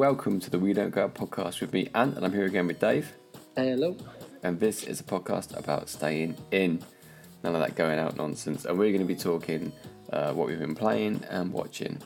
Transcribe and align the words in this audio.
welcome 0.00 0.40
to 0.40 0.48
the 0.48 0.58
We 0.58 0.72
Don't 0.72 0.88
Go 0.88 1.04
Out 1.04 1.14
podcast 1.14 1.60
with 1.60 1.74
me, 1.74 1.90
Ant, 1.94 2.16
and 2.16 2.24
I'm 2.24 2.32
here 2.32 2.46
again 2.46 2.66
with 2.66 2.80
Dave. 2.80 3.12
Hello. 3.54 3.94
And 4.42 4.58
this 4.58 4.84
is 4.84 4.98
a 4.98 5.04
podcast 5.04 5.54
about 5.58 5.90
staying 5.90 6.38
in, 6.52 6.82
none 7.44 7.54
of 7.54 7.60
that 7.60 7.74
going 7.74 7.98
out 7.98 8.16
nonsense. 8.16 8.64
And 8.64 8.78
we're 8.78 8.92
going 8.92 9.06
to 9.06 9.06
be 9.06 9.14
talking 9.14 9.70
uh, 10.10 10.32
what 10.32 10.48
we've 10.48 10.58
been 10.58 10.74
playing 10.74 11.22
and 11.28 11.52
watching. 11.52 12.00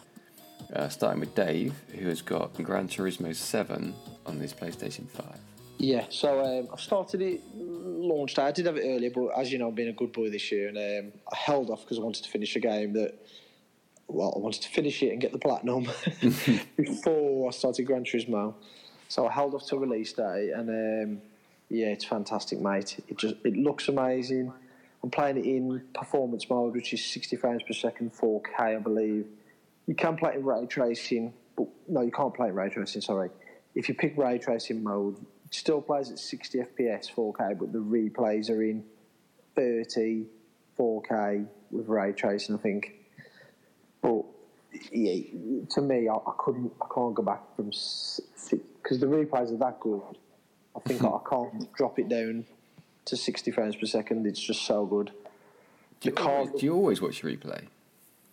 Uh, 0.75 0.89
starting 0.89 1.21
with 1.21 1.37
Dave, 1.37 1.73
who 1.97 2.09
has 2.09 2.21
got 2.21 2.53
Gran 2.55 2.89
Turismo 2.89 3.33
7 3.33 3.95
on 4.27 4.41
his 4.41 4.53
PlayStation 4.53 5.09
5. 5.09 5.27
Yeah, 5.79 6.07
so 6.09 6.41
um, 6.41 6.71
I 6.73 6.77
started 6.79 7.23
it, 7.23 7.43
launched. 7.55 8.41
I 8.41 8.51
did 8.51 8.67
have 8.67 8.77
it 8.77 8.83
earlier, 8.85 9.13
but 9.15 9.29
as 9.39 9.53
you 9.53 9.59
know, 9.59 9.69
I've 9.69 9.77
been 9.77 9.87
a 9.87 9.93
good 9.93 10.13
boy 10.13 10.31
this 10.31 10.51
year, 10.51 10.67
and 10.67 10.79
um, 10.79 11.13
I 11.33 11.37
held 11.37 11.71
off 11.71 11.83
because 11.83 12.01
I 12.01 12.03
wanted 12.03 12.25
to 12.25 12.31
finish 12.31 12.57
a 12.57 12.61
game 12.61 12.95
that. 12.95 13.25
Well, 14.15 14.33
I 14.37 14.39
wanted 14.39 14.63
to 14.63 14.69
finish 14.69 15.03
it 15.03 15.11
and 15.11 15.21
get 15.21 15.33
the 15.33 15.39
platinum 15.39 15.89
before 16.77 17.49
I 17.49 17.51
started 17.51 17.85
Gran 17.85 18.05
Turismo, 18.05 18.55
so 19.09 19.27
I 19.27 19.33
held 19.33 19.55
off 19.55 19.67
to 19.67 19.77
release 19.77 20.13
day, 20.13 20.53
and 20.55 20.69
um, 20.71 21.23
yeah, 21.69 21.89
it's 21.89 22.05
fantastic, 22.05 22.61
mate. 22.61 23.01
It 23.09 23.19
just 23.19 23.35
it 23.45 23.57
looks 23.57 23.89
amazing. 23.89 24.53
I'm 25.03 25.11
playing 25.11 25.39
it 25.39 25.45
in 25.45 25.83
performance 25.95 26.49
mode, 26.49 26.75
which 26.75 26.95
is 26.95 27.05
60 27.05 27.37
frames 27.37 27.63
per 27.65 27.75
second, 27.75 28.15
4K, 28.15 28.59
I 28.59 28.79
believe. 28.79 29.27
You 29.87 29.95
can 29.95 30.17
play 30.17 30.31
it 30.31 30.37
in 30.37 30.45
ray 30.45 30.65
tracing, 30.65 31.35
but 31.57 31.67
no, 31.89 32.01
you 32.01 32.11
can't 32.11 32.33
play 32.33 32.47
it 32.47 32.51
in 32.51 32.57
ray 32.57 32.71
tracing. 32.71 33.03
Sorry, 33.03 33.31
if 33.75 33.89
you 33.89 33.95
pick 33.95 34.17
ray 34.17 34.39
tracing 34.39 34.83
mode, 34.83 35.17
it 35.45 35.55
still 35.55 35.83
plays 35.83 36.11
at 36.11 36.19
60 36.19 36.59
FPS, 36.59 37.13
4K, 37.13 37.59
but 37.59 37.73
the 37.73 37.81
replays 37.81 38.49
are 38.49 38.63
in 38.63 38.85
30, 39.57 40.25
4K 40.79 41.47
with 41.71 41.89
ray 41.89 42.13
tracing. 42.13 42.55
I 42.55 42.59
think, 42.59 42.95
but 44.05 44.23
yeah, 44.93 45.23
to 45.71 45.81
me, 45.81 46.09
I, 46.09 46.15
I 46.15 46.33
couldn't, 46.37 46.71
I 46.83 46.87
can't 46.95 47.15
go 47.15 47.23
back 47.23 47.41
from 47.57 47.71
because 47.71 49.01
the 49.01 49.07
replays 49.07 49.51
are 49.51 49.57
that 49.57 49.81
good. 49.81 50.03
I 50.77 50.81
think 50.81 51.03
I 51.03 51.19
can't 51.29 51.73
drop 51.75 51.99
it 51.99 52.11
down 52.11 52.45
to 53.07 53.17
60 53.17 53.51
frames 53.51 53.77
per 53.77 53.87
second. 53.87 54.27
It's 54.27 54.41
just 54.41 54.67
so 54.67 54.85
good. 54.85 55.13
Do 56.01 56.11
you, 56.11 56.17
always, 56.17 56.51
do 56.61 56.67
you 56.67 56.75
always 56.75 57.01
watch 57.01 57.23
replay? 57.23 57.65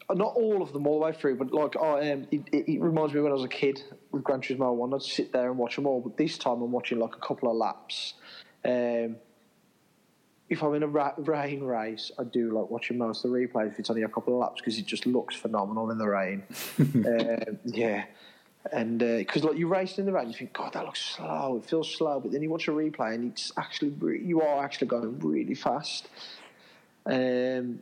Not 0.09 0.33
all 0.35 0.61
of 0.61 0.73
them 0.73 0.87
all 0.87 0.99
the 0.99 1.05
way 1.05 1.13
through, 1.13 1.37
but 1.37 1.53
like 1.53 1.77
oh, 1.79 2.01
um, 2.01 2.27
it, 2.31 2.41
it, 2.51 2.73
it, 2.73 2.81
reminds 2.81 3.13
me 3.13 3.21
when 3.21 3.31
I 3.31 3.35
was 3.35 3.45
a 3.45 3.47
kid 3.47 3.81
with 4.11 4.25
Gran 4.25 4.41
Turismo 4.41 4.75
One. 4.75 4.93
I'd 4.93 5.03
sit 5.03 5.31
there 5.31 5.47
and 5.47 5.57
watch 5.57 5.77
them 5.77 5.87
all, 5.87 6.01
but 6.01 6.17
this 6.17 6.37
time 6.37 6.61
I'm 6.61 6.71
watching 6.73 6.99
like 6.99 7.15
a 7.15 7.19
couple 7.25 7.49
of 7.49 7.55
laps. 7.55 8.15
Um, 8.65 9.15
if 10.51 10.61
I'm 10.61 10.73
in 10.73 10.83
a 10.83 10.87
ra- 10.87 11.13
rain 11.17 11.63
race, 11.63 12.11
I 12.19 12.25
do 12.25 12.51
like 12.51 12.69
watching 12.69 12.97
most 12.97 13.23
of 13.23 13.31
the 13.31 13.37
replays 13.37 13.71
if 13.71 13.79
it's 13.79 13.89
only 13.89 14.03
a 14.03 14.09
couple 14.09 14.33
of 14.33 14.41
laps 14.41 14.59
because 14.59 14.77
it 14.77 14.85
just 14.85 15.05
looks 15.05 15.33
phenomenal 15.33 15.89
in 15.91 15.97
the 15.97 16.07
rain. 16.07 16.43
um, 16.77 17.57
yeah, 17.65 18.03
and 18.73 18.99
because 18.99 19.45
uh, 19.45 19.47
like 19.47 19.57
you 19.57 19.69
race 19.69 19.97
in 19.97 20.05
the 20.05 20.11
rain, 20.11 20.27
you 20.27 20.33
think, 20.33 20.51
God, 20.51 20.73
that 20.73 20.83
looks 20.83 20.99
slow. 20.99 21.61
It 21.63 21.69
feels 21.69 21.89
slow, 21.89 22.19
but 22.19 22.33
then 22.33 22.41
you 22.41 22.49
watch 22.49 22.67
a 22.67 22.71
replay 22.71 23.15
and 23.15 23.31
it's 23.31 23.53
actually 23.57 23.93
you 24.25 24.41
are 24.41 24.61
actually 24.61 24.87
going 24.87 25.17
really 25.19 25.55
fast. 25.55 26.09
Um, 27.05 27.79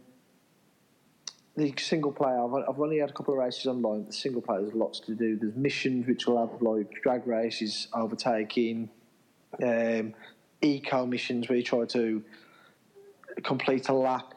the 1.57 1.73
single 1.79 2.11
player, 2.11 2.39
I've, 2.39 2.69
I've 2.69 2.79
only 2.79 2.99
had 2.99 3.09
a 3.09 3.13
couple 3.13 3.33
of 3.33 3.39
races 3.39 3.65
online. 3.65 4.05
The 4.05 4.13
single 4.13 4.43
player, 4.43 4.61
there's 4.61 4.75
lots 4.75 4.99
to 5.01 5.15
do. 5.15 5.35
There's 5.37 5.55
missions 5.55 6.05
which 6.05 6.27
will 6.27 6.37
have 6.37 6.61
like 6.61 7.01
drag 7.01 7.25
races, 7.25 7.87
overtaking, 7.95 8.91
um, 9.63 10.13
eco 10.61 11.07
missions 11.07 11.49
where 11.49 11.57
you 11.57 11.63
try 11.63 11.85
to 11.85 12.23
complete 13.41 13.89
a 13.89 13.93
lap 13.93 14.33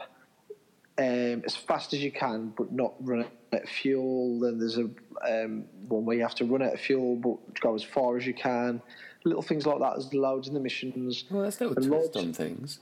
um, 0.99 1.43
as 1.45 1.57
fast 1.57 1.93
as 1.95 2.03
you 2.03 2.13
can, 2.13 2.53
but 2.57 2.73
not 2.73 2.95
run 3.01 3.25
out 3.53 3.63
of 3.63 3.69
fuel. 3.69 4.41
Then 4.41 4.59
there's 4.59 4.79
a 4.79 4.89
um, 5.29 5.65
one 5.89 6.05
where 6.05 6.17
you 6.17 6.23
have 6.23 6.35
to 6.37 6.45
run 6.45 6.63
out 6.63 6.75
of 6.75 6.81
fuel, 6.81 7.17
but 7.17 7.61
go 7.61 7.75
as 7.75 7.83
far 7.83 8.17
as 8.17 8.27
you 8.27 8.35
can. 8.35 8.83
Little 9.25 9.43
things 9.43 9.67
like 9.67 9.79
that. 9.79 9.93
There's 9.93 10.13
loads 10.13 10.49
in 10.49 10.55
the 10.55 10.61
missions. 10.61 11.25
Well, 11.31 11.43
there's 11.43 11.61
little 11.61 11.77
twist 11.77 12.17
on 12.17 12.33
things. 12.33 12.81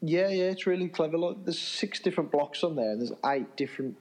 Yeah, 0.00 0.28
yeah, 0.28 0.44
it's 0.44 0.66
really 0.66 0.88
clever. 0.88 1.18
Like, 1.18 1.44
there's 1.44 1.58
six 1.58 1.98
different 1.98 2.30
blocks 2.30 2.62
on 2.62 2.76
there, 2.76 2.92
and 2.92 3.00
there's 3.00 3.12
eight 3.26 3.56
different 3.56 3.96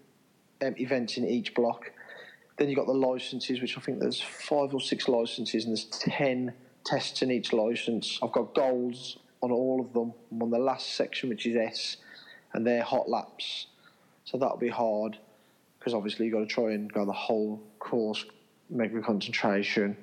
um, 0.61 0.75
events 0.77 1.17
in 1.17 1.27
each 1.27 1.55
block. 1.55 1.91
Then 2.57 2.69
you've 2.69 2.77
got 2.77 2.87
the 2.87 2.93
licenses, 2.93 3.61
which 3.61 3.77
I 3.77 3.81
think 3.81 3.99
there's 3.99 4.21
five 4.21 4.73
or 4.73 4.81
six 4.81 5.07
licenses, 5.07 5.65
and 5.65 5.75
there's 5.75 5.85
ten 5.85 6.53
tests 6.85 7.21
in 7.21 7.31
each 7.31 7.53
license. 7.53 8.19
I've 8.21 8.31
got 8.31 8.53
goals 8.53 9.17
on 9.41 9.51
all 9.51 9.81
of 9.81 9.93
them. 9.93 10.13
I'm 10.31 10.43
on 10.43 10.49
the 10.49 10.59
last 10.59 10.95
section, 10.95 11.29
which 11.29 11.45
is 11.45 11.55
S, 11.55 11.97
and 12.53 12.65
they're 12.65 12.83
hot 12.83 13.09
laps. 13.09 13.67
So 14.25 14.37
that'll 14.37 14.57
be 14.57 14.69
hard 14.69 15.17
because 15.79 15.93
obviously 15.93 16.25
you've 16.25 16.33
got 16.33 16.41
to 16.41 16.45
try 16.47 16.73
and 16.73 16.91
go 16.91 17.05
the 17.05 17.13
whole 17.13 17.61
course, 17.79 18.25
mega 18.69 19.01
concentration. 19.01 19.95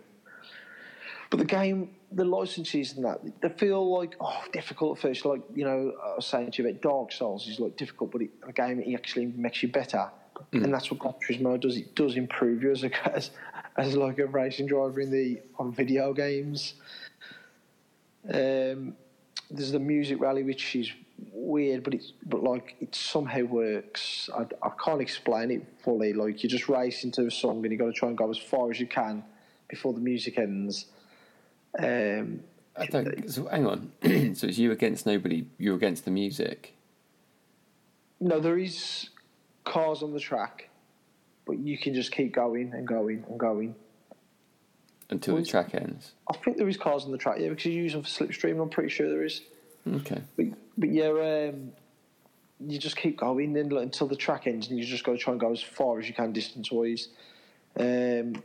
But 1.30 1.38
the 1.38 1.44
game, 1.44 1.90
the 2.12 2.24
licenses 2.24 2.94
and 2.94 3.04
that, 3.04 3.20
they 3.42 3.48
feel 3.48 3.98
like 3.98 4.14
oh 4.20 4.42
difficult 4.52 4.98
at 4.98 5.02
first. 5.02 5.24
Like 5.24 5.42
you 5.54 5.64
know, 5.64 5.92
I 6.02 6.16
was 6.16 6.26
saying 6.26 6.52
to 6.52 6.62
you 6.62 6.68
about 6.68 6.80
Dark 6.80 7.12
Souls 7.12 7.48
is 7.48 7.58
like 7.58 7.76
difficult, 7.76 8.12
but 8.12 8.22
it, 8.22 8.30
a 8.46 8.52
game 8.52 8.80
it 8.80 8.94
actually 8.94 9.26
makes 9.26 9.62
you 9.62 9.68
better, 9.68 10.10
mm. 10.52 10.64
and 10.64 10.72
that's 10.72 10.90
what 10.90 11.00
Gran 11.00 11.14
Turismo 11.14 11.60
does. 11.60 11.76
It 11.76 11.94
does 11.94 12.16
improve 12.16 12.62
you 12.62 12.70
as 12.70 12.84
a 12.84 13.08
as, 13.16 13.30
as 13.76 13.96
like 13.96 14.18
a 14.18 14.26
racing 14.26 14.66
driver 14.68 15.00
in 15.00 15.10
the 15.10 15.40
on 15.58 15.72
video 15.72 16.12
games. 16.12 16.74
Um, 18.32 18.94
there's 19.50 19.72
the 19.72 19.78
music 19.78 20.20
rally, 20.20 20.42
which 20.42 20.76
is 20.76 20.90
weird, 21.32 21.84
but 21.84 21.94
it's 21.94 22.12
but 22.26 22.42
like 22.42 22.76
it 22.80 22.94
somehow 22.94 23.42
works. 23.42 24.28
I, 24.36 24.46
I 24.62 24.70
can't 24.82 25.00
explain 25.00 25.50
it 25.50 25.66
fully. 25.82 26.12
Like 26.12 26.42
you 26.42 26.48
just 26.48 26.68
race 26.68 27.04
into 27.04 27.26
a 27.26 27.30
song 27.30 27.62
and 27.62 27.72
you 27.72 27.78
got 27.78 27.86
to 27.86 27.92
try 27.92 28.08
and 28.08 28.18
go 28.18 28.30
as 28.30 28.38
far 28.38 28.70
as 28.70 28.80
you 28.80 28.86
can 28.86 29.24
before 29.68 29.92
the 29.92 30.00
music 30.00 30.38
ends. 30.38 30.86
Um, 31.78 32.40
I 32.76 32.86
don't. 32.86 33.30
So 33.30 33.46
hang 33.46 33.66
on. 33.66 33.92
so 34.34 34.46
it's 34.46 34.58
you 34.58 34.72
against 34.72 35.06
nobody. 35.06 35.46
You're 35.58 35.76
against 35.76 36.04
the 36.04 36.10
music. 36.10 36.74
No, 38.20 38.40
there 38.40 38.58
is 38.58 39.10
cars 39.64 40.02
on 40.02 40.12
the 40.12 40.20
track, 40.20 40.70
but 41.46 41.58
you 41.58 41.76
can 41.76 41.94
just 41.94 42.12
keep 42.12 42.32
going 42.32 42.72
and 42.72 42.86
going 42.86 43.24
and 43.28 43.38
going 43.38 43.74
until 45.10 45.36
the 45.36 45.44
track 45.44 45.74
ends. 45.74 46.12
I 46.28 46.36
think 46.36 46.56
there 46.56 46.68
is 46.68 46.76
cars 46.76 47.04
on 47.04 47.12
the 47.12 47.18
track, 47.18 47.38
yeah, 47.38 47.48
because 47.48 47.66
you 47.66 47.72
use 47.72 47.92
them 47.92 48.02
for 48.02 48.08
slipstream. 48.08 48.60
I'm 48.60 48.70
pretty 48.70 48.90
sure 48.90 49.08
there 49.08 49.24
is. 49.24 49.42
Okay. 49.86 50.22
But, 50.36 50.46
but 50.78 50.90
yeah, 50.90 51.50
um, 51.52 51.72
you 52.60 52.78
just 52.78 52.96
keep 52.96 53.18
going 53.18 53.54
like, 53.70 53.82
until 53.82 54.06
the 54.06 54.16
track 54.16 54.46
ends, 54.46 54.68
and 54.68 54.78
you 54.78 54.84
just 54.84 55.04
got 55.04 55.12
to 55.12 55.18
try 55.18 55.32
and 55.32 55.40
go 55.40 55.52
as 55.52 55.62
far 55.62 55.98
as 55.98 56.08
you 56.08 56.14
can 56.14 56.32
distance 56.32 56.70
wise. 56.72 57.08
Um, 57.78 58.42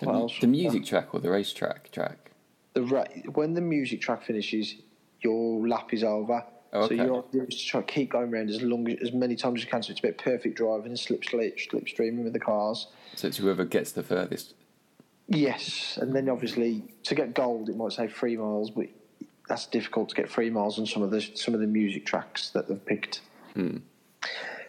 the, 0.00 0.32
the 0.40 0.46
music 0.46 0.84
track 0.84 1.14
or 1.14 1.20
the 1.20 1.30
race 1.30 1.52
track 1.52 1.90
track? 1.92 2.30
The 2.74 2.82
ra- 2.82 3.04
when 3.34 3.54
the 3.54 3.60
music 3.60 4.00
track 4.00 4.24
finishes, 4.24 4.76
your 5.20 5.66
lap 5.68 5.92
is 5.92 6.02
over. 6.02 6.44
Oh, 6.72 6.84
okay. 6.84 6.96
So 6.96 7.26
you're 7.32 7.46
just 7.46 7.68
try 7.68 7.82
to 7.82 7.86
keep 7.86 8.12
going 8.12 8.32
around 8.32 8.48
as 8.48 8.62
long 8.62 8.88
as, 8.88 8.96
as 9.02 9.12
many 9.12 9.36
times 9.36 9.60
as 9.60 9.64
you 9.64 9.70
can. 9.70 9.82
So 9.82 9.90
it's 9.90 10.00
a 10.00 10.02
bit 10.02 10.16
perfect 10.16 10.56
driving 10.56 10.86
and 10.86 10.98
slip 10.98 11.24
slip 11.24 11.58
slipstreaming 11.58 12.24
with 12.24 12.32
the 12.32 12.40
cars. 12.40 12.86
So 13.14 13.28
it's 13.28 13.36
whoever 13.36 13.64
gets 13.66 13.92
the 13.92 14.02
furthest 14.02 14.54
Yes, 15.32 15.98
and 16.00 16.14
then 16.14 16.28
obviously 16.28 16.84
to 17.04 17.14
get 17.14 17.32
gold, 17.32 17.70
it 17.70 17.76
might 17.76 17.92
say 17.92 18.06
three 18.06 18.36
miles, 18.36 18.70
but 18.70 18.86
that's 19.48 19.66
difficult 19.66 20.10
to 20.10 20.14
get 20.14 20.30
three 20.30 20.50
miles 20.50 20.78
on 20.78 20.86
some 20.86 21.02
of 21.02 21.10
the 21.10 21.22
some 21.34 21.54
of 21.54 21.60
the 21.60 21.66
music 21.66 22.04
tracks 22.04 22.50
that 22.50 22.68
they've 22.68 22.84
picked. 22.84 23.22
Hmm. 23.54 23.78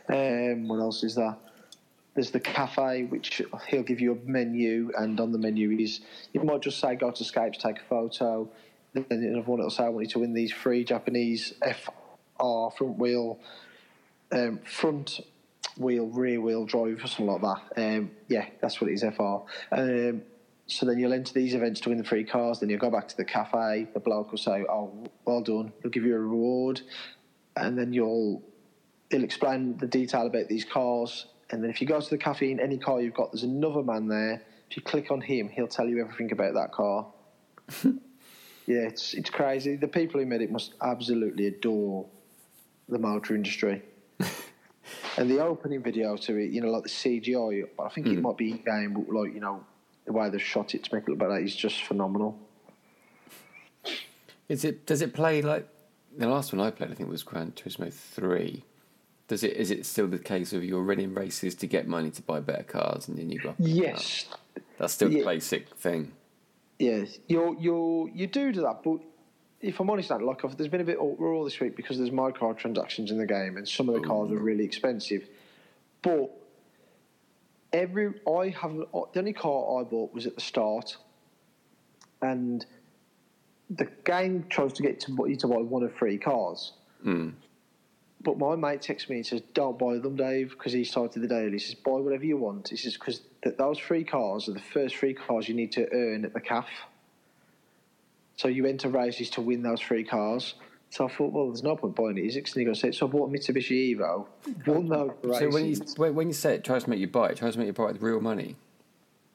Um, 0.07 0.68
what 0.69 0.79
else 0.79 1.03
is 1.03 1.16
there? 1.16 1.35
There's 2.16 2.31
the 2.31 2.40
cafe, 2.40 3.03
which 3.03 3.41
he'll 3.68 3.84
give 3.84 4.00
you 4.00 4.13
a 4.13 4.29
menu, 4.29 4.91
and 4.97 5.19
on 5.19 5.34
the 5.34 5.38
menu 5.38 5.72
is 5.72 6.00
you 6.31 6.41
might 6.41 6.62
just 6.62 6.79
say 6.79 6.96
go 6.96 7.12
to 7.12 7.23
Scapes, 7.25 7.57
take 7.57 7.79
a 7.79 7.84
photo. 7.84 8.50
Then 8.94 9.06
another 9.09 9.41
one 9.41 9.59
will 9.59 9.69
say 9.69 9.84
I 9.84 9.90
want 9.90 10.06
you 10.06 10.12
to 10.12 10.19
win 10.19 10.34
these 10.34 10.53
free 10.53 10.85
Japanese 10.85 11.56
FR 11.62 12.69
front 12.78 12.97
wheel, 12.97 13.40
um, 14.32 14.59
front 14.59 15.20
wheel, 15.78 16.08
rear 16.08 16.40
wheel 16.40 16.66
drive, 16.66 17.03
or 17.03 17.08
something 17.08 17.26
like 17.26 17.41
that. 17.41 17.82
Um, 17.97 18.11
yeah, 18.29 18.46
that's 18.61 18.79
what 18.79 18.90
it 18.91 18.93
is, 18.93 19.03
FR. 19.03 19.40
So 20.68 20.86
then 20.86 20.98
you'll 20.98 21.14
enter 21.14 21.34
these 21.34 21.54
events 21.54 21.82
to 21.82 21.90
win 21.90 21.98
the 21.98 22.04
free 22.04 22.24
cars. 22.24 22.60
Then 22.60 22.70
you'll 22.70 22.80
go 22.80 22.90
back 22.90 23.08
to 23.10 23.18
the 23.18 23.26
cafe. 23.26 23.88
The 23.94 24.00
bloke 24.00 24.32
will 24.32 24.38
say, 24.38 24.66
"Oh, 24.70 25.06
well 25.26 25.42
done." 25.42 25.74
He'll 25.82 25.92
give 25.92 26.06
you 26.06 26.16
a 26.16 26.20
reward, 26.20 26.82
and 27.56 27.78
then 27.78 27.92
you'll 27.94 28.42
he'll 29.10 29.24
explain 29.24 29.78
the 29.78 29.88
detail 29.88 30.26
about 30.26 30.48
these 30.48 30.64
cars. 30.64 31.28
And 31.50 31.62
then 31.62 31.70
if 31.70 31.82
you 31.82 31.88
go 31.88 32.00
to 32.00 32.10
the 32.10 32.18
cafe 32.18 32.52
in 32.52 32.60
any 32.60 32.78
car 32.78 33.02
you've 33.02 33.14
got, 33.14 33.32
there's 33.32 33.44
another 33.44 33.84
man 33.84 34.08
there. 34.08 34.42
If 34.72 34.78
you 34.78 34.84
click 34.84 35.12
on 35.12 35.22
him, 35.22 35.50
he'll 35.50 35.68
tell 35.68 35.88
you 35.88 36.00
everything 36.02 36.32
about 36.32 36.56
that 36.56 36.72
car. 36.72 37.08
yeah, 37.84 38.88
it's 38.88 39.14
it's 39.14 39.30
crazy. 39.30 39.76
The 39.76 39.88
people 39.88 40.20
who 40.20 40.26
made 40.26 40.42
it 40.42 40.52
must 40.52 40.74
absolutely 40.82 41.48
adore 41.48 42.08
the 42.88 43.00
motor 43.00 43.36
industry. 43.36 43.82
and 45.18 45.30
the 45.30 45.40
opening 45.40 45.84
video 45.84 46.16
to 46.16 46.38
it, 46.38 46.52
you 46.52 46.62
know, 46.62 46.72
like 46.72 46.84
the 46.84 46.90
CGI, 46.90 47.66
but 47.78 47.84
I 47.84 47.90
think 47.90 48.08
mm. 48.08 48.14
it 48.14 48.22
might 48.22 48.38
be 48.38 48.52
in 48.52 48.58
game, 48.58 48.94
but 48.94 49.14
like 49.14 49.34
you 49.34 49.42
know 49.42 49.66
the 50.05 50.14
way 50.14 50.29
they've 50.29 50.41
shot 50.41 50.76
it 50.76 50.84
to 50.85 50.96
make 50.96 51.03
it 51.03 51.09
look 51.09 51.20
better 51.20 51.38
is 51.38 51.55
just 51.55 51.84
phenomenal. 51.84 52.38
Is 54.50 54.66
it? 54.66 54.85
Does 54.85 55.02
it 55.02 55.14
play 55.14 55.41
like 55.41 55.67
the 56.17 56.28
last 56.28 56.53
one 56.53 56.59
I 56.66 56.72
played? 56.72 56.91
I 56.91 56.94
think 56.94 57.09
was 57.09 57.23
Gran 57.23 57.52
Turismo 57.55 57.91
Three. 57.91 58.64
Does 59.28 59.44
it 59.44 59.53
is 59.55 59.72
it 59.72 59.85
still 59.85 60.08
the 60.08 60.20
case 60.20 60.52
of 60.53 60.64
you're 60.64 60.84
running 60.84 61.14
races 61.14 61.55
to 61.55 61.67
get 61.67 61.88
money 61.88 62.11
to 62.11 62.22
buy 62.22 62.40
better 62.41 62.64
cars 62.64 63.08
and 63.08 63.17
then 63.17 63.29
you 63.29 63.40
go? 63.40 63.55
Yes, 63.58 64.26
That's 64.78 64.94
still 64.94 65.09
the 65.09 65.20
Yeah. 65.20 65.26
basic 65.26 65.70
thing. 65.76 66.11
yes, 66.78 67.20
you 67.28 67.55
you 67.59 68.11
you 68.14 68.28
do 68.28 68.52
do 68.52 68.61
that, 68.61 68.84
but 68.84 69.00
if 69.61 69.79
I'm 69.79 69.90
honest, 69.90 70.09
like 70.11 70.41
there's 70.58 70.70
been 70.70 70.82
a 70.82 70.85
bit 70.85 70.97
uproar 71.00 71.46
this 71.46 71.58
week 71.61 71.78
because 71.78 71.97
there's 71.97 72.09
microtransactions 72.09 73.09
in 73.11 73.17
the 73.17 73.26
game, 73.26 73.55
and 73.55 73.67
some 73.67 73.88
of 73.88 73.96
the 73.96 74.02
cars 74.02 74.29
are 74.29 74.38
really 74.38 74.66
expensive. 74.66 75.29
But 76.02 76.29
every 77.73 78.14
I 78.28 78.49
have 78.49 78.75
the 78.75 79.20
only 79.20 79.34
car 79.34 79.81
I 79.81 79.84
bought 79.84 80.14
was 80.14 80.28
at 80.28 80.35
the 80.35 80.41
start, 80.41 80.96
and 82.22 82.66
the 83.70 83.87
game 84.05 84.46
tries 84.49 84.73
to 84.73 84.84
get 84.84 84.99
to 85.02 85.25
you 85.28 85.35
to 85.37 85.47
buy 85.47 85.58
one 85.58 85.84
of 85.84 85.93
three 85.96 86.17
cars. 86.17 86.73
Mm. 87.05 87.34
But 88.22 88.37
my 88.37 88.55
mate 88.55 88.81
texts 88.81 89.09
me 89.09 89.17
and 89.17 89.25
says, 89.25 89.41
"Don't 89.53 89.78
buy 89.78 89.97
them, 89.97 90.16
Dave," 90.16 90.52
because 90.52 90.72
he 90.72 90.84
started 90.85 91.22
the 91.22 91.28
day. 91.28 91.41
early. 91.41 91.53
He 91.53 91.59
says, 91.59 91.75
"Buy 91.75 91.93
whatever 91.93 92.25
you 92.25 92.37
want." 92.37 92.70
He 92.70 92.78
says, 92.78 92.93
"Because 92.93 93.22
th- 93.43 93.58
those 93.58 93.79
three 93.79 94.03
cars 94.03 94.47
are 94.47 94.53
the 94.53 94.59
first 94.59 94.96
three 94.96 95.14
cars 95.14 95.49
you 95.49 95.55
need 95.55 95.72
to 95.73 95.91
earn 95.91 96.23
at 96.23 96.34
the 96.34 96.40
CAF. 96.40 96.67
So 98.37 98.47
you 98.47 98.66
enter 98.66 98.90
races 98.90 99.29
to 99.31 99.41
win 99.41 99.64
those 99.64 99.81
three 99.81 100.03
cars." 100.03 100.55
So 100.93 101.05
I 101.07 101.07
thought, 101.11 101.31
well, 101.34 101.47
there's 101.47 101.63
no 101.63 101.75
point 101.75 101.95
buying 101.95 102.19
it, 102.19 102.25
is 102.25 102.35
it? 102.35 102.45
'Cause 102.45 102.53
he 102.53 102.63
goes, 102.66 102.79
so 102.79 103.07
I 103.07 103.09
bought 103.09 103.28
a 103.28 103.34
Mitsubishi 103.35 103.95
Evo, 103.97 104.28
won 104.67 104.87
those 104.87 105.09
races. 105.23 105.40
So 105.40 105.49
when 105.49 106.07
you 106.11 106.13
when 106.13 106.28
you 106.28 106.34
say 106.35 106.53
it 106.53 106.63
tries 106.63 106.84
to 106.84 106.90
make 106.91 106.99
you 106.99 107.07
buy 107.07 107.29
it, 107.29 107.31
it 107.31 107.37
tries 107.40 107.53
to 107.53 107.59
make 107.59 107.66
you 107.66 107.73
buy 107.73 107.85
it 107.85 107.93
with 107.93 108.03
real 108.03 108.22
money. 108.22 108.57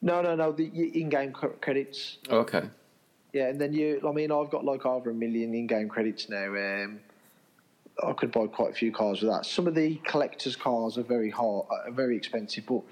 no, 0.00 0.22
no, 0.22 0.36
no, 0.36 0.52
the 0.52 0.66
in-game 1.00 1.32
credits. 1.32 2.18
Oh, 2.30 2.38
okay. 2.38 2.70
Yeah, 3.32 3.48
and 3.48 3.60
then 3.60 3.72
you, 3.72 4.00
I 4.08 4.12
mean, 4.12 4.30
I've 4.30 4.50
got 4.50 4.64
like 4.64 4.86
over 4.86 5.10
a 5.10 5.14
million 5.14 5.52
in-game 5.52 5.88
credits 5.88 6.28
now. 6.28 6.46
Um, 6.54 7.00
I 8.06 8.12
could 8.12 8.30
buy 8.30 8.46
quite 8.46 8.70
a 8.70 8.74
few 8.74 8.92
cars 8.92 9.20
with 9.20 9.32
that. 9.32 9.44
Some 9.44 9.66
of 9.66 9.74
the 9.74 9.96
collectors' 10.04 10.54
cars 10.54 10.96
are 10.96 11.02
very 11.02 11.30
hard, 11.30 11.66
are 11.70 11.90
very 11.90 12.16
expensive, 12.16 12.66
but 12.66 12.82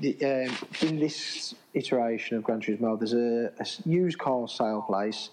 the, 0.00 0.14
um, 0.24 0.56
in 0.80 0.98
this 0.98 1.54
iteration 1.74 2.38
of 2.38 2.44
Gran 2.44 2.62
Turismo, 2.62 2.98
there's 2.98 3.12
a 3.12 3.52
used 3.86 4.18
car 4.18 4.48
sale 4.48 4.80
place, 4.80 5.28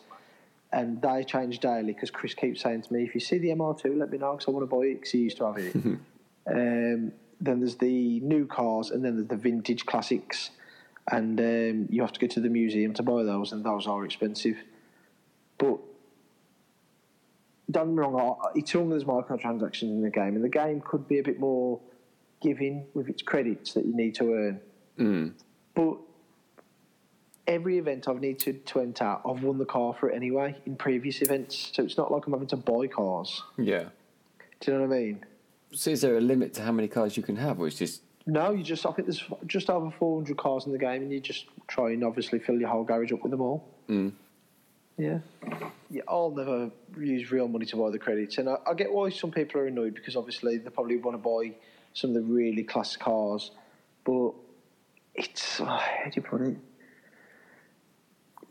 and 0.76 1.02
they 1.02 1.24
change 1.24 1.60
daily 1.60 1.94
because 1.94 2.12
Chris 2.12 2.34
keeps 2.34 2.62
saying 2.62 2.82
to 2.82 2.94
me, 2.94 3.04
"If 3.04 3.16
you 3.16 3.22
see 3.22 3.38
the 3.38 3.50
MR2, 3.52 3.98
let 3.98 4.12
me 4.12 4.18
know 4.18 4.34
because 4.34 4.48
I 4.50 4.52
want 4.52 4.70
to 4.70 4.76
buy 4.76 4.84
it 4.84 4.96
because 4.96 5.12
he 5.12 5.20
used 5.20 5.38
to 5.38 5.46
have 5.46 5.58
it." 5.58 5.74
um, 6.48 7.14
then 7.40 7.60
there's 7.60 7.78
the 7.78 8.20
new 8.20 8.46
cars, 8.46 8.92
and 8.92 9.04
then 9.04 9.16
there's 9.16 9.30
the 9.30 9.38
vintage 9.38 9.86
classics, 9.86 10.52
and 11.10 11.40
um, 11.40 11.88
you 11.90 12.02
have 12.02 12.12
to 12.12 12.20
go 12.20 12.28
to 12.28 12.42
the 12.42 12.50
museum 12.50 12.94
to 12.94 13.04
buy 13.04 13.24
those, 13.24 13.54
and 13.54 13.64
those 13.64 13.88
are 13.88 14.04
expensive. 14.04 14.58
But 15.58 15.80
don't 17.72 17.88
get 17.88 17.94
me 17.96 18.00
wrong, 18.00 18.38
I- 18.44 18.60
it's 18.60 18.76
all 18.76 18.90
there's 18.90 19.06
microtransactions 19.06 19.84
in 19.84 20.02
the 20.02 20.10
game, 20.10 20.36
and 20.36 20.44
the 20.44 20.50
game 20.50 20.82
could 20.82 21.08
be 21.08 21.20
a 21.20 21.24
bit 21.24 21.40
more 21.40 21.80
giving 22.42 22.86
with 22.94 23.08
its 23.08 23.22
credits 23.22 23.74
that 23.74 23.86
you 23.86 23.96
need 23.96 24.14
to 24.16 24.34
earn. 24.34 24.60
Mm. 25.00 25.34
But 25.74 25.98
every 27.48 27.78
event 27.78 28.08
I've 28.08 28.22
needed 28.22 28.66
to 28.66 28.80
enter, 28.80 29.18
I've 29.26 29.44
won 29.44 29.58
the 29.58 29.66
car 29.66 29.94
for 29.94 30.10
it 30.10 30.16
anyway 30.16 30.56
in 30.66 30.76
previous 30.76 31.22
events, 31.22 31.72
so 31.74 31.84
it's 31.84 31.98
not 31.98 32.12
like 32.12 32.26
I'm 32.26 32.34
having 32.34 32.48
to 32.50 32.58
buy 32.58 32.88
cars. 32.88 33.42
Yeah. 33.58 33.86
Do 34.60 34.72
you 34.72 34.78
know 34.78 34.88
what 34.88 34.96
I 34.96 35.00
mean? 35.00 35.26
So 35.72 35.92
is 35.92 36.02
there 36.02 36.18
a 36.18 36.22
limit 36.22 36.54
to 36.56 36.62
how 36.62 36.72
many 36.72 36.88
cars 36.88 37.18
you 37.18 37.24
can 37.24 37.36
have, 37.36 37.60
or 37.60 37.68
is 37.68 37.76
just 37.76 38.02
No, 38.26 38.52
you 38.52 38.64
just 38.64 38.86
I 38.86 38.92
think 38.92 39.08
there's 39.08 39.24
just 39.46 39.70
over 39.70 39.92
400 39.92 40.38
cars 40.38 40.66
in 40.66 40.72
the 40.72 40.78
game, 40.78 41.02
and 41.02 41.12
you 41.12 41.20
just 41.20 41.46
try 41.68 41.92
and 41.92 42.04
obviously 42.04 42.40
fill 42.40 42.60
your 42.60 42.70
whole 42.70 42.84
garage 42.84 43.12
up 43.12 43.22
with 43.22 43.32
them 43.32 43.42
all. 43.42 43.68
Mm. 43.90 44.14
Yeah. 44.98 45.20
Yeah, 45.90 46.02
I'll 46.08 46.32
never 46.32 46.72
use 46.98 47.32
real 47.32 47.48
money 47.48 47.66
to 47.68 47.76
buy 47.76 47.92
the 47.92 48.00
credits, 48.00 48.38
and 48.38 48.50
I, 48.50 48.58
I 48.66 48.74
get 48.74 48.92
why 48.92 49.10
some 49.10 49.32
people 49.32 49.62
are 49.62 49.68
annoyed 49.68 49.94
because 49.94 50.16
obviously 50.16 50.58
they 50.58 50.70
probably 50.70 50.98
want 50.98 51.22
to 51.22 51.22
buy 51.22 51.56
some 51.94 52.12
of 52.12 52.16
the 52.16 52.22
really 52.22 52.64
class 52.64 52.96
cars, 52.96 53.52
but 54.04 54.32
it's 55.14 55.60
oh, 55.60 55.66
how 55.66 56.06
do 56.06 56.12
you 56.16 56.22
put 56.22 56.42
it? 56.42 56.58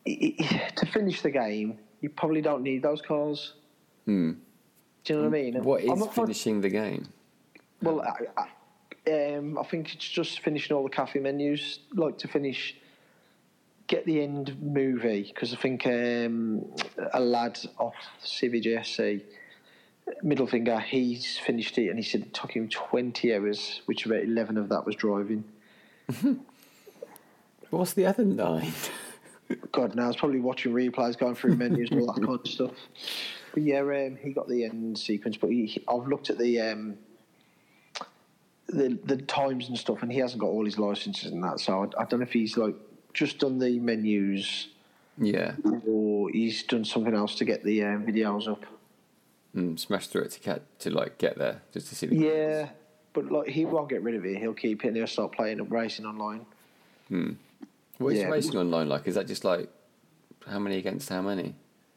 To 0.76 0.86
finish 0.86 1.22
the 1.22 1.30
game, 1.30 1.78
you 2.00 2.10
probably 2.10 2.42
don't 2.42 2.62
need 2.62 2.82
those 2.82 3.00
cars. 3.00 3.54
Mm. 4.06 4.36
Do 5.04 5.12
you 5.12 5.18
know 5.18 5.28
what 5.28 5.38
I 5.38 5.42
mean? 5.42 5.64
what 5.64 5.82
is 5.82 6.06
finishing 6.14 6.60
the 6.60 6.68
game? 6.68 7.08
Well, 7.82 8.00
I, 8.00 8.48
I, 9.06 9.34
um, 9.34 9.58
I 9.58 9.62
think 9.64 9.94
it's 9.94 10.08
just 10.08 10.40
finishing 10.40 10.76
all 10.76 10.82
the 10.82 10.88
cafe 10.88 11.20
menus, 11.20 11.80
like 11.94 12.18
to 12.18 12.28
finish, 12.28 12.76
get 13.86 14.06
the 14.06 14.22
end 14.22 14.56
movie, 14.60 15.22
because 15.22 15.52
I 15.52 15.56
think 15.56 15.86
um, 15.86 16.64
a 17.12 17.20
lad 17.20 17.58
off 17.78 17.94
CVGSC, 18.24 19.22
middle 20.22 20.46
finger, 20.46 20.80
he's 20.80 21.38
finished 21.38 21.76
it 21.78 21.88
and 21.88 21.98
he 21.98 22.04
said 22.04 22.22
it 22.22 22.34
took 22.34 22.52
him 22.52 22.68
20 22.68 23.34
hours, 23.34 23.82
which 23.86 24.06
about 24.06 24.22
11 24.22 24.56
of 24.56 24.68
that 24.70 24.86
was 24.86 24.96
driving. 24.96 25.44
What's 27.70 27.94
the 27.94 28.06
other 28.06 28.24
nine? 28.24 28.72
God 29.72 29.94
knows, 29.94 30.16
probably 30.16 30.40
watching 30.40 30.72
replays, 30.72 31.18
going 31.18 31.34
through 31.34 31.56
menus 31.56 31.90
and 31.90 32.00
all 32.00 32.12
that 32.12 32.22
kind 32.22 32.40
of 32.40 32.48
stuff. 32.48 32.72
But 33.52 33.62
yeah, 33.62 33.80
um, 33.80 34.16
he 34.16 34.32
got 34.32 34.48
the 34.48 34.64
end 34.64 34.98
sequence, 34.98 35.36
but 35.36 35.50
he, 35.50 35.66
he- 35.66 35.84
I've 35.88 36.08
looked 36.08 36.30
at 36.30 36.38
the 36.38 36.60
um, 36.60 36.96
the 38.68 38.98
the 39.04 39.18
times 39.18 39.68
and 39.68 39.78
stuff, 39.78 40.02
and 40.02 40.10
he 40.10 40.18
hasn't 40.18 40.40
got 40.40 40.48
all 40.48 40.64
his 40.64 40.78
licenses 40.78 41.30
and 41.30 41.42
that. 41.44 41.60
So 41.60 41.84
I, 41.84 42.02
I 42.02 42.04
don't 42.06 42.20
know 42.20 42.26
if 42.26 42.32
he's 42.32 42.56
like 42.56 42.74
just 43.12 43.38
done 43.38 43.58
the 43.58 43.78
menus 43.78 44.68
yeah. 45.18 45.54
or 45.86 46.30
he's 46.30 46.64
done 46.64 46.84
something 46.84 47.14
else 47.14 47.36
to 47.36 47.44
get 47.44 47.62
the 47.64 47.84
um, 47.84 48.06
videos 48.06 48.48
up. 48.48 48.64
Mm, 49.54 49.78
smash 49.78 50.08
through 50.08 50.22
it 50.22 50.32
to 50.32 50.40
get 50.40 50.78
to 50.80 50.90
like 50.90 51.18
get 51.18 51.38
there 51.38 51.62
just 51.72 51.88
to 51.88 51.94
see 51.94 52.06
the 52.06 52.16
Yeah, 52.16 52.68
but 53.12 53.30
like 53.30 53.48
he 53.48 53.64
won't 53.64 53.88
get 53.88 54.02
rid 54.02 54.16
of 54.16 54.24
it. 54.24 54.36
He'll 54.38 54.52
keep 54.52 54.84
it 54.84 54.88
and 54.88 54.96
he'll 54.96 55.06
start 55.06 55.32
playing 55.32 55.60
up 55.60 55.70
racing 55.70 56.06
online. 56.06 56.44
What 57.08 57.53
is 58.00 58.18
Yeah. 58.18 58.28
racing 58.28 58.56
online 58.56 58.88
like? 58.88 59.06
Is 59.06 59.14
that 59.14 59.26
just 59.26 59.44
like 59.44 59.68
how 60.46 60.58
many 60.58 60.76
against 60.78 61.08
how 61.08 61.22
many? 61.22 61.54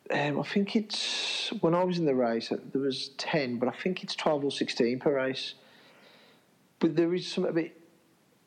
Um, 0.10 0.40
I 0.40 0.44
think 0.44 0.76
it's 0.76 1.50
when 1.60 1.76
I 1.76 1.84
was 1.84 2.00
in 2.00 2.06
the 2.06 2.16
race, 2.16 2.52
uh, 2.52 2.58
there 2.72 2.82
was 2.82 3.10
ten, 3.18 3.58
but 3.58 3.68
I 3.68 3.74
think 3.74 4.04
it's 4.04 4.16
twelve 4.16 4.44
or 4.44 4.52
sixteen 4.52 5.00
per 5.00 5.14
race. 5.16 5.56
But 6.80 6.96
there 6.96 7.14
is 7.14 7.28
something 7.28 7.50
a 7.50 7.54
bit 7.54 7.74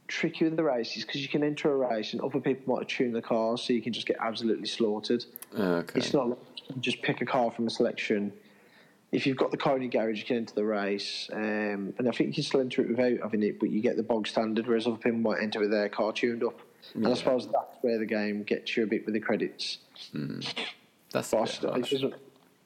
tricky 0.08 0.44
with 0.44 0.56
the 0.56 0.64
races 0.64 1.04
because 1.04 1.20
you 1.22 1.28
can 1.28 1.42
enter 1.44 1.70
a 1.72 1.76
race 1.76 2.12
and 2.12 2.22
other 2.22 2.40
people 2.40 2.76
might 2.76 2.88
tune 2.88 3.12
the 3.12 3.22
cars, 3.22 3.62
so 3.62 3.72
you 3.72 3.82
can 3.82 3.92
just 3.92 4.06
get 4.06 4.16
absolutely 4.20 4.66
slaughtered. 4.68 5.24
Oh, 5.56 5.74
okay. 5.76 5.98
It's 5.98 6.12
not 6.12 6.30
like 6.30 6.38
you 6.74 6.80
just 6.80 7.02
pick 7.02 7.20
a 7.20 7.26
car 7.26 7.50
from 7.50 7.66
a 7.66 7.70
selection. 7.70 8.32
If 9.12 9.26
you've 9.26 9.36
got 9.36 9.50
the 9.50 9.56
car 9.56 9.76
in 9.76 9.82
your 9.82 9.90
garage, 9.90 10.18
you 10.20 10.24
can 10.24 10.36
enter 10.36 10.54
the 10.54 10.64
race, 10.64 11.28
um, 11.32 11.92
and 11.98 12.08
I 12.08 12.12
think 12.12 12.28
you 12.28 12.34
can 12.34 12.44
still 12.44 12.60
enter 12.60 12.80
it 12.82 12.88
without 12.88 13.18
having 13.22 13.42
it, 13.42 13.58
but 13.58 13.70
you 13.70 13.80
get 13.80 13.96
the 13.96 14.04
bog 14.04 14.28
standard, 14.28 14.68
whereas 14.68 14.86
other 14.86 14.96
people 14.96 15.18
might 15.18 15.42
enter 15.42 15.58
with 15.58 15.72
their 15.72 15.88
car 15.88 16.12
tuned 16.12 16.44
up. 16.44 16.60
And 16.94 17.06
I 17.06 17.14
suppose 17.14 17.46
that's 17.46 17.76
where 17.82 17.98
the 17.98 18.06
game 18.06 18.42
gets 18.42 18.76
you 18.76 18.84
a 18.84 18.86
bit 18.86 19.04
with 19.04 19.14
the 19.14 19.20
credits. 19.20 19.78
That's 21.12 21.30
But 21.30 21.60
bit 21.62 21.70
harsh. 21.70 21.94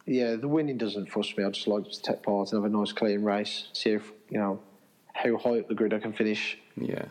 yeah, 0.06 0.36
the 0.36 0.48
winning 0.48 0.78
doesn't 0.78 1.10
fuss 1.10 1.36
me. 1.36 1.44
I 1.44 1.50
just 1.50 1.66
like 1.66 1.84
to 1.90 2.02
take 2.02 2.22
part 2.22 2.52
and 2.52 2.62
have 2.62 2.72
a 2.72 2.76
nice 2.76 2.92
clean 2.92 3.22
race. 3.22 3.68
See 3.72 3.90
if 3.90 4.12
you 4.28 4.38
know 4.38 4.60
how 5.14 5.36
high 5.38 5.60
up 5.60 5.68
the 5.68 5.74
grid 5.74 5.94
I 5.94 5.98
can 5.98 6.12
finish. 6.12 6.58
Yeah, 6.76 7.06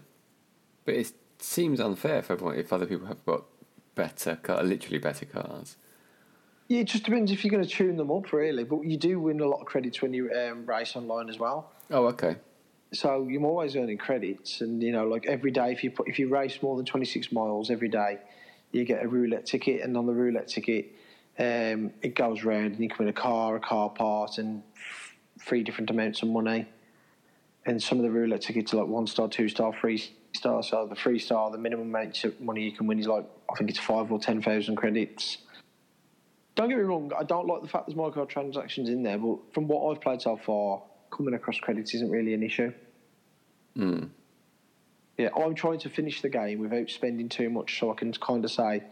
but 0.85 0.95
it 0.95 1.13
seems 1.39 1.79
unfair 1.79 2.21
for 2.21 2.33
everyone 2.33 2.57
if 2.57 2.71
other 2.71 2.85
people 2.85 3.07
have 3.07 3.25
got 3.25 3.43
better, 3.95 4.35
car, 4.37 4.63
literally 4.63 4.97
better 4.99 5.25
cars. 5.25 5.77
Yeah, 6.67 6.79
it 6.81 6.85
just 6.85 7.03
depends 7.03 7.31
if 7.31 7.43
you're 7.43 7.51
going 7.51 7.63
to 7.63 7.69
tune 7.69 7.97
them 7.97 8.09
up, 8.09 8.31
really. 8.31 8.63
But 8.63 8.83
you 8.85 8.97
do 8.97 9.19
win 9.19 9.39
a 9.41 9.47
lot 9.47 9.59
of 9.59 9.65
credits 9.65 10.01
when 10.01 10.13
you 10.13 10.31
um, 10.31 10.65
race 10.65 10.95
online 10.95 11.29
as 11.29 11.37
well. 11.37 11.71
Oh, 11.91 12.05
okay. 12.07 12.37
So 12.93 13.27
you're 13.27 13.43
always 13.43 13.75
earning 13.75 13.97
credits, 13.97 14.61
and 14.61 14.81
you 14.81 14.91
know, 14.91 15.07
like 15.07 15.25
every 15.25 15.49
day, 15.49 15.71
if 15.71 15.83
you 15.83 15.89
put, 15.89 16.07
if 16.07 16.19
you 16.19 16.29
race 16.29 16.61
more 16.61 16.77
than 16.77 16.85
26 16.85 17.31
miles 17.31 17.71
every 17.71 17.89
day, 17.89 18.19
you 18.71 18.85
get 18.85 19.03
a 19.03 19.07
roulette 19.07 19.47
ticket, 19.47 19.81
and 19.81 19.97
on 19.97 20.05
the 20.05 20.13
roulette 20.13 20.47
ticket, 20.47 20.93
um, 21.39 21.91
it 22.03 22.13
goes 22.15 22.43
round, 22.43 22.73
and 22.73 22.79
you 22.79 22.89
can 22.89 22.97
win 22.99 23.07
a 23.07 23.13
car, 23.13 23.55
a 23.55 23.59
car 23.59 23.89
part, 23.89 24.37
and 24.37 24.61
three 25.39 25.63
different 25.63 25.89
amounts 25.89 26.21
of 26.21 26.29
money. 26.29 26.67
And 27.65 27.81
some 27.81 27.97
of 27.97 28.03
the 28.03 28.11
roulette 28.11 28.41
tickets 28.41 28.73
are 28.73 28.77
like 28.77 28.87
one 28.87 29.07
star, 29.07 29.27
two 29.27 29.49
star, 29.49 29.73
three 29.73 30.03
star. 30.33 30.61
So 30.61 30.85
the 30.85 30.95
three 30.95 31.17
star, 31.17 31.49
the 31.49 31.57
minimum 31.57 31.87
amount 31.87 32.23
of 32.25 32.39
money 32.39 32.63
you 32.63 32.73
can 32.73 32.85
win 32.85 32.99
is 32.99 33.07
like 33.07 33.25
I 33.51 33.55
think 33.55 33.71
it's 33.71 33.79
five 33.79 34.11
or 34.11 34.19
ten 34.19 34.39
thousand 34.39 34.75
credits. 34.75 35.39
Don't 36.55 36.69
get 36.69 36.77
me 36.77 36.83
wrong, 36.83 37.11
I 37.17 37.23
don't 37.23 37.47
like 37.47 37.63
the 37.63 37.67
fact 37.67 37.87
there's 37.87 37.97
microtransactions 37.97 38.87
in 38.87 39.01
there, 39.01 39.17
but 39.17 39.39
from 39.51 39.67
what 39.67 39.89
I've 39.89 40.01
played 40.01 40.21
so 40.21 40.37
far, 40.37 40.83
coming 41.15 41.33
across 41.33 41.59
credits 41.59 41.93
isn't 41.93 42.09
really 42.09 42.33
an 42.33 42.43
issue. 42.43 42.73
Mm. 43.77 44.09
Yeah, 45.17 45.29
I'm 45.35 45.53
trying 45.53 45.79
to 45.79 45.89
finish 45.89 46.21
the 46.21 46.29
game 46.29 46.59
without 46.59 46.89
spending 46.89 47.29
too 47.29 47.49
much, 47.49 47.79
so 47.79 47.91
I 47.91 47.95
can 47.95 48.11
kind 48.13 48.43
of 48.43 48.51
say, 48.51 48.83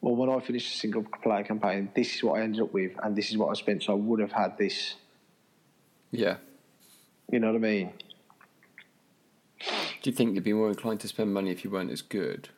well, 0.00 0.14
when 0.14 0.30
I 0.30 0.38
finish 0.38 0.70
the 0.70 0.78
single 0.78 1.04
player 1.22 1.42
campaign, 1.42 1.90
this 1.94 2.14
is 2.14 2.22
what 2.22 2.38
I 2.38 2.44
ended 2.44 2.62
up 2.62 2.72
with, 2.72 2.92
and 3.02 3.16
this 3.16 3.30
is 3.30 3.36
what 3.36 3.48
I 3.48 3.54
spent, 3.54 3.82
so 3.82 3.92
I 3.92 3.96
would 3.96 4.20
have 4.20 4.32
had 4.32 4.56
this. 4.56 4.94
Yeah. 6.12 6.36
You 7.30 7.40
know 7.40 7.48
what 7.48 7.56
I 7.56 7.58
mean? 7.58 7.92
Do 9.60 10.10
you 10.10 10.12
think 10.12 10.34
you'd 10.34 10.44
be 10.44 10.52
more 10.52 10.68
inclined 10.68 11.00
to 11.00 11.08
spend 11.08 11.34
money 11.34 11.50
if 11.50 11.64
you 11.64 11.70
weren't 11.70 11.90
as 11.90 12.02
good, 12.02 12.50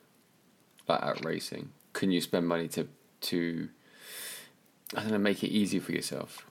like 0.87 1.01
at 1.01 1.25
racing? 1.25 1.71
Can 1.93 2.11
you 2.11 2.21
spend 2.21 2.47
money 2.47 2.67
to 2.69 2.87
to 3.21 3.69
I 4.95 5.01
don't 5.01 5.11
know, 5.11 5.17
make 5.17 5.43
it 5.43 5.49
easier 5.49 5.81
for 5.81 5.91
yourself? 5.91 6.45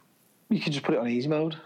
You 0.49 0.61
can 0.61 0.73
just 0.73 0.85
put 0.85 0.97
it 0.97 0.99
on 0.99 1.09
easy 1.09 1.29
mode. 1.29 1.57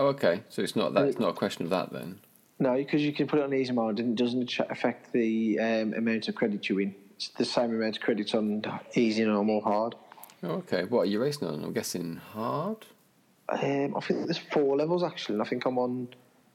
Oh, 0.00 0.06
okay. 0.06 0.42
So 0.48 0.62
it's 0.62 0.74
not 0.74 0.94
that. 0.94 1.08
It's 1.08 1.18
not 1.18 1.28
a 1.28 1.34
question 1.34 1.64
of 1.64 1.70
that 1.70 1.92
then. 1.92 2.20
No, 2.58 2.74
because 2.74 3.02
you 3.02 3.12
can 3.12 3.26
put 3.26 3.38
it 3.38 3.42
on 3.42 3.52
easy 3.52 3.72
mode 3.72 4.00
and 4.00 4.18
it 4.18 4.22
doesn't 4.22 4.58
affect 4.70 5.12
the 5.12 5.58
um, 5.60 5.92
amount 5.92 6.26
of 6.26 6.34
credit 6.34 6.66
you 6.70 6.76
win. 6.76 6.94
It's 7.16 7.28
the 7.28 7.44
same 7.44 7.74
amount 7.74 7.98
of 7.98 8.02
credits 8.02 8.34
on 8.34 8.62
easy, 8.94 9.26
normal, 9.26 9.60
hard. 9.60 9.94
Oh, 10.42 10.52
okay. 10.52 10.84
What 10.84 11.02
are 11.02 11.04
you 11.04 11.20
racing 11.20 11.48
on? 11.48 11.62
I'm 11.62 11.74
guessing 11.74 12.16
hard. 12.16 12.86
Um, 13.50 13.94
I 13.94 14.00
think 14.00 14.24
there's 14.24 14.38
four 14.38 14.74
levels 14.74 15.02
actually, 15.02 15.34
and 15.34 15.42
I 15.42 15.44
think 15.44 15.66
I'm 15.66 15.76
on 15.76 16.08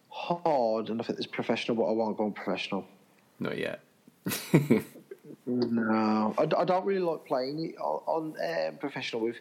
hard, 0.09 0.89
and 0.89 0.99
I 0.99 1.03
think 1.03 1.19
there's 1.19 1.27
professional, 1.27 1.77
but 1.77 1.83
I 1.83 1.91
won't 1.91 2.17
go 2.17 2.25
on 2.25 2.33
professional. 2.33 2.83
Not 3.39 3.59
yet. 3.59 3.81
No, 5.47 6.33
I, 6.39 6.41
I 6.41 6.65
don't 6.65 6.85
really 6.85 7.01
like 7.01 7.25
playing 7.25 7.75
on, 7.79 8.33
on 8.41 8.67
um, 8.67 8.77
professional 8.77 9.21
with 9.21 9.35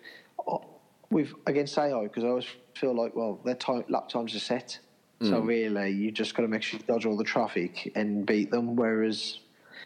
with 1.14 1.33
against 1.47 1.78
AI 1.78 2.02
because 2.02 2.25
I 2.25 2.26
always 2.26 2.47
feel 2.75 2.92
like 2.92 3.14
well 3.14 3.40
their 3.44 3.54
time 3.54 3.85
lap 3.88 4.09
times 4.09 4.35
are 4.35 4.40
set, 4.40 4.78
so 5.23 5.38
really 5.38 5.90
you 5.90 6.11
just 6.11 6.35
got 6.35 6.42
to 6.42 6.49
make 6.49 6.62
sure 6.62 6.80
you 6.80 6.87
dodge 6.87 7.06
all 7.06 7.16
the 7.16 7.25
traffic 7.25 7.92
and 7.94 8.26
beat 8.26 8.50
them. 8.50 8.75
Whereas 8.75 9.38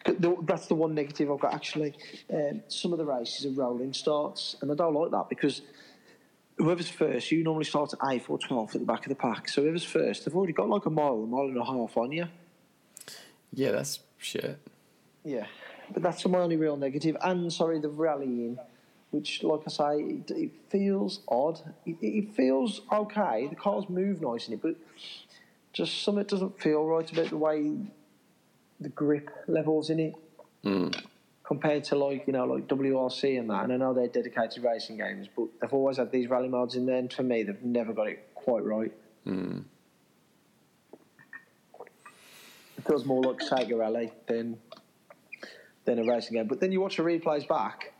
the, 0.06 0.37
that's 0.42 0.66
the 0.66 0.75
one 0.75 0.94
negative 0.94 1.30
I've 1.30 1.38
got 1.38 1.52
actually. 1.52 1.94
Um, 2.32 2.62
some 2.68 2.92
of 2.92 2.99
the 2.99 3.04
races 3.04 3.44
are 3.44 3.50
rolling 3.50 3.92
starts, 3.92 4.56
and 4.62 4.73
I 4.73 4.75
don't 4.75 4.94
like 4.94 5.12
that 5.12 5.28
because. 5.28 5.62
Whoever's 6.61 6.88
first, 6.88 7.30
you 7.30 7.44
normally 7.44 7.66
start 7.66 7.92
at 7.92 8.00
eighth 8.11 8.28
or 8.28 8.37
twelfth 8.37 8.75
at 8.75 8.80
the 8.80 8.85
back 8.85 9.06
of 9.06 9.11
the 9.11 9.14
pack. 9.14 9.49
So 9.49 9.62
whoever's 9.62 9.85
first, 9.85 10.25
they've 10.25 10.35
already 10.35 10.52
got 10.52 10.68
like 10.68 10.87
a 10.87 10.90
mile, 10.90 11.23
a 11.23 11.25
mile 11.25 11.42
and 11.44 11.56
a 11.56 11.64
half 11.64 11.97
on 11.97 12.11
you. 12.11 12.26
Yeah, 13.52 13.70
that's 13.70 14.00
shit. 14.16 14.58
Yeah, 15.25 15.47
but 15.92 16.02
that's 16.02 16.26
my 16.26 16.40
only 16.40 16.56
real 16.56 16.76
negative. 16.76 17.16
And 17.23 17.52
sorry, 17.52 17.78
the 17.78 17.90
rallying, 17.90 18.58
which, 19.11 19.43
like 19.43 19.61
I 19.67 19.71
say, 19.71 19.99
it, 20.00 20.31
it 20.31 20.50
feels 20.69 21.21
odd. 21.29 21.61
It, 21.87 21.97
it 22.03 22.35
feels 22.35 22.83
okay. 22.93 23.47
The 23.49 23.57
cars 23.57 23.88
move 23.88 24.21
nice 24.21 24.49
in 24.49 24.55
it, 24.55 24.62
but 24.62 24.77
just 25.73 26.03
something 26.03 26.25
doesn't 26.25 26.61
feel 26.61 26.85
right 26.85 27.11
about 27.11 27.31
the 27.31 27.37
way 27.37 27.73
the 28.81 28.88
grip 28.91 29.31
levels 29.47 29.91
in 29.91 29.99
it 29.99 30.15
hmm. 30.62 30.88
compared 31.45 31.85
to 31.85 31.97
like 31.97 32.27
you 32.27 32.33
know 32.33 32.45
like 32.45 32.67
WRC 32.69 33.38
and 33.38 33.50
that. 33.50 33.65
And 33.65 33.73
I 33.73 33.77
know 33.77 33.95
they're 33.95 34.09
dedicated 34.09 34.62
racing 34.62 34.99
games, 34.99 35.29
but 35.35 35.47
they've 35.61 35.73
always 35.73 35.97
had 35.97 36.12
these 36.12 36.29
rally 36.29 36.49
modes 36.49 36.75
in 36.75 36.87
there. 36.87 36.99
And 36.99 37.12
for 37.12 37.23
me, 37.23 37.43
they've 37.43 37.62
never 37.62 37.93
got 37.93 38.09
it 38.09 38.29
quite 38.35 38.65
right. 38.65 38.93
Hmm. 39.25 39.61
It 42.77 42.85
feels 42.87 43.05
more 43.05 43.23
like 43.23 43.38
Sega 43.38 43.79
Rally 43.79 44.12
than 44.27 44.59
than 45.85 45.99
a 45.99 46.05
racing 46.05 46.37
game. 46.37 46.47
But 46.47 46.61
then 46.61 46.71
you 46.71 46.81
watch 46.81 46.99
the 46.99 47.03
replays 47.03 47.49
back, 47.49 47.93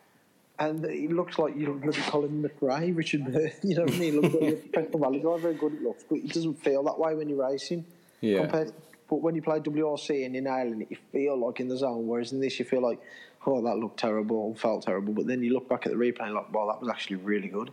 and 0.59 0.85
it 0.85 1.11
looks 1.13 1.39
like 1.39 1.57
you 1.57 1.73
look 1.73 1.97
at 1.97 2.05
Colin 2.11 2.43
McRae, 2.43 2.97
Richard 2.97 3.33
Burns. 3.33 3.55
You 3.63 3.77
know 3.77 3.85
what 3.85 3.95
I 3.95 3.99
mean? 3.99 4.15
It 4.15 4.23
looks 4.23 4.35
like 4.35 4.43
you're 4.43 4.53
a 4.53 4.57
professional 4.57 4.99
rally 5.01 5.21
driver. 5.21 5.39
Very 5.39 5.55
good 5.55 5.75
it 5.75 5.83
looks, 5.83 6.05
but 6.09 6.17
it 6.17 6.33
doesn't 6.33 6.63
feel 6.63 6.83
that 6.85 6.99
way 6.99 7.15
when 7.15 7.29
you're 7.29 7.49
racing. 7.49 7.85
Yeah. 8.21 8.41
Compared, 8.41 8.73
but 9.09 9.23
when 9.23 9.35
you 9.35 9.43
play 9.43 9.61
WRC 9.61 10.27
and 10.27 10.35
you're 10.35 10.45
nailing 10.45 10.83
it, 10.83 10.91
you 10.91 10.97
feel 11.13 11.39
like 11.39 11.61
in 11.61 11.69
the 11.69 11.77
zone. 11.77 12.07
Whereas 12.07 12.33
in 12.33 12.41
this, 12.41 12.59
you 12.59 12.65
feel 12.65 12.83
like, 12.83 13.01
oh, 13.47 13.63
that 13.63 13.77
looked 13.77 13.99
terrible, 13.99 14.55
felt 14.57 14.85
terrible. 14.85 15.15
But 15.15 15.27
then 15.27 15.43
you 15.43 15.53
look 15.53 15.69
back 15.69 15.87
at 15.87 15.93
the 15.93 15.99
replay 15.99 16.27
and 16.27 16.35
like, 16.35 16.53
wow, 16.53 16.67
that 16.67 16.81
was 16.81 16.91
actually 16.91 17.17
really 17.17 17.49
good. 17.49 17.71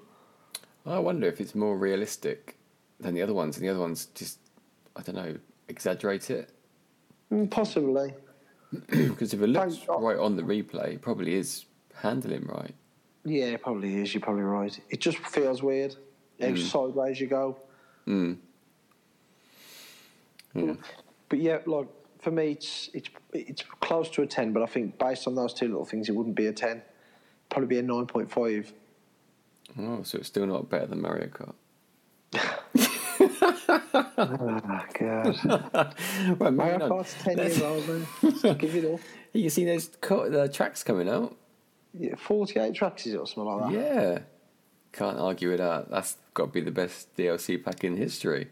I 0.85 0.99
wonder 0.99 1.27
if 1.27 1.41
it's 1.41 1.55
more 1.55 1.77
realistic 1.77 2.57
than 2.99 3.15
the 3.15 3.21
other 3.23 3.33
ones, 3.33 3.57
and 3.57 3.65
the 3.65 3.69
other 3.69 3.79
ones 3.79 4.05
just, 4.13 4.37
I 4.95 5.01
don't 5.01 5.15
know, 5.15 5.35
exaggerate 5.67 6.29
it. 6.29 6.51
Mm, 7.31 7.49
possibly. 7.49 8.13
Because 8.89 9.33
if 9.33 9.41
it 9.41 9.47
looks 9.47 9.77
Thank 9.77 9.87
God. 9.87 10.03
right 10.03 10.17
on 10.17 10.35
the 10.35 10.43
replay, 10.43 10.95
it 10.95 11.01
probably 11.01 11.35
is 11.35 11.65
handling 12.01 12.45
right. 12.47 12.73
Yeah, 13.23 13.45
it 13.45 13.61
probably 13.61 14.01
is. 14.01 14.13
You're 14.13 14.21
probably 14.21 14.43
right. 14.43 14.77
It 14.89 14.99
just 14.99 15.17
feels 15.17 15.63
weird. 15.63 15.95
How 16.41 16.55
sideways 16.55 17.19
you 17.19 17.27
go. 17.27 17.57
Mm. 18.07 18.37
Yeah. 20.53 20.73
But 21.29 21.39
yeah, 21.39 21.59
like 21.65 21.87
for 22.19 22.31
me, 22.31 22.51
it's 22.51 22.89
it's 22.93 23.09
it's 23.33 23.63
close 23.81 24.09
to 24.11 24.21
a 24.21 24.27
ten. 24.27 24.53
But 24.53 24.63
I 24.63 24.67
think 24.67 24.97
based 24.99 25.27
on 25.27 25.35
those 25.35 25.53
two 25.53 25.67
little 25.67 25.85
things, 25.85 26.07
it 26.09 26.13
wouldn't 26.15 26.35
be 26.35 26.47
a 26.47 26.53
ten. 26.53 26.81
Probably 27.49 27.67
be 27.67 27.79
a 27.79 27.83
nine 27.83 28.05
point 28.05 28.31
five. 28.31 28.71
Oh, 29.79 30.03
so 30.03 30.19
it's 30.19 30.27
still 30.27 30.45
not 30.45 30.69
better 30.69 30.85
than 30.87 31.01
Mario 31.01 31.27
Kart. 31.27 31.53
Oh 34.17 34.83
god! 34.99 35.95
Right, 36.39 36.53
Mario. 36.53 36.89
Kart's 36.89 37.15
ten 37.21 37.37
years 37.37 37.61
old, 37.63 37.87
man. 37.87 38.07
Just 38.21 38.59
give 38.59 38.75
it 38.75 38.93
up. 38.93 38.99
You 39.33 39.41
can 39.43 39.49
see 39.49 39.65
those 39.65 39.89
co- 40.01 40.29
the 40.29 40.47
tracks 40.49 40.83
coming 40.83 41.09
out. 41.09 41.35
Yeah, 41.97 42.15
Forty-eight 42.15 42.73
tracks 42.73 43.05
is 43.05 43.13
it 43.13 43.17
or 43.17 43.27
something 43.27 43.45
like 43.45 43.71
that? 43.71 43.79
Yeah. 43.79 44.19
Can't 44.91 45.17
argue 45.19 45.49
with 45.49 45.59
that. 45.59 45.89
That's 45.89 46.17
got 46.33 46.45
to 46.45 46.51
be 46.51 46.61
the 46.61 46.71
best 46.71 47.15
DLC 47.15 47.63
pack 47.63 47.83
in 47.83 47.97
history. 47.97 48.49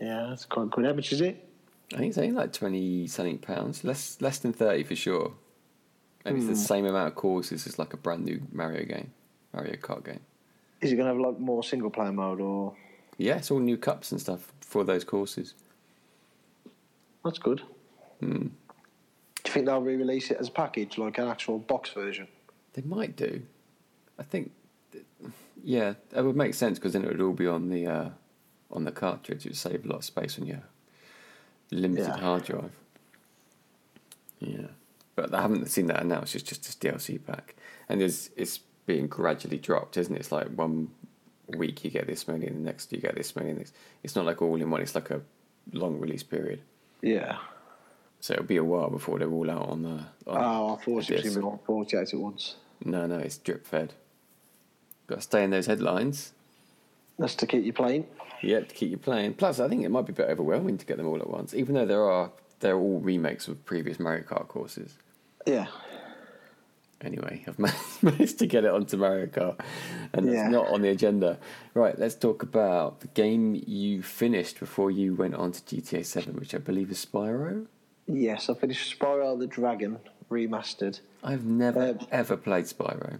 yeah, 0.00 0.26
that's 0.28 0.44
quite 0.46 0.70
good. 0.70 0.84
How 0.84 0.92
much 0.92 1.12
is 1.12 1.20
it? 1.20 1.46
I 1.92 1.98
think 1.98 2.10
it's 2.10 2.18
only 2.18 2.32
like 2.32 2.52
20 2.52 3.06
something 3.06 3.38
pounds. 3.38 3.84
Less 3.84 4.20
less 4.20 4.38
than 4.38 4.52
30 4.52 4.84
for 4.84 4.96
sure. 4.96 5.34
Maybe 6.24 6.38
it's 6.38 6.46
the 6.46 6.52
hmm. 6.54 6.58
same 6.58 6.86
amount 6.86 7.08
of 7.08 7.14
courses 7.14 7.66
as 7.66 7.78
like 7.78 7.92
a 7.92 7.98
brand 7.98 8.24
new 8.24 8.40
Mario 8.50 8.84
game, 8.84 9.12
Mario 9.52 9.76
Kart 9.76 10.04
game. 10.04 10.20
Is 10.80 10.92
it 10.92 10.96
going 10.96 11.06
to 11.06 11.12
have 11.14 11.20
like 11.20 11.38
more 11.38 11.62
single 11.62 11.90
player 11.90 12.12
mode 12.12 12.40
or? 12.40 12.74
Yeah, 13.18 13.36
it's 13.36 13.50
all 13.50 13.60
new 13.60 13.76
cups 13.76 14.10
and 14.10 14.20
stuff 14.20 14.52
for 14.60 14.84
those 14.84 15.04
courses. 15.04 15.54
That's 17.24 17.38
good. 17.38 17.62
Hmm. 18.20 18.48
Do 19.44 19.50
you 19.50 19.52
think 19.52 19.66
they'll 19.66 19.80
re-release 19.80 20.30
it 20.30 20.38
as 20.38 20.48
a 20.48 20.50
package, 20.50 20.96
like 20.96 21.18
an 21.18 21.28
actual 21.28 21.58
box 21.58 21.90
version? 21.90 22.26
They 22.74 22.82
might 22.82 23.16
do. 23.16 23.42
I 24.18 24.22
think, 24.22 24.52
yeah, 25.62 25.94
that 26.10 26.24
would 26.24 26.36
make 26.36 26.54
sense 26.54 26.78
because 26.78 26.92
then 26.92 27.04
it 27.04 27.08
would 27.08 27.20
all 27.20 27.32
be 27.32 27.46
on 27.46 27.70
the 27.70 27.86
uh, 27.86 28.08
on 28.70 28.84
the 28.84 28.92
cartridge. 28.92 29.46
It 29.46 29.50
would 29.50 29.56
save 29.56 29.84
a 29.84 29.88
lot 29.88 29.98
of 29.98 30.04
space 30.04 30.38
on 30.38 30.46
your 30.46 30.62
limited 31.70 32.06
Yeah. 32.06 32.16
hard 32.18 32.44
drive. 32.44 32.72
Yeah, 34.40 34.66
but 35.16 35.32
I 35.34 35.40
haven't 35.42 35.66
seen 35.66 35.86
that 35.86 36.02
announced. 36.02 36.34
It's 36.34 36.44
just 36.44 36.64
this 36.64 36.74
DLC 36.76 37.24
pack, 37.24 37.54
and 37.88 38.02
it's 38.02 38.30
it's 38.36 38.58
being 38.86 39.06
gradually 39.06 39.58
dropped, 39.58 39.96
isn't 39.96 40.14
it? 40.14 40.18
It's 40.20 40.32
like 40.32 40.48
one 40.48 40.90
week 41.56 41.84
you 41.84 41.90
get 41.90 42.06
this 42.06 42.28
many, 42.28 42.46
and 42.46 42.56
the 42.56 42.60
next 42.60 42.92
you 42.92 42.98
get 43.00 43.14
this 43.14 43.34
many. 43.36 43.50
And 43.50 43.58
next. 43.58 43.74
It's 44.02 44.14
not 44.16 44.26
like 44.26 44.42
all 44.42 44.54
in 44.60 44.70
one. 44.70 44.80
It's 44.82 44.94
like 44.94 45.10
a 45.10 45.22
long 45.72 45.98
release 45.98 46.22
period. 46.22 46.60
Yeah. 47.00 47.38
So 48.20 48.32
it'll 48.34 48.46
be 48.46 48.56
a 48.56 48.64
while 48.64 48.88
before 48.90 49.18
they're 49.18 49.30
all 49.30 49.50
out 49.50 49.68
on 49.68 49.82
the. 49.82 49.88
On 49.90 50.04
Oh, 50.26 50.74
I 50.74 50.76
thought 50.84 50.88
it 50.88 50.94
was 50.94 51.10
Yes. 51.10 51.22
going 51.22 51.34
to 51.34 51.40
be 51.40 51.46
like 51.46 51.64
forty-eight 51.64 52.14
at 52.14 52.20
once. 52.20 52.56
No, 52.84 53.06
no, 53.06 53.18
it's 53.18 53.38
drip 53.38 53.66
fed. 53.66 53.92
Got 55.06 55.16
to 55.16 55.20
stay 55.20 55.44
in 55.44 55.50
those 55.50 55.66
headlines. 55.66 56.32
That's 57.18 57.34
to 57.36 57.46
keep 57.46 57.64
you 57.64 57.72
playing. 57.72 58.06
Yeah, 58.42 58.60
to 58.60 58.74
keep 58.74 58.90
you 58.90 58.96
playing. 58.96 59.34
Plus, 59.34 59.60
I 59.60 59.68
think 59.68 59.84
it 59.84 59.90
might 59.90 60.06
be 60.06 60.12
a 60.12 60.16
bit 60.16 60.28
overwhelming 60.28 60.78
to 60.78 60.86
get 60.86 60.96
them 60.96 61.06
all 61.06 61.20
at 61.20 61.28
once, 61.30 61.54
even 61.54 61.74
though 61.74 61.86
there 61.86 62.02
are 62.10 62.30
they're 62.60 62.78
all 62.78 63.00
remakes 63.00 63.46
of 63.48 63.64
previous 63.66 63.98
Mario 64.00 64.22
Kart 64.24 64.48
courses. 64.48 64.96
Yeah. 65.46 65.66
Anyway, 67.02 67.44
I've 67.46 67.58
managed- 67.58 67.78
managed 68.02 68.38
to 68.38 68.46
get 68.46 68.64
it 68.64 68.70
onto 68.70 68.96
Mario 68.96 69.26
Kart, 69.26 69.60
and 70.14 70.26
Yeah. 70.26 70.44
it's 70.44 70.50
not 70.52 70.68
on 70.68 70.80
the 70.82 70.88
agenda. 70.88 71.38
Right, 71.74 71.98
let's 71.98 72.14
talk 72.14 72.42
about 72.42 73.00
the 73.00 73.08
game 73.08 73.62
you 73.66 74.02
finished 74.02 74.58
before 74.58 74.90
you 74.90 75.14
went 75.14 75.34
on 75.34 75.52
to 75.52 75.60
GTA 75.62 76.04
Seven, 76.04 76.36
which 76.36 76.54
I 76.54 76.58
believe 76.58 76.90
is 76.90 77.04
Spyro. 77.04 77.66
Yes, 78.06 78.48
I 78.48 78.54
finished 78.54 78.98
Spyro 78.98 79.38
the 79.38 79.46
Dragon 79.46 79.98
remastered. 80.30 81.00
I've 81.22 81.44
never 81.44 81.90
Um, 81.90 81.98
ever 82.10 82.36
played 82.36 82.64
Spyro. 82.66 83.18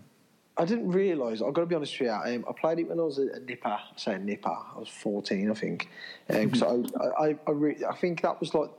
I 0.56 0.64
didn't 0.64 0.90
realise. 0.92 1.42
I've 1.42 1.52
got 1.52 1.62
to 1.62 1.66
be 1.66 1.74
honest 1.74 1.98
with 1.98 2.08
you. 2.08 2.12
Um, 2.14 2.44
I 2.48 2.52
played 2.52 2.78
it 2.78 2.88
when 2.88 3.00
I 3.00 3.02
was 3.02 3.18
a, 3.18 3.26
a 3.28 3.40
nipper. 3.40 3.68
I 3.68 3.80
say 3.96 4.18
nipper. 4.18 4.48
I 4.48 4.78
was 4.78 4.88
fourteen, 4.88 5.50
I 5.50 5.54
think. 5.54 5.88
Um, 6.30 6.54
so 6.54 6.84
I, 7.18 7.24
I, 7.30 7.38
I, 7.46 7.50
re- 7.50 7.82
I 7.90 7.94
think 7.96 8.22
that 8.22 8.38
was 8.38 8.54
like 8.54 8.70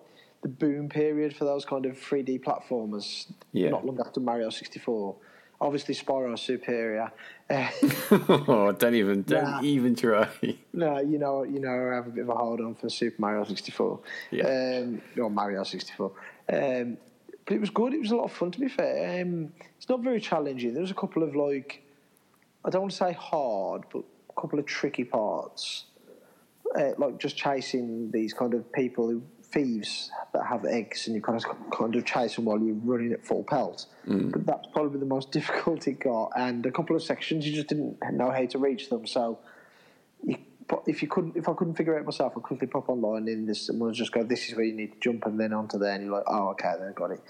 the 0.42 0.48
boom 0.48 0.88
period 0.88 1.36
for 1.36 1.44
those 1.44 1.66
kind 1.66 1.86
of 1.86 1.98
three 1.98 2.24
D 2.24 2.40
platformers. 2.40 3.30
Yeah. 3.52 3.72
Not 3.72 3.86
long 3.86 4.00
after 4.00 4.22
Mario 4.22 4.50
sixty 4.52 4.80
four. 4.80 5.16
Obviously, 5.60 5.96
Spyro 5.96 6.34
is 6.34 6.42
superior. 6.42 7.12
Oh, 7.50 8.72
don't 8.72 8.96
even 8.96 9.24
don't 9.24 9.44
Nah. 9.44 9.62
even 9.62 9.96
try. 9.96 10.28
no, 10.74 11.00
you 11.00 11.18
know, 11.20 11.44
you 11.44 11.60
know, 11.60 11.90
I 11.92 11.96
have 11.96 12.08
a 12.08 12.10
bit 12.10 12.22
of 12.24 12.30
a 12.30 12.36
hold 12.36 12.62
on 12.62 12.76
for 12.76 12.90
Super 12.90 13.20
Mario 13.22 13.44
sixty 13.44 13.72
four. 13.72 14.00
Yeah. 14.32 14.46
Um, 14.80 15.02
or 15.18 15.30
Mario 15.30 15.64
sixty 15.64 15.92
four. 15.94 16.14
But 17.46 17.56
it 17.56 17.62
was 17.62 17.70
good. 17.70 17.94
It 17.94 18.02
was 18.02 18.12
a 18.12 18.16
lot 18.16 18.26
of 18.26 18.32
fun. 18.32 18.52
To 18.52 18.60
be 18.60 18.70
fair, 18.70 19.22
um, 19.22 19.52
it's 19.78 19.88
not 19.88 20.02
very 20.02 20.20
challenging. 20.20 20.74
There 20.74 20.82
was 20.82 20.92
a 20.92 20.96
couple 20.96 21.24
of 21.24 21.36
like, 21.36 21.84
I 22.64 22.70
don't 22.70 22.82
want 22.82 22.92
to 22.92 22.98
say 22.98 23.14
hard, 23.14 23.84
but 23.94 24.04
a 24.30 24.42
couple 24.42 24.58
of 24.58 24.66
tricky 24.66 25.04
parts, 25.04 25.86
uh, 26.78 26.92
like 26.98 27.20
just 27.20 27.38
chasing 27.38 28.10
these 28.12 28.34
kind 28.34 28.54
of 28.54 28.72
people 28.74 29.10
who 29.10 29.22
thieves 29.44 30.10
that 30.34 30.44
have 30.46 30.66
eggs, 30.66 31.06
and 31.06 31.16
you 31.16 31.22
kind 31.22 31.38
of 31.38 31.72
kind 31.72 31.96
of 31.96 32.04
chase 32.06 32.36
them 32.36 32.46
while 32.46 32.60
you're 32.60 32.76
running 32.76 33.14
at 33.14 33.24
full 33.24 33.44
pelt. 33.44 33.86
But 34.32 34.46
that's 34.48 34.68
probably 34.74 35.00
the 35.00 35.06
most 35.06 35.32
difficult 35.38 35.88
it 35.88 36.00
got, 36.00 36.32
and 36.36 36.66
a 36.66 36.72
couple 36.72 36.96
of 36.96 37.04
sections 37.04 37.48
you 37.48 37.54
just 37.54 37.68
didn't 37.68 37.98
know 38.12 38.32
how 38.32 38.46
to 38.46 38.58
reach 38.58 38.90
them. 38.90 39.06
So 39.06 39.38
if 40.88 41.02
you 41.02 41.08
couldn't, 41.08 41.36
if 41.36 41.48
I 41.48 41.54
couldn't 41.54 41.76
figure 41.76 41.96
it 41.96 42.00
out 42.00 42.06
myself, 42.06 42.34
I 42.36 42.40
quickly 42.40 42.68
pop 42.68 42.90
online 42.90 43.28
in 43.28 43.46
this 43.46 43.70
and 43.70 43.80
we'll 43.80 43.92
just 43.92 44.12
go. 44.12 44.24
This 44.24 44.50
is 44.50 44.56
where 44.56 44.66
you 44.66 44.74
need 44.74 44.94
to 44.94 45.00
jump, 45.00 45.26
and 45.26 45.40
then 45.40 45.54
onto 45.54 45.78
there, 45.78 45.94
and 45.94 46.04
you're 46.04 46.14
like, 46.14 46.24
oh, 46.28 46.50
okay, 46.50 46.74
then 46.80 46.90
I 46.90 46.92
got 46.92 47.12
it. 47.12 47.22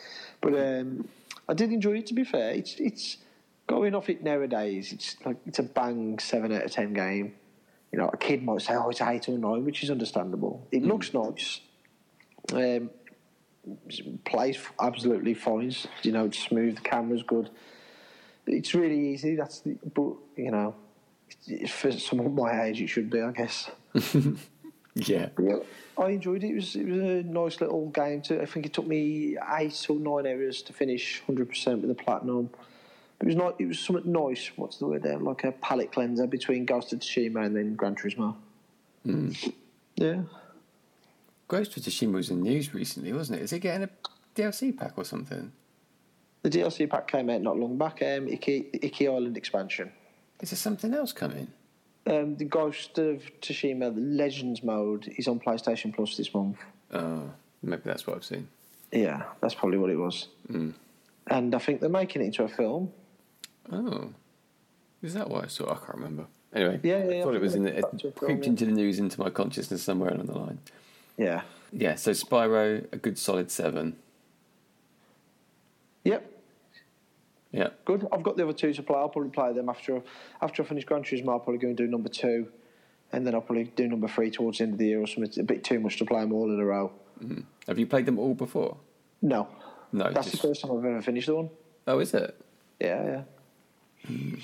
But 0.42 0.54
um, 0.54 1.08
I 1.50 1.54
did 1.54 1.72
enjoy 1.72 1.98
it. 1.98 2.06
To 2.08 2.14
be 2.14 2.24
fair, 2.24 2.52
it's 2.52 2.76
it's 2.80 3.18
going 3.68 3.94
off 3.96 4.10
it 4.10 4.24
nowadays. 4.24 4.94
It's 4.94 5.16
like 5.26 5.38
it's 5.46 5.60
a 5.60 5.64
bang 5.64 6.20
seven 6.20 6.52
out 6.52 6.64
of 6.64 6.72
ten 6.72 6.94
game. 6.94 7.34
you 7.92 8.00
know, 8.00 8.10
a 8.12 8.18
kid 8.18 8.44
might 8.44 8.62
say, 8.62 8.76
"Oh, 8.76 8.90
it's 8.90 9.02
eight 9.02 9.30
or 9.30 9.38
nine, 9.38 9.64
which 9.66 9.84
is 9.84 9.90
understandable. 9.90 10.68
It 10.72 10.84
looks 10.84 11.14
nice. 11.14 11.62
Um, 12.54 12.90
plays 14.26 14.60
absolutely 14.80 15.34
fine. 15.34 15.74
You 16.04 16.12
know, 16.12 16.26
it's 16.26 16.40
smooth. 16.40 16.76
The 16.76 16.82
camera's 16.82 17.24
good. 17.24 17.50
It's 18.48 18.76
really 18.76 19.10
easy. 19.14 19.36
That's 19.36 19.62
the, 19.62 19.78
but 19.94 20.14
you 20.36 20.52
know, 20.52 20.76
for 21.70 21.92
someone 21.92 22.36
my 22.36 22.64
age, 22.64 22.82
it 22.82 22.88
should 22.88 23.10
be, 23.10 23.22
I 23.22 23.32
guess. 23.32 23.70
Yeah. 24.96 25.28
Yeah, 25.38 25.58
I 25.98 26.10
enjoyed 26.12 26.44
it. 26.44 26.52
It 26.52 26.56
was 26.56 26.76
it 26.76 26.88
was 26.88 26.98
a 26.98 27.24
nice 27.24 27.60
little 27.60 27.90
game. 27.90 28.22
To 28.24 28.42
I 28.42 28.46
think 28.46 28.66
it 28.66 28.74
took 28.74 28.88
me 28.88 29.38
eight 29.58 29.86
or 29.90 29.98
nine 29.98 30.26
hours 30.26 30.62
to 30.64 30.74
finish 30.74 31.22
hundred 31.26 31.50
percent 31.50 31.82
with 31.82 31.90
the 31.90 32.02
platinum. 32.02 32.50
It 33.20 33.28
was 33.28 33.36
not. 33.36 33.60
It 33.60 33.66
was 33.66 33.80
something 33.80 34.10
nice. 34.10 34.52
What's 34.56 34.78
the 34.78 34.88
word 34.88 35.04
there? 35.04 35.18
Like 35.18 35.44
a 35.44 35.52
palate 35.52 35.92
cleanser 35.92 36.28
between 36.28 36.66
Ghost 36.66 36.94
of 36.94 37.00
Tsushima 37.00 37.46
and 37.46 37.56
then 37.56 37.76
Gran 37.76 37.96
Turismo. 37.96 38.36
Yeah. 39.96 40.22
Ghost 41.48 41.76
of 41.76 41.84
Tsushima 41.84 42.14
was 42.14 42.30
in 42.30 42.42
the 42.42 42.50
news 42.50 42.74
recently, 42.74 43.12
wasn't 43.12 43.40
it? 43.40 43.44
Is 43.44 43.54
it 43.54 43.60
getting 43.60 43.84
a 43.84 43.90
DLC 44.34 44.76
pack 44.76 44.94
or 44.98 45.04
something? 45.04 45.52
The 46.44 46.50
DLC 46.50 46.90
pack 46.90 47.08
came 47.08 47.30
out 47.30 47.42
not 47.42 47.58
long 47.58 47.78
back. 47.78 48.02
Um, 48.02 48.28
Iki, 48.28 48.70
Iki 48.82 49.08
Island 49.08 49.36
expansion. 49.38 49.92
Is 50.42 50.52
there 50.52 50.58
something 50.58 50.94
else 50.94 51.14
coming? 51.14 51.48
Um, 52.08 52.36
the 52.36 52.46
Ghost 52.46 52.98
of 53.00 53.24
Tsushima 53.42 53.94
the 53.94 54.02
Legends 54.02 54.64
mode 54.64 55.12
is 55.18 55.28
on 55.28 55.40
PlayStation 55.40 55.94
Plus 55.94 56.16
this 56.18 56.34
month. 56.34 56.58
Oh, 56.92 57.24
maybe 57.64 57.82
that's 57.86 58.06
what 58.06 58.16
I've 58.16 58.26
seen. 58.26 58.48
Yeah, 58.92 59.24
that's 59.42 59.56
probably 59.56 59.78
what 59.78 59.90
it 59.90 59.98
was. 59.98 60.28
And 61.28 61.56
I 61.56 61.58
think 61.58 61.82
they're 61.82 61.90
making 61.90 62.22
it 62.22 62.26
into 62.26 62.44
a 62.44 62.48
film. 62.48 62.92
Oh, 63.72 64.10
is 65.02 65.14
that 65.16 65.30
what 65.30 65.44
I 65.46 65.48
saw? 65.48 65.72
I 65.72 65.76
can't 65.76 65.96
remember. 65.96 66.26
Anyway, 66.54 66.80
Yeah, 66.84 67.04
yeah, 67.04 67.20
I 67.20 67.22
thought 67.24 67.34
I 67.34 67.38
it 67.38 67.42
was 67.42 67.56
in 67.56 67.64
the, 67.64 67.78
it 67.78 67.86
film, 68.00 68.14
creeped 68.14 68.44
yeah. 68.44 68.50
into 68.52 68.66
the 68.66 68.72
news 68.72 69.00
into 69.00 69.20
my 69.20 69.30
consciousness 69.30 69.84
somewhere 69.84 70.12
along 70.12 70.28
the 70.28 70.38
line. 70.38 70.60
Yeah. 71.18 71.42
Yeah, 71.72 71.96
so 71.96 72.12
Spyro, 72.12 72.86
a 72.94 72.98
good 72.98 73.18
solid 73.18 73.52
seven. 73.52 73.98
Yep. 76.06 76.32
Yeah, 77.56 77.70
Good. 77.86 78.06
I've 78.12 78.22
got 78.24 78.36
the 78.36 78.44
other 78.44 78.54
two 78.54 78.74
to 78.74 78.84
play. 78.84 78.98
I'll 78.98 79.08
probably 79.10 79.32
play 79.32 79.54
them 79.54 79.70
after 79.70 80.02
after 80.42 80.62
I 80.62 80.66
finish 80.66 80.84
Gran 80.84 81.04
Turismo. 81.04 81.30
I'll 81.30 81.40
probably 81.40 81.60
go 81.60 81.68
and 81.70 81.78
do 81.78 81.88
number 81.88 82.10
two, 82.10 82.48
and 83.14 83.26
then 83.26 83.34
I'll 83.34 83.42
probably 83.42 83.66
do 83.76 83.88
number 83.88 84.08
three 84.10 84.30
towards 84.30 84.58
the 84.58 84.66
end 84.66 84.74
of 84.74 84.80
the 84.80 84.88
year 84.88 85.00
or 85.02 85.08
something. 85.08 85.24
It's 85.24 85.38
a 85.38 85.44
bit 85.44 85.64
too 85.64 85.80
much 85.80 85.98
to 86.00 86.06
play 86.06 86.20
them 86.22 86.34
all 86.34 86.52
in 86.52 86.60
a 86.60 86.66
row. 86.66 86.92
Mm-hmm. 87.24 87.42
have 87.68 87.80
you 87.80 87.88
played 87.88 88.06
them 88.06 88.20
all 88.20 88.34
before? 88.34 88.76
No, 89.22 89.48
No, 89.94 90.12
that's 90.12 90.30
just 90.30 90.42
the 90.42 90.48
first 90.50 90.62
time 90.62 90.72
I've 90.78 90.84
ever 90.84 91.02
finished 91.02 91.28
the 91.28 91.36
one. 91.36 91.50
oh, 91.88 92.00
is 92.00 92.14
it? 92.14 92.36
Yeah, 92.82 93.24
yeah, 94.10 94.18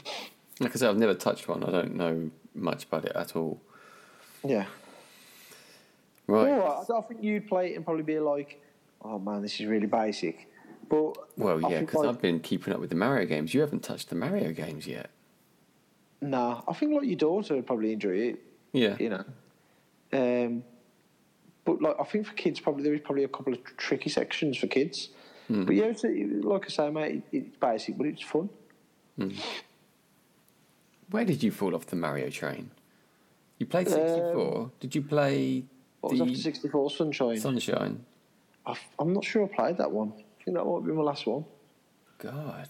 Like 0.61 0.71
I 0.71 0.75
said, 0.75 0.89
I've 0.89 0.97
never 0.97 1.13
touched 1.13 1.49
one. 1.49 1.63
I 1.65 1.69
don't 1.71 1.95
know 1.95 2.31
much 2.55 2.85
about 2.85 3.03
it 3.05 3.11
at 3.13 3.35
all. 3.35 3.59
yeah. 4.45 4.65
Right. 6.27 6.51
All 6.51 6.59
right. 6.59 6.85
I, 6.89 6.97
I 6.97 7.01
think 7.01 7.23
you'd 7.23 7.47
play 7.47 7.73
it 7.73 7.75
and 7.75 7.83
probably 7.83 8.03
be 8.03 8.19
like, 8.19 8.61
"Oh 9.03 9.19
man, 9.19 9.41
this 9.41 9.59
is 9.59 9.65
really 9.65 9.87
basic." 9.87 10.47
But 10.91 11.37
Well, 11.37 11.61
yeah, 11.71 11.79
because 11.79 12.01
like, 12.01 12.09
I've 12.09 12.21
been 12.21 12.41
keeping 12.41 12.73
up 12.73 12.81
with 12.81 12.89
the 12.89 12.97
Mario 12.97 13.25
games. 13.25 13.53
You 13.53 13.61
haven't 13.61 13.81
touched 13.81 14.09
the 14.09 14.15
Mario 14.15 14.51
games 14.51 14.85
yet. 14.85 15.09
nah, 16.19 16.61
I 16.67 16.73
think 16.73 16.93
like 16.93 17.05
your 17.07 17.15
daughter 17.15 17.55
would 17.55 17.65
probably 17.65 17.93
enjoy 17.93 18.17
it. 18.17 18.39
Yeah. 18.73 18.97
you 18.99 19.09
know. 19.09 19.23
Um, 20.13 20.63
but 21.63 21.81
like 21.81 21.95
I 21.99 22.03
think 22.03 22.27
for 22.27 22.33
kids, 22.33 22.59
probably 22.59 22.83
there 22.83 22.93
is 22.93 22.99
probably 23.01 23.23
a 23.23 23.29
couple 23.29 23.53
of 23.53 23.59
tricky 23.77 24.09
sections 24.09 24.57
for 24.57 24.67
kids. 24.67 25.09
Hmm. 25.47 25.63
But 25.63 25.75
yeah, 25.75 25.85
it's, 25.85 26.03
like 26.03 26.65
I 26.65 26.69
say, 26.69 26.89
mate, 26.91 27.23
it, 27.31 27.37
it's 27.37 27.57
basic, 27.57 27.97
but 27.97 28.07
it's 28.07 28.21
fun. 28.21 28.49
Where 31.09 31.25
did 31.25 31.41
you 31.43 31.51
fall 31.51 31.75
off 31.75 31.85
the 31.85 31.95
Mario 31.95 32.29
train? 32.29 32.71
You 33.59 33.65
played 33.65 33.87
Um, 33.87 33.93
64. 33.93 34.71
did 34.79 34.95
you 34.95 35.01
play 35.03 35.65
What 36.01 36.13
was 36.13 36.21
after 36.21 36.35
sixty 36.35 36.67
four 36.67 36.89
Sunshine? 36.89 37.37
Sunshine? 37.37 38.05
I, 38.65 38.75
am 38.99 39.13
not 39.13 39.23
sure 39.23 39.43
I 39.45 39.47
played 39.47 39.77
that 39.77 39.91
one. 39.91 40.13
I 40.41 40.43
think 40.43 40.57
that 40.57 40.65
might 40.65 40.85
be 40.85 40.91
my 40.91 41.03
last 41.03 41.25
one. 41.27 41.45
God. 42.17 42.69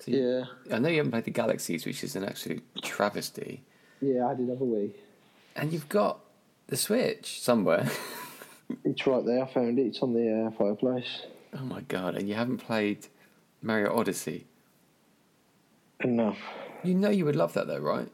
So 0.00 0.10
you- 0.10 0.18
Yeah, 0.66 0.74
I 0.74 0.78
know 0.78 0.88
you 0.88 0.96
haven't 0.98 1.12
played 1.12 1.24
the 1.24 1.30
Galaxies, 1.30 1.84
which 1.84 2.02
is 2.02 2.16
an 2.16 2.24
absolute 2.24 2.62
travesty. 2.82 3.62
yeah, 4.00 4.26
I 4.26 4.34
did 4.34 4.48
have 4.48 4.60
a 4.60 4.64
wee. 4.64 4.94
And 5.56 5.72
you've 5.72 5.88
got 5.88 6.20
the 6.68 6.76
Switch 6.76 7.40
somewhere. 7.40 7.88
It's 8.84 9.04
right 9.04 9.26
there. 9.26 9.42
I 9.42 9.52
found 9.52 9.80
it. 9.80 9.86
It's 9.88 9.98
on 10.00 10.12
the 10.14 10.46
uh, 10.46 10.50
fireplace. 10.52 11.22
oh 11.58 11.64
my 11.64 11.80
god! 11.80 12.14
And 12.14 12.28
you 12.28 12.36
haven't 12.36 12.58
played 12.58 13.08
Mario 13.60 13.92
Odyssey. 13.92 14.46
And 15.98 16.16
no, 16.16 16.36
You 16.84 16.94
know 16.94 17.10
you 17.10 17.24
would 17.24 17.34
love 17.34 17.52
that 17.54 17.66
though, 17.66 17.80
right? 17.80 18.08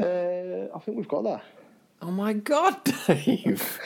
uh, 0.00 0.68
I 0.72 0.78
think 0.84 0.96
we've 0.96 1.08
got 1.08 1.22
that. 1.24 1.42
Oh 2.00 2.10
my 2.10 2.32
god, 2.32 2.76
Dave! 3.06 3.80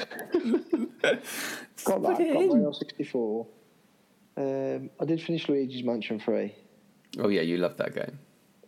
Got 1.84 2.02
that. 2.02 2.16
Put 2.16 2.20
it 2.20 2.32
Got 2.32 2.42
in. 2.42 2.48
Mario 2.48 2.72
sixty 2.72 3.04
four. 3.04 3.46
Um, 4.36 4.90
I 5.00 5.04
did 5.04 5.20
finish 5.22 5.48
Luigi's 5.48 5.82
Mansion 5.84 6.20
three. 6.20 6.54
Oh 7.18 7.28
yeah, 7.28 7.42
you 7.42 7.56
love 7.58 7.76
that 7.78 7.94
game. 7.94 8.18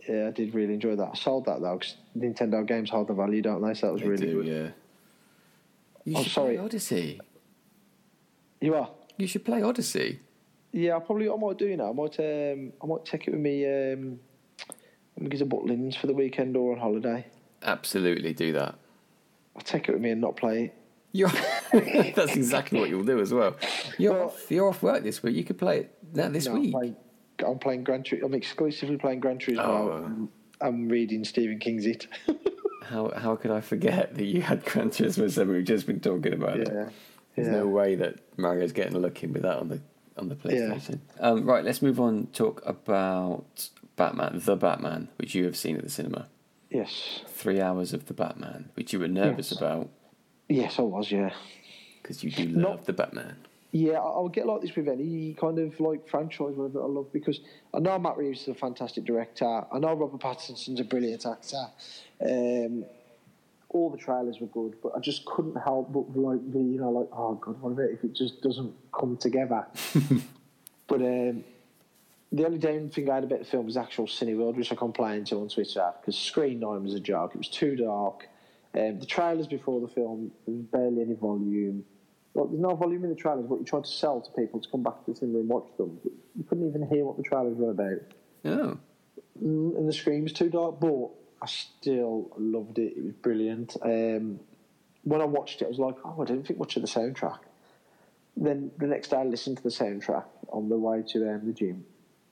Yeah, 0.09 0.28
I 0.28 0.30
did 0.30 0.54
really 0.54 0.74
enjoy 0.74 0.96
that. 0.96 1.11
I 1.12 1.14
sold 1.14 1.46
that 1.46 1.61
though 1.61 1.78
because 1.78 1.96
Nintendo 2.16 2.66
games 2.66 2.90
hold 2.90 3.09
the 3.09 3.14
value, 3.14 3.42
don't 3.42 3.62
they? 3.62 3.74
So 3.74 3.87
that 3.88 3.92
was 3.94 4.02
They 4.02 4.09
really 4.09 4.26
do, 4.26 4.42
good. 4.42 4.46
yeah. 4.46 4.68
You 6.04 6.16
Oh, 6.18 6.22
should 6.22 6.33
sorry. 6.33 6.57
play 6.57 6.64
Odyssey. 6.64 7.20
You 8.61 8.74
are. 8.74 8.90
You 9.16 9.26
should 9.26 9.44
play 9.44 9.62
Odyssey. 9.62 10.20
Yeah, 10.72 10.96
I 10.96 11.00
probably 11.00 11.28
I 11.30 11.37
might 11.37 11.57
do 11.59 11.66
you 11.66 11.76
know. 11.76 11.88
I 11.90 11.92
might 11.92 12.18
um, 12.18 12.72
I 12.83 12.87
might 12.87 13.04
take 13.04 13.28
it 13.28 13.30
with 13.30 13.40
me. 13.40 13.64
Um, 13.66 14.18
I'm 15.18 15.28
get 15.28 15.38
to 15.38 15.46
Butlins 15.46 15.96
for 15.96 16.07
the 16.09 16.12
weekend 16.14 16.57
or 16.57 16.72
on 16.72 16.78
holiday. 16.78 17.26
Absolutely 17.62 18.35
do 18.35 18.52
that. 18.52 18.74
I'll 19.56 19.62
take 19.62 19.88
it 19.88 19.92
with 19.92 20.00
me 20.00 20.10
and 20.10 20.20
not 20.20 20.36
play 20.36 20.64
it. 20.64 20.74
You're 21.12 21.28
That's 21.72 22.34
exactly 22.34 22.80
what 22.80 22.88
you'll 22.90 23.04
do 23.04 23.20
as 23.20 23.32
well. 23.32 23.56
You're 23.98 24.12
Well- 24.14 24.24
off. 24.26 24.50
You're 24.50 24.68
off 24.68 24.82
work 24.82 25.02
this 25.04 25.22
week. 25.22 25.36
You 25.36 25.44
could 25.44 25.58
play 25.58 25.80
it 25.80 25.98
now 26.12 26.28
this 26.28 26.46
No, 26.46 26.54
week. 26.54 26.74
I'm 26.74 26.80
playing, 26.80 26.96
I'm 27.46 27.58
playing 27.58 27.84
Gran 27.84 28.02
Turismo. 28.02 28.24
I'm 28.24 28.34
exclusively 28.34 28.96
playing 28.96 29.20
Gran 29.20 29.38
Turismo. 29.38 29.58
Oh. 29.60 30.02
I'm, 30.04 30.28
I'm 30.60 30.88
reading 30.88 31.24
Stephen 31.24 31.58
King's 31.58 31.86
It. 31.86 32.06
How 32.84 33.10
how 33.16 33.34
could 33.36 33.50
I 33.50 33.62
forget 33.62 34.14
that 34.14 34.24
you 34.24 34.42
had 34.42 34.62
Gran 34.64 34.90
Turismo 34.90 35.30
Seven? 35.30 35.54
We've 35.54 35.64
just 35.64 35.86
been 35.86 36.00
talking 36.00 36.34
about 36.34 36.58
it. 36.60 36.68
There's 37.34 37.48
yeah. 37.48 37.54
no 37.54 37.66
way 37.66 37.94
that 37.94 38.18
Mario's 38.36 38.72
getting 38.72 38.94
a 38.94 38.98
look 38.98 39.22
in 39.24 39.32
with 39.32 39.42
that 39.42 39.56
on 39.56 39.68
the 39.68 39.80
on 40.18 40.28
the 40.28 40.34
PlayStation. 40.34 41.00
Um, 41.18 41.46
right, 41.46 41.64
let's 41.64 41.80
move 41.80 41.98
on. 41.98 42.26
Talk 42.32 42.62
about 42.66 43.70
Batman, 43.96 44.40
the 44.44 44.54
Batman, 44.56 45.08
which 45.16 45.34
you 45.34 45.44
have 45.46 45.56
seen 45.56 45.76
at 45.76 45.82
the 45.82 45.90
cinema. 45.90 46.28
Yes. 46.74 47.20
Three 47.28 47.60
hours 47.60 47.92
of 47.92 48.06
the 48.06 48.14
Batman, 48.14 48.70
which 48.74 48.92
you 48.92 48.98
were 48.98 49.08
nervous 49.08 49.52
Yes. 49.52 49.58
about 49.60 49.88
Yes, 50.48 50.78
I 50.78 50.82
was. 50.82 51.10
Yeah. 51.10 51.32
because 52.02 52.22
you 52.24 52.30
do 52.30 52.46
Not- 52.48 52.70
love 52.70 52.84
the 52.87 52.92
Batman. 52.92 53.37
Yeah, 53.70 53.94
I- 54.00 54.10
I'll 54.16 54.28
get 54.28 54.46
like 54.46 54.60
this 54.60 54.74
with 54.76 54.88
any 54.88 55.34
kind 55.34 55.58
of 55.58 55.78
like 55.80 56.06
franchise 56.08 56.54
whatever 56.54 56.82
I 56.82 56.87
love 56.87 57.12
because 57.12 57.40
I 57.72 57.78
know 57.78 57.98
Matt 57.98 58.16
Reeves 58.16 58.42
is 58.42 58.48
a 58.48 58.54
fantastic 58.54 59.04
director. 59.04 59.46
I 59.72 59.78
know 59.78 59.94
Robert 59.94 60.20
Pattinson's 60.20 60.78
a 60.80 60.84
brilliant 60.84 61.24
actor. 61.26 61.64
Um, 62.20 62.84
all 63.70 63.90
the 63.90 63.96
trailers 63.96 64.38
were 64.40 64.46
good, 64.48 64.76
but 64.82 64.92
I 64.96 65.00
just 65.00 65.24
couldn't 65.24 65.56
help 65.56 65.92
but 65.92 66.16
like 66.16 66.52
be 66.52 66.58
you 66.60 66.78
know 66.80 66.90
like 66.90 67.08
oh 67.12 67.34
god, 67.37 67.60
what 67.62 67.78
if 67.84 68.04
it 68.04 68.12
just 68.14 68.42
doesn't 68.42 68.72
come 68.92 69.16
together? 69.16 69.66
but 70.87 71.00
um, 71.00 71.42
the 72.35 72.44
only 72.44 72.59
damn 72.59 72.90
thing 72.90 73.09
I 73.09 73.16
had 73.16 73.25
about 73.25 73.38
the 73.38 73.44
film 73.44 73.66
was 73.66 73.77
actual 73.77 74.07
Cineworld, 74.07 74.57
which 74.57 74.73
I 74.73 74.75
complained 74.75 75.29
to 75.29 75.40
on 75.40 75.49
Twitter 75.49 75.92
because 76.01 76.18
Screen 76.18 76.61
Nine 76.61 76.83
was 76.83 76.94
a 76.94 77.01
joke. 77.01 77.35
It 77.35 77.38
was 77.38 77.49
too 77.49 77.77
dark. 77.77 78.29
Um, 78.77 78.99
the 78.99 79.07
trailers 79.07 79.47
before 79.47 79.81
the 79.81 79.88
film, 79.88 80.33
there 80.47 80.55
was 80.57 80.64
barely 80.64 81.03
any 81.03 81.14
volume. 81.14 81.85
Well, 82.35 82.47
there's 82.47 82.61
no 82.61 82.75
volume 82.75 83.05
in 83.05 83.11
the 83.11 83.16
trailers, 83.16 83.47
but 83.49 83.57
you're 83.57 83.64
trying 83.64 83.85
to 83.85 83.88
sell 83.88 84.20
to 84.20 84.31
people 84.33 84.61
to 84.61 84.68
come 84.68 84.83
back 84.83 85.05
to 85.05 85.12
the 85.12 85.16
cinema 85.16 85.38
and 85.38 85.49
watch 85.49 85.68
them. 85.77 86.01
You 86.37 86.42
couldn't 86.42 86.68
even 86.68 86.88
hear 86.88 87.05
what 87.05 87.16
the 87.16 87.23
trailers 87.23 87.57
were 87.57 87.70
about. 87.70 88.01
Oh, 88.44 88.79
Mm, 89.42 89.77
and 89.77 89.88
the 89.88 89.92
screen 89.92 90.23
was 90.23 90.33
too 90.33 90.49
dark, 90.49 90.79
but 90.81 91.11
I 91.42 91.47
still 91.47 92.31
loved 92.38 92.79
it. 92.79 92.94
It 92.97 93.05
was 93.05 93.14
brilliant. 93.14 93.77
Um, 93.83 94.38
when 95.03 95.20
I 95.20 95.25
watched 95.25 95.61
it, 95.61 95.66
I 95.66 95.68
was 95.68 95.79
like, 95.79 95.97
oh, 96.05 96.23
I 96.23 96.25
didn't 96.25 96.47
think 96.47 96.59
much 96.59 96.77
of 96.77 96.83
the 96.83 96.88
soundtrack. 96.88 97.40
Then 98.37 98.70
the 98.79 98.87
next 98.87 99.09
day, 99.09 99.16
I 99.16 99.25
listened 99.25 99.57
to 99.59 99.62
the 99.62 99.70
soundtrack 99.70 100.25
on 100.51 100.68
the 100.68 100.79
way 100.79 101.03
to 101.09 101.31
um, 101.31 101.47
the 101.47 101.53
gym. 101.53 101.85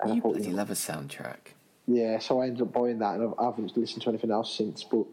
And 0.03 0.13
I 0.13 0.15
you 0.17 0.21
thought, 0.21 0.35
bloody 0.35 0.51
love 0.53 0.71
a 0.71 0.75
soundtrack. 0.75 1.55
yeah, 1.87 2.19
so 2.19 2.41
I 2.41 2.47
ended 2.47 2.63
up 2.63 2.73
buying 2.73 2.99
that, 2.99 3.15
and 3.17 3.25
I've, 3.29 3.35
I 3.39 3.45
haven't 3.47 3.77
listened 3.77 4.03
to 4.03 4.09
anything 4.09 4.31
else 4.31 4.55
since. 4.55 4.83
But 4.85 5.05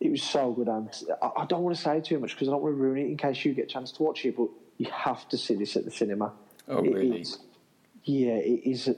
it 0.00 0.10
was 0.10 0.22
so 0.22 0.52
good, 0.52 0.68
and 0.68 0.88
I, 1.22 1.30
I 1.42 1.46
don't 1.46 1.62
want 1.62 1.76
to 1.76 1.82
say 1.82 2.00
too 2.00 2.18
much 2.18 2.32
because 2.32 2.48
I 2.48 2.52
don't 2.52 2.62
want 2.62 2.74
to 2.76 2.80
ruin 2.82 2.98
it 2.98 3.06
in 3.10 3.16
case 3.16 3.44
you 3.44 3.54
get 3.54 3.64
a 3.66 3.68
chance 3.68 3.92
to 3.92 4.02
watch 4.02 4.24
it. 4.24 4.36
But 4.36 4.48
you 4.78 4.86
have 4.90 5.28
to 5.28 5.38
see 5.38 5.54
this 5.54 5.76
at 5.76 5.84
the 5.84 5.90
cinema. 5.90 6.32
Oh, 6.68 6.78
It 6.82 6.92
really? 6.94 7.24
yeah, 8.04 8.32
it 8.34 8.62
is. 8.64 8.88
a- 8.88 8.96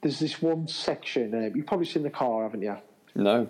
There's 0.00 0.18
this 0.18 0.40
one 0.42 0.66
section. 0.68 1.34
Uh, 1.34 1.50
you've 1.54 1.66
probably 1.66 1.86
seen 1.86 2.02
the 2.02 2.10
car, 2.10 2.42
haven't 2.44 2.62
you? 2.62 2.76
No. 3.14 3.48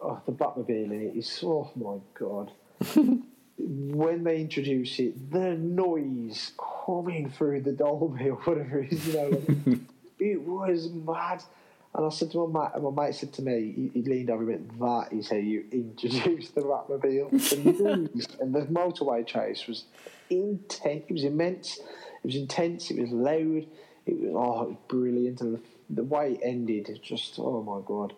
Oh, 0.00 0.20
the 0.26 0.32
Batmobile 0.32 0.84
in 0.84 0.92
it 0.92 1.16
is. 1.16 1.40
Oh 1.44 1.70
my 1.76 1.98
god. 2.18 2.50
when 3.58 4.24
they 4.24 4.40
introduce 4.40 4.98
it, 4.98 5.30
the 5.30 5.54
noise 5.54 6.52
coming 6.86 7.30
through 7.30 7.60
the 7.62 7.72
Dolby 7.72 8.28
or 8.30 8.36
whatever 8.38 8.80
it 8.80 8.92
is, 8.92 9.06
you 9.06 9.12
know, 9.14 9.28
like, 9.66 9.78
it 10.22 10.40
was 10.40 10.88
mad. 10.90 11.42
And 11.94 12.06
I 12.06 12.08
said 12.08 12.30
to 12.30 12.46
my 12.46 12.62
mate, 12.62 12.70
and 12.74 12.84
my 12.84 13.06
mate 13.06 13.14
said 13.14 13.32
to 13.34 13.42
me, 13.42 13.72
he, 13.76 14.00
he 14.00 14.08
leaned 14.08 14.30
over 14.30 14.44
a 14.44 14.46
bit, 14.46 14.78
that 14.80 15.08
is 15.12 15.28
how 15.28 15.36
you 15.36 15.64
introduce 15.70 16.50
the 16.50 16.62
Batmobile. 16.62 17.30
the 17.30 18.36
and 18.40 18.54
the 18.54 18.62
motorway 18.62 19.26
chase 19.26 19.66
was 19.66 19.84
intense. 20.30 21.04
It 21.08 21.12
was 21.12 21.24
immense. 21.24 21.78
It 21.78 22.26
was 22.26 22.36
intense. 22.36 22.90
It 22.90 22.98
was 22.98 23.10
loud. 23.10 23.66
It 24.06 24.18
was, 24.18 24.30
oh, 24.34 24.62
it 24.62 24.68
was 24.68 24.76
brilliant. 24.88 25.40
And 25.42 25.56
the, 25.56 25.60
the 25.90 26.04
way 26.04 26.32
it 26.32 26.40
ended, 26.42 26.88
it 26.88 27.02
just, 27.02 27.34
oh 27.38 27.62
my 27.62 27.86
God. 27.86 28.14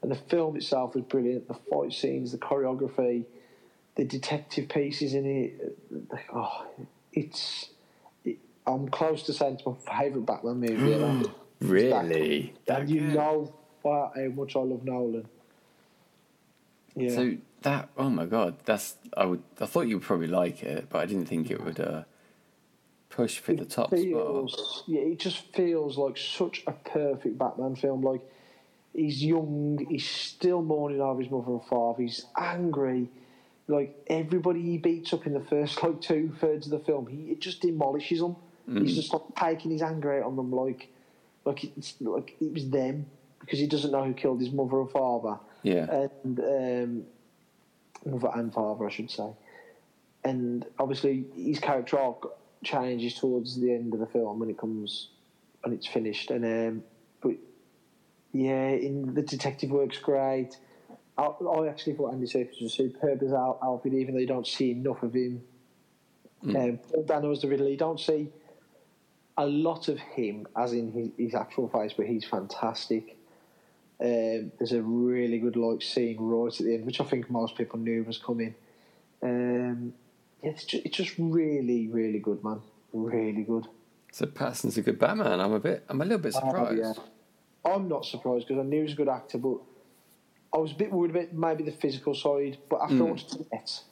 And 0.00 0.12
the 0.12 0.16
film 0.16 0.56
itself 0.56 0.94
was 0.94 1.02
brilliant. 1.04 1.48
The 1.48 1.54
fight 1.54 1.92
scenes, 1.92 2.30
the 2.30 2.38
choreography, 2.38 3.24
the 3.96 4.04
detective 4.04 4.68
pieces 4.68 5.14
in 5.14 5.26
it. 5.26 5.78
Oh, 6.32 6.66
it's. 7.12 7.70
It, 8.68 8.72
I'm 8.72 8.88
close 8.88 9.22
to 9.24 9.32
saying 9.32 9.54
it's 9.54 9.66
my 9.66 9.74
favourite 10.00 10.26
Batman 10.26 10.60
movie. 10.60 10.94
ever. 10.94 11.22
Really? 11.60 12.54
That 12.66 12.80
And 12.82 12.90
you 12.90 13.00
good? 13.00 13.14
know 13.14 13.52
how 13.84 14.12
much 14.34 14.56
I 14.56 14.60
love 14.60 14.84
Nolan. 14.84 15.28
Yeah. 16.94 17.10
So 17.10 17.36
that 17.62 17.88
oh 17.96 18.10
my 18.10 18.26
god, 18.26 18.56
that's 18.64 18.96
I 19.16 19.24
would 19.24 19.42
I 19.60 19.66
thought 19.66 19.88
you 19.88 19.96
would 19.96 20.04
probably 20.04 20.26
like 20.28 20.62
it, 20.62 20.88
but 20.90 20.98
I 20.98 21.06
didn't 21.06 21.26
think 21.26 21.50
it 21.50 21.62
would 21.64 21.80
uh, 21.80 22.04
push 23.10 23.38
for 23.38 23.52
the 23.54 23.64
top 23.64 23.88
spot. 23.88 24.84
yeah, 24.86 25.00
it 25.00 25.18
just 25.18 25.38
feels 25.54 25.96
like 25.96 26.16
such 26.16 26.62
a 26.66 26.72
perfect 26.72 27.38
Batman 27.38 27.76
film. 27.76 28.02
Like 28.02 28.22
he's 28.94 29.24
young, 29.24 29.84
he's 29.88 30.08
still 30.08 30.62
mourning 30.62 31.00
over 31.00 31.20
his 31.22 31.30
mother 31.30 31.52
and 31.52 31.64
father. 31.64 32.02
He's 32.02 32.26
angry. 32.36 33.08
Like 33.66 33.96
everybody 34.08 34.62
he 34.62 34.78
beats 34.78 35.12
up 35.12 35.26
in 35.26 35.34
the 35.34 35.40
first 35.40 35.82
like 35.82 36.00
two 36.00 36.34
thirds 36.40 36.66
of 36.66 36.72
the 36.72 36.84
film, 36.84 37.06
he 37.06 37.32
it 37.32 37.40
just 37.40 37.60
demolishes 37.60 38.20
them. 38.20 38.36
He's 38.76 38.96
just 38.96 39.12
like 39.12 39.22
taking 39.36 39.70
his 39.70 39.82
anger 39.82 40.18
out 40.18 40.26
on 40.26 40.36
them, 40.36 40.52
like 40.52 40.92
like 41.44 41.64
it's 41.64 41.94
like 42.00 42.36
it 42.40 42.52
was 42.52 42.68
them 42.68 43.06
because 43.40 43.58
he 43.58 43.66
doesn't 43.66 43.90
know 43.90 44.04
who 44.04 44.12
killed 44.12 44.40
his 44.40 44.50
mother 44.50 44.80
and 44.80 44.90
father 44.90 45.38
Yeah, 45.62 46.06
and 46.24 46.40
um, 46.40 47.04
mother 48.04 48.30
and 48.34 48.52
father, 48.52 48.86
I 48.86 48.90
should 48.90 49.10
say. 49.10 49.30
And 50.24 50.66
obviously, 50.78 51.24
his 51.34 51.58
character 51.58 51.98
arc 51.98 52.30
changes 52.64 53.14
towards 53.14 53.58
the 53.58 53.72
end 53.72 53.94
of 53.94 54.00
the 54.00 54.06
film 54.06 54.40
when 54.40 54.50
it 54.50 54.58
comes 54.58 55.08
and 55.64 55.72
it's 55.72 55.86
finished. 55.86 56.30
And 56.30 56.44
um, 56.44 56.82
but 57.20 57.32
yeah, 58.32 58.68
in 58.68 59.14
the 59.14 59.22
detective 59.22 59.70
works 59.70 59.98
great. 59.98 60.56
I, 61.16 61.22
I 61.24 61.68
actually 61.68 61.94
thought 61.94 62.12
Andy 62.12 62.26
Serkis 62.26 62.62
was 62.62 62.74
superb 62.74 63.22
as 63.22 63.32
Al- 63.32 63.58
Alfred, 63.62 63.94
even 63.94 64.14
though 64.14 64.20
you 64.20 64.26
don't 64.26 64.46
see 64.46 64.72
enough 64.72 65.02
of 65.02 65.14
him. 65.14 65.42
Um, 66.44 66.78
Paul 66.78 67.02
Dano 67.02 67.32
as 67.32 67.40
the 67.40 67.48
Riddler, 67.48 67.68
you 67.68 67.76
don't 67.76 67.98
see 67.98 68.28
a 69.38 69.46
lot 69.46 69.88
of 69.88 69.98
him, 69.98 70.46
as 70.56 70.72
in 70.72 70.92
his, 70.92 71.10
his 71.16 71.34
actual 71.34 71.68
face, 71.68 71.92
but 71.96 72.06
he's 72.06 72.24
fantastic. 72.24 73.16
Um, 74.00 74.52
there's 74.58 74.72
a 74.72 74.82
really 74.82 75.38
good 75.38 75.56
like 75.56 75.80
scene 75.82 76.16
right 76.18 76.52
at 76.52 76.66
the 76.66 76.74
end, 76.74 76.86
which 76.86 77.00
I 77.00 77.04
think 77.04 77.30
most 77.30 77.56
people 77.56 77.78
knew 77.78 78.02
was 78.04 78.18
coming. 78.18 78.54
Um, 79.22 79.94
yeah, 80.42 80.50
it's 80.50 80.64
just, 80.64 80.84
it's 80.84 80.96
just 80.96 81.14
really, 81.18 81.88
really 81.88 82.18
good, 82.18 82.42
man. 82.44 82.60
Really 82.92 83.42
good. 83.44 83.66
so 84.12 84.26
Pattinson's 84.26 84.76
a 84.76 84.82
good 84.82 84.98
Batman. 84.98 85.40
I'm 85.40 85.52
a 85.52 85.60
bit, 85.60 85.84
I'm 85.88 86.00
a 86.00 86.04
little 86.04 86.18
bit 86.18 86.34
surprised. 86.34 86.80
Oh, 86.84 86.94
yeah. 87.64 87.72
I'm 87.72 87.88
not 87.88 88.04
surprised 88.04 88.48
because 88.48 88.60
I 88.60 88.64
knew 88.64 88.78
he 88.78 88.82
was 88.82 88.92
a 88.92 88.96
good 88.96 89.08
actor, 89.08 89.38
but 89.38 89.58
I 90.52 90.58
was 90.58 90.72
a 90.72 90.76
bit 90.76 90.90
worried 90.90 91.10
about 91.10 91.32
maybe 91.32 91.64
the 91.64 91.76
physical 91.76 92.14
side. 92.14 92.58
But 92.68 92.80
after 92.82 92.98
I 92.98 93.10
watched 93.10 93.36
it, 93.36 93.82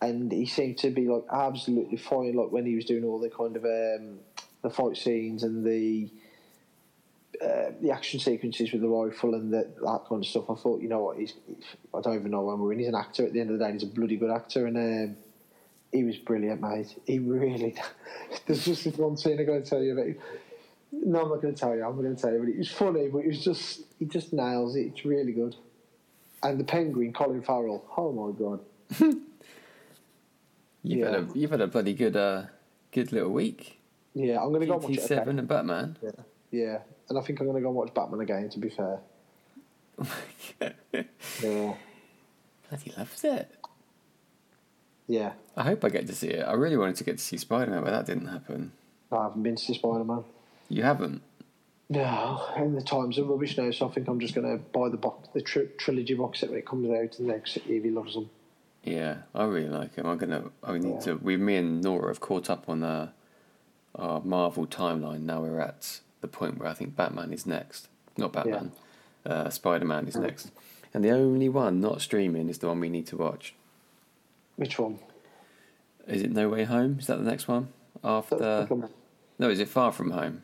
and 0.00 0.30
he 0.30 0.46
seemed 0.46 0.78
to 0.78 0.90
be 0.90 1.08
like 1.08 1.24
absolutely 1.32 1.96
fine, 1.96 2.34
like 2.34 2.50
when 2.50 2.66
he 2.66 2.74
was 2.74 2.84
doing 2.84 3.04
all 3.04 3.18
the 3.18 3.30
kind 3.30 3.56
of 3.56 3.64
um, 3.64 4.18
the 4.62 4.70
fight 4.70 4.96
scenes 4.96 5.42
and 5.42 5.64
the 5.64 6.10
uh, 7.44 7.70
the 7.80 7.90
action 7.92 8.18
sequences 8.18 8.72
with 8.72 8.80
the 8.80 8.88
rifle 8.88 9.34
and 9.34 9.52
the, 9.52 9.68
that 9.82 10.00
kind 10.08 10.24
of 10.24 10.26
stuff. 10.26 10.50
I 10.50 10.54
thought, 10.56 10.80
you 10.82 10.88
know 10.88 11.04
what, 11.04 11.18
he's, 11.18 11.34
I 11.94 12.00
don't 12.00 12.16
even 12.16 12.32
know 12.32 12.42
when 12.42 12.58
we're 12.58 12.72
in. 12.72 12.80
He's 12.80 12.88
an 12.88 12.96
actor 12.96 13.24
at 13.24 13.32
the 13.32 13.40
end 13.40 13.50
of 13.50 13.58
the 13.58 13.64
day. 13.64 13.72
He's 13.72 13.84
a 13.84 13.86
bloody 13.86 14.16
good 14.16 14.30
actor, 14.30 14.66
and 14.66 14.76
um, 14.76 15.16
he 15.92 16.02
was 16.02 16.16
brilliant, 16.16 16.60
mate. 16.60 16.98
He 17.06 17.18
really. 17.20 17.76
There's 18.46 18.64
just 18.64 18.84
this 18.84 18.96
one 18.96 19.16
scene 19.16 19.38
I'm 19.38 19.46
going 19.46 19.62
to 19.62 19.68
tell 19.68 19.82
you 19.82 19.92
about. 19.92 20.16
No, 20.90 21.22
I'm 21.22 21.28
not 21.28 21.42
going 21.42 21.54
to 21.54 21.60
tell 21.60 21.76
you. 21.76 21.84
I'm 21.84 21.94
not 21.94 22.02
going 22.02 22.16
to 22.16 22.20
tell 22.20 22.32
you, 22.32 22.40
but 22.40 22.48
it 22.48 22.58
was 22.58 22.70
funny. 22.72 23.08
But 23.08 23.18
it 23.18 23.28
was 23.28 23.44
just 23.44 23.82
he 24.00 24.06
just 24.06 24.32
nails 24.32 24.74
it. 24.74 24.86
It's 24.86 25.04
really 25.04 25.32
good. 25.32 25.54
And 26.42 26.58
the 26.58 26.64
penguin, 26.64 27.12
Colin 27.12 27.42
Farrell. 27.42 27.84
Oh 27.96 28.10
my 28.12 28.32
god. 28.36 28.60
You've 30.82 30.98
Yeah. 31.00 31.04
had 31.10 31.14
a, 31.14 31.28
you've 31.38 31.50
had 31.50 31.60
a 31.60 31.66
bloody 31.66 31.92
good, 31.94 32.16
uh, 32.16 32.44
good 32.92 33.12
little 33.12 33.30
week. 33.30 33.77
Yeah, 34.14 34.40
I'm 34.42 34.48
going 34.48 34.60
to 34.62 34.66
go 34.66 34.74
and 34.74 34.82
watch 34.82 34.92
it. 34.98 35.02
Seven 35.02 35.38
and 35.38 35.46
Batman. 35.48 35.96
Yeah, 36.02 36.10
yeah, 36.50 36.78
and 37.08 37.18
I 37.18 37.20
think 37.22 37.40
I'm 37.40 37.46
going 37.46 37.56
to 37.56 37.62
go 37.62 37.68
and 37.68 37.76
watch 37.76 37.94
Batman 37.94 38.20
again. 38.20 38.48
To 38.50 38.58
be 38.58 38.70
fair. 38.70 39.00
Yeah, 41.42 41.74
Bloody 42.68 42.92
loves 42.96 43.24
it. 43.24 43.50
yeah. 45.06 45.32
I 45.56 45.62
hope 45.64 45.84
I 45.84 45.88
get 45.88 46.06
to 46.08 46.14
see 46.14 46.28
it. 46.28 46.42
I 46.46 46.52
really 46.52 46.76
wanted 46.76 46.96
to 46.96 47.04
get 47.04 47.18
to 47.18 47.24
see 47.24 47.36
Spider 47.36 47.70
Man, 47.70 47.82
but 47.82 47.90
that 47.90 48.06
didn't 48.06 48.26
happen. 48.28 48.72
I 49.10 49.24
haven't 49.24 49.42
been 49.42 49.56
to 49.56 49.62
see 49.62 49.74
Spider 49.74 50.04
Man. 50.04 50.24
You 50.68 50.82
haven't. 50.82 51.22
No, 51.90 52.46
and 52.56 52.76
the 52.76 52.82
times 52.82 53.18
are 53.18 53.24
rubbish 53.24 53.56
now, 53.56 53.70
so 53.70 53.88
I 53.88 53.92
think 53.92 54.08
I'm 54.08 54.20
just 54.20 54.34
going 54.34 54.46
to 54.46 54.62
buy 54.72 54.90
the 54.90 54.98
box, 54.98 55.28
the 55.32 55.40
tri- 55.40 55.68
trilogy 55.78 56.12
box 56.14 56.40
set 56.40 56.50
when 56.50 56.58
it 56.58 56.66
comes 56.66 56.90
out, 56.90 57.18
and 57.18 57.30
then 57.30 57.42
Evie 57.66 57.90
loves 57.90 58.12
them. 58.14 58.28
Yeah, 58.84 59.16
I 59.34 59.44
really 59.44 59.70
like 59.70 59.94
him. 59.94 60.06
I'm 60.06 60.18
gonna. 60.18 60.44
I 60.62 60.76
need 60.78 60.90
Yeah. 60.94 61.00
to. 61.00 61.14
We, 61.16 61.36
me 61.38 61.56
and 61.56 61.82
Nora 61.82 62.08
have 62.08 62.20
caught 62.20 62.50
up 62.50 62.68
on 62.68 62.82
uh, 62.82 63.10
our 63.98 64.20
Marvel 64.22 64.66
timeline. 64.66 65.20
Now 65.22 65.42
we're 65.42 65.60
at 65.60 66.00
the 66.20 66.28
point 66.28 66.58
where 66.58 66.68
I 66.68 66.74
think 66.74 66.96
Batman 66.96 67.32
is 67.32 67.46
next. 67.46 67.88
Not 68.16 68.32
Batman. 68.32 68.72
Uh, 69.26 69.50
Spider 69.50 69.84
Man 69.84 70.06
is 70.08 70.16
next. 70.16 70.50
And 70.94 71.04
the 71.04 71.10
only 71.10 71.48
one 71.48 71.80
not 71.80 72.00
streaming 72.00 72.48
is 72.48 72.58
the 72.58 72.66
one 72.68 72.80
we 72.80 72.88
need 72.88 73.06
to 73.08 73.16
watch. 73.16 73.54
Which 74.56 74.78
one? 74.78 74.98
Is 76.06 76.22
it 76.22 76.32
No 76.32 76.48
Way 76.48 76.64
Home? 76.64 76.98
Is 76.98 77.06
that 77.08 77.18
the 77.18 77.24
next 77.30 77.46
one? 77.46 77.68
After 78.02 78.66
no, 79.38 79.50
is 79.50 79.60
it 79.60 79.68
Far 79.68 79.92
From 79.92 80.10
Home? 80.12 80.42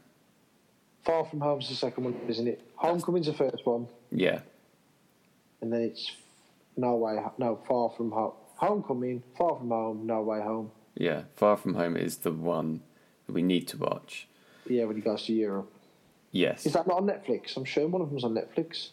Far 1.04 1.24
From 1.24 1.40
Home's 1.40 1.68
the 1.68 1.74
second 1.74 2.04
one, 2.04 2.16
isn't 2.28 2.46
it? 2.46 2.60
Homecoming's 2.76 3.26
the 3.26 3.32
first 3.32 3.64
one, 3.64 3.86
Yeah, 4.10 4.40
and 5.60 5.72
then 5.72 5.80
it's 5.82 6.10
No 6.76 6.96
Way, 6.96 7.18
no 7.38 7.58
Far 7.66 7.90
From 7.96 8.10
Home. 8.10 8.32
Homecoming, 8.56 9.22
Far 9.36 9.56
From 9.58 9.68
Home, 9.70 10.06
No 10.06 10.22
Way 10.22 10.40
Home. 10.42 10.70
yeah. 10.94 11.22
Far 11.36 11.56
From 11.56 11.74
Home 11.74 11.96
is 11.96 12.18
the 12.18 12.32
one 12.32 12.82
that 13.26 13.32
we 13.32 13.42
need 13.42 13.66
to 13.68 13.76
watch. 13.78 14.26
Yeah, 14.68 14.84
when 14.84 14.96
he 14.96 15.02
goes 15.02 15.24
to 15.26 15.32
Europe. 15.32 15.70
Yes, 16.32 16.66
Is 16.66 16.72
that 16.72 16.86
not 16.88 16.96
on 16.98 17.06
Netflix? 17.06 17.56
I'm 17.56 17.64
sure 17.64 17.86
one 17.86 18.02
of 18.02 18.10
them's 18.10 18.24
on 18.24 18.34
Netflix. 18.34 18.88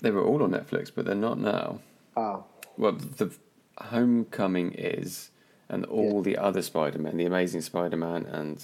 they 0.00 0.10
were 0.12 0.22
all 0.24 0.42
on 0.42 0.50
Netflix, 0.52 0.92
but 0.94 1.04
they're 1.06 1.14
not 1.14 1.38
now. 1.40 1.80
Ah, 2.16 2.42
Well, 2.76 2.92
the 2.92 3.34
Homecoming 3.78 4.72
is, 4.74 5.30
and 5.68 5.84
all 5.86 6.22
the 6.22 6.36
other 6.36 6.62
Spider-Man, 6.62 7.16
the 7.16 7.24
Amazing 7.24 7.62
Spider-Man, 7.62 8.26
and 8.26 8.62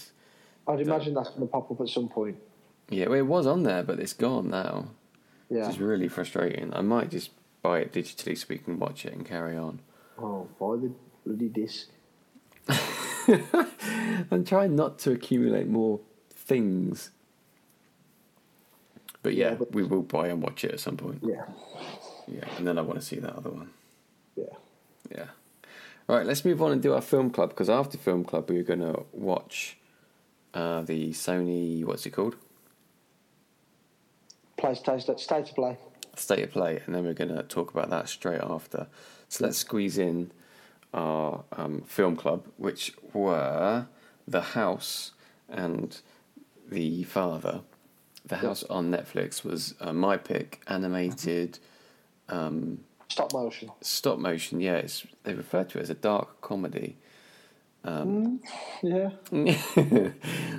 I'd 0.68 0.80
imagine 0.80 1.14
that's 1.14 1.30
going 1.30 1.40
to 1.40 1.46
pop 1.46 1.70
up 1.72 1.80
at 1.80 1.88
some 1.88 2.09
point. 2.09 2.37
yeah, 2.88 3.06
well, 3.09 3.18
it 3.18 3.26
was 3.26 3.46
on 3.46 3.64
there, 3.64 3.83
but 3.83 3.98
it's 3.98 4.12
gone 4.12 4.48
now, 4.50 4.88
Yeah. 5.48 5.66
which 5.66 5.76
is 5.76 5.80
really 5.80 6.06
frustrating. 6.09 6.72
I 6.74 6.83
might 6.83 7.11
just 7.11 7.30
buy 7.62 7.80
it 7.80 7.92
digitally 7.92 8.38
so 8.38 8.46
we 8.48 8.59
can 8.59 8.78
watch 8.78 9.04
it 9.04 9.12
and 9.12 9.26
carry 9.26 9.56
on. 9.56 9.80
Oh, 10.18 10.46
buy 10.61 10.76
the 10.76 10.92
bloody 11.26 11.48
disc. 11.48 11.88
I'm 14.31 14.45
trying 14.45 14.77
not 14.77 14.99
to 15.01 15.12
accumulate 15.12 15.66
more 15.66 16.01
things. 16.35 17.11
But 19.23 19.35
yeah, 19.35 19.57
we 19.71 19.83
will 19.83 20.03
buy 20.03 20.29
and 20.29 20.43
watch 20.43 20.64
it 20.64 20.73
at 20.73 20.81
some 20.81 20.97
point. 20.97 21.23
Yeah, 21.23 21.45
Yeah, 22.27 22.45
and 22.57 22.66
then 22.66 22.79
I 22.79 22.83
want 22.83 22.99
to 22.99 23.05
see 23.05 23.19
that 23.19 23.35
other 23.37 23.51
one. 23.51 23.71
yeah. 24.37 24.45
Yeah. 25.14 25.27
All 26.09 26.16
right, 26.16 26.27
let's 26.27 26.45
move 26.45 26.61
on 26.62 26.73
and 26.73 26.83
do 26.83 26.95
our 26.95 27.01
film 27.01 27.31
club 27.31 27.51
because 27.51 27.71
after 27.71 27.97
film 27.99 28.25
club 28.25 28.51
we 28.51 28.59
are 28.59 28.64
going 28.64 28.81
to 28.81 29.05
watch 29.12 29.79
uh, 30.55 30.83
the 30.83 31.11
Sony. 31.11 31.85
What's 31.85 32.07
it 32.07 32.11
called? 32.11 32.37
Play, 34.57 34.75
State 34.75 35.07
to 35.47 35.55
play. 35.55 35.79
State 36.16 36.43
of 36.45 36.51
Play, 36.51 36.83
and 36.85 36.95
then 36.95 37.05
we're 37.05 37.14
going 37.14 37.35
to 37.35 37.43
talk 37.45 37.71
about 37.71 37.90
that 37.90 38.09
straight 38.09 38.40
after. 38.40 38.88
So 39.29 39.45
let's 39.45 39.59
squeeze 39.59 39.99
in 39.99 40.33
our 40.92 41.44
um, 41.53 41.83
film 41.83 42.16
club, 42.16 42.46
which 42.57 42.92
were 43.12 43.87
The 44.26 44.40
House 44.40 45.12
and 45.48 46.00
The 46.70 47.05
Father. 47.05 47.61
The 48.26 48.37
House 48.37 48.64
on 48.64 48.90
Netflix 48.90 49.44
was 49.44 49.74
uh, 49.81 49.92
my 49.92 50.16
pick, 50.16 50.62
animated 50.66 51.59
Stop 53.09 53.33
motion. 53.33 53.70
stop 53.81 54.18
motion. 54.18 54.61
Yeah, 54.61 54.76
it's, 54.76 55.05
they 55.24 55.35
refer 55.35 55.64
to 55.64 55.79
it 55.79 55.83
as 55.83 55.90
a 55.90 55.94
dark 55.94 56.40
comedy. 56.40 56.96
Yeah. 58.83 59.11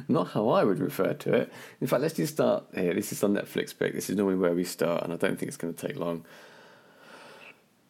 Not 0.07 0.29
how 0.29 0.49
I 0.49 0.63
would 0.63 0.79
refer 0.79 1.13
to 1.13 1.33
it. 1.33 1.53
In 1.79 1.87
fact, 1.87 2.01
let's 2.01 2.15
just 2.15 2.33
start 2.33 2.65
here. 2.75 2.93
This 2.93 3.11
is 3.11 3.23
on 3.23 3.33
Netflix 3.35 3.77
pick. 3.77 3.93
This 3.93 4.09
is 4.09 4.17
normally 4.17 4.35
where 4.37 4.53
we 4.53 4.63
start, 4.63 5.03
and 5.03 5.13
I 5.13 5.15
don't 5.15 5.37
think 5.37 5.47
it's 5.47 5.57
going 5.57 5.73
to 5.73 5.87
take 5.87 5.97
long. 5.97 6.25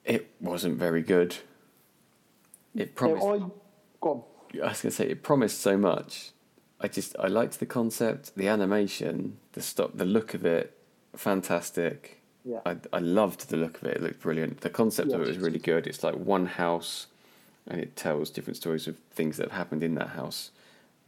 It 0.06 0.30
wasn't 0.40 0.78
very 0.78 1.02
good. 1.02 1.38
It 2.76 2.96
promised. 2.96 3.26
I, 3.26 3.40
go 4.00 4.10
on. 4.10 4.24
I 4.62 4.68
was 4.68 4.82
going 4.82 4.92
to 4.92 4.92
say 4.92 5.08
it 5.10 5.24
promised 5.24 5.60
so 5.60 5.78
much. 5.78 6.32
I 6.80 6.88
just 6.88 7.16
I 7.20 7.28
liked 7.28 7.60
the 7.60 7.66
concept, 7.66 8.36
the 8.36 8.48
animation, 8.48 9.38
the 9.54 9.62
stop, 9.62 9.92
the 9.98 10.06
look 10.06 10.34
of 10.34 10.46
it. 10.46 10.78
fantastic. 11.16 12.22
Yeah. 12.44 12.60
I, 12.66 12.78
I 12.92 13.00
loved 13.00 13.50
the 13.50 13.58
look 13.58 13.78
of 13.82 13.88
it. 13.88 13.98
It 13.98 14.02
looked 14.02 14.22
brilliant. 14.22 14.62
The 14.62 14.70
concept 14.70 15.12
of 15.12 15.22
it 15.22 15.28
was 15.28 15.38
really 15.38 15.60
good. 15.60 15.86
It's 15.86 16.04
like 16.04 16.16
one 16.16 16.48
house, 16.48 17.06
and 17.68 17.80
it 17.80 17.96
tells 17.96 18.32
different 18.32 18.58
stories 18.58 18.88
of 18.88 18.98
things 19.12 19.38
that 19.38 19.50
have 19.50 19.58
happened 19.58 19.84
in 19.84 19.94
that 19.96 20.10
house. 20.10 20.50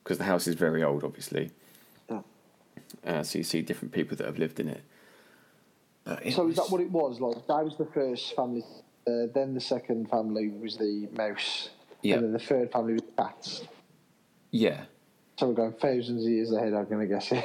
Because 0.04 0.20
the 0.20 0.26
house 0.26 0.48
is 0.48 0.56
very 0.56 0.84
old, 0.84 1.04
obviously. 1.04 1.50
Yeah. 2.10 2.22
Uh, 3.04 3.24
so 3.24 3.40
you 3.40 3.44
see 3.44 3.62
different 3.64 3.94
people 3.94 4.16
that 4.18 4.28
have 4.28 4.38
lived 4.38 4.60
in 4.60 4.68
it. 4.68 4.84
It 6.24 6.34
So 6.34 6.48
is 6.50 6.58
that 6.58 6.70
what 6.70 6.82
it 6.82 6.92
was? 6.92 7.20
Like 7.20 7.48
that 7.48 7.64
was 7.64 7.78
the 7.78 7.86
first 7.86 8.36
family. 8.36 8.64
Uh, 9.06 9.28
then 9.34 9.54
the 9.54 9.62
second 9.62 10.10
family 10.10 10.50
was 10.50 10.78
the 10.78 11.08
mouse. 11.18 11.70
Yeah. 12.02 12.16
And 12.16 12.26
then 12.26 12.34
the 12.34 12.40
third 12.40 12.72
family 12.72 12.94
was 12.94 13.02
bats. 13.18 13.64
Yeah. 14.52 14.86
So 15.38 15.48
we're 15.48 15.56
going 15.56 15.74
thousands 15.74 16.26
of 16.26 16.32
years 16.32 16.52
ahead. 16.52 16.74
I'm 16.74 16.86
gonna 16.86 17.08
guess 17.08 17.32
it. 17.34 17.44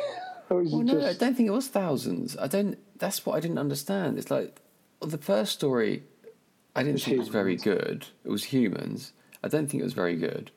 Well, 0.49 0.61
it 0.61 0.73
no, 0.85 1.07
I 1.07 1.14
don't 1.14 1.35
think 1.37 1.49
it 1.49 1.53
was 1.53 1.68
thousands. 1.68 2.37
I 2.37 2.47
don't. 2.47 2.79
That's 2.99 3.25
what 3.25 3.37
I 3.37 3.40
didn't 3.40 3.59
understand. 3.59 4.18
It's 4.18 4.31
like 4.31 4.61
well, 5.01 5.11
the 5.11 5.18
first 5.18 5.53
story. 5.53 6.05
I 6.77 6.83
didn't 6.83 6.97
It's 6.97 7.05
think 7.05 7.16
it 7.16 7.21
was 7.21 7.29
very 7.29 7.57
good. 7.57 8.07
It 8.25 8.31
was 8.31 8.44
humans. 8.44 9.12
I 9.42 9.49
don't 9.49 9.68
think 9.68 9.81
it 9.81 9.85
was 9.85 9.94
very 9.94 10.16
good. 10.16 10.51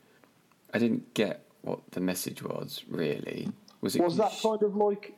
I 0.73 0.77
didn't 0.77 1.13
get 1.13 1.45
what 1.61 1.79
the 1.91 1.99
message 1.99 2.43
was 2.43 2.83
really. 2.87 3.49
Was 3.81 3.95
it? 3.95 4.03
Was 4.03 4.17
that 4.17 4.33
kind 4.41 4.61
of 4.61 4.75
like? 4.75 5.13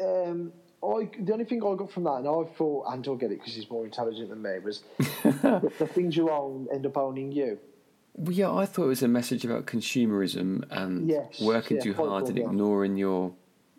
Um, 0.00 0.52
I 0.84 1.08
the 1.20 1.32
only 1.32 1.44
thing 1.44 1.62
I 1.64 1.74
got 1.74 1.90
from 1.90 2.04
that, 2.04 2.14
and 2.16 2.28
I 2.28 2.44
thought, 2.56 2.86
and 2.92 3.06
I'll 3.08 3.16
get 3.16 3.30
it 3.32 3.38
because 3.40 3.54
he's 3.54 3.68
more 3.70 3.84
intelligent 3.84 4.28
than 4.30 4.42
me, 4.42 4.58
was 4.58 4.82
the, 4.98 5.72
the 5.78 5.86
things 5.86 6.16
you 6.16 6.30
own 6.30 6.68
end 6.72 6.86
up 6.86 6.96
owning 6.96 7.32
you. 7.32 7.58
Well, 8.16 8.32
yeah, 8.32 8.52
I 8.52 8.64
thought 8.66 8.84
it 8.84 8.88
was 8.88 9.02
a 9.02 9.08
message 9.08 9.44
about 9.44 9.66
consumerism 9.66 10.64
and 10.70 11.08
Yes, 11.08 11.40
working 11.40 11.78
yeah, 11.78 11.82
too 11.82 11.94
hard 11.94 12.28
and 12.28 12.38
ignoring 12.38 12.96
your 12.96 13.34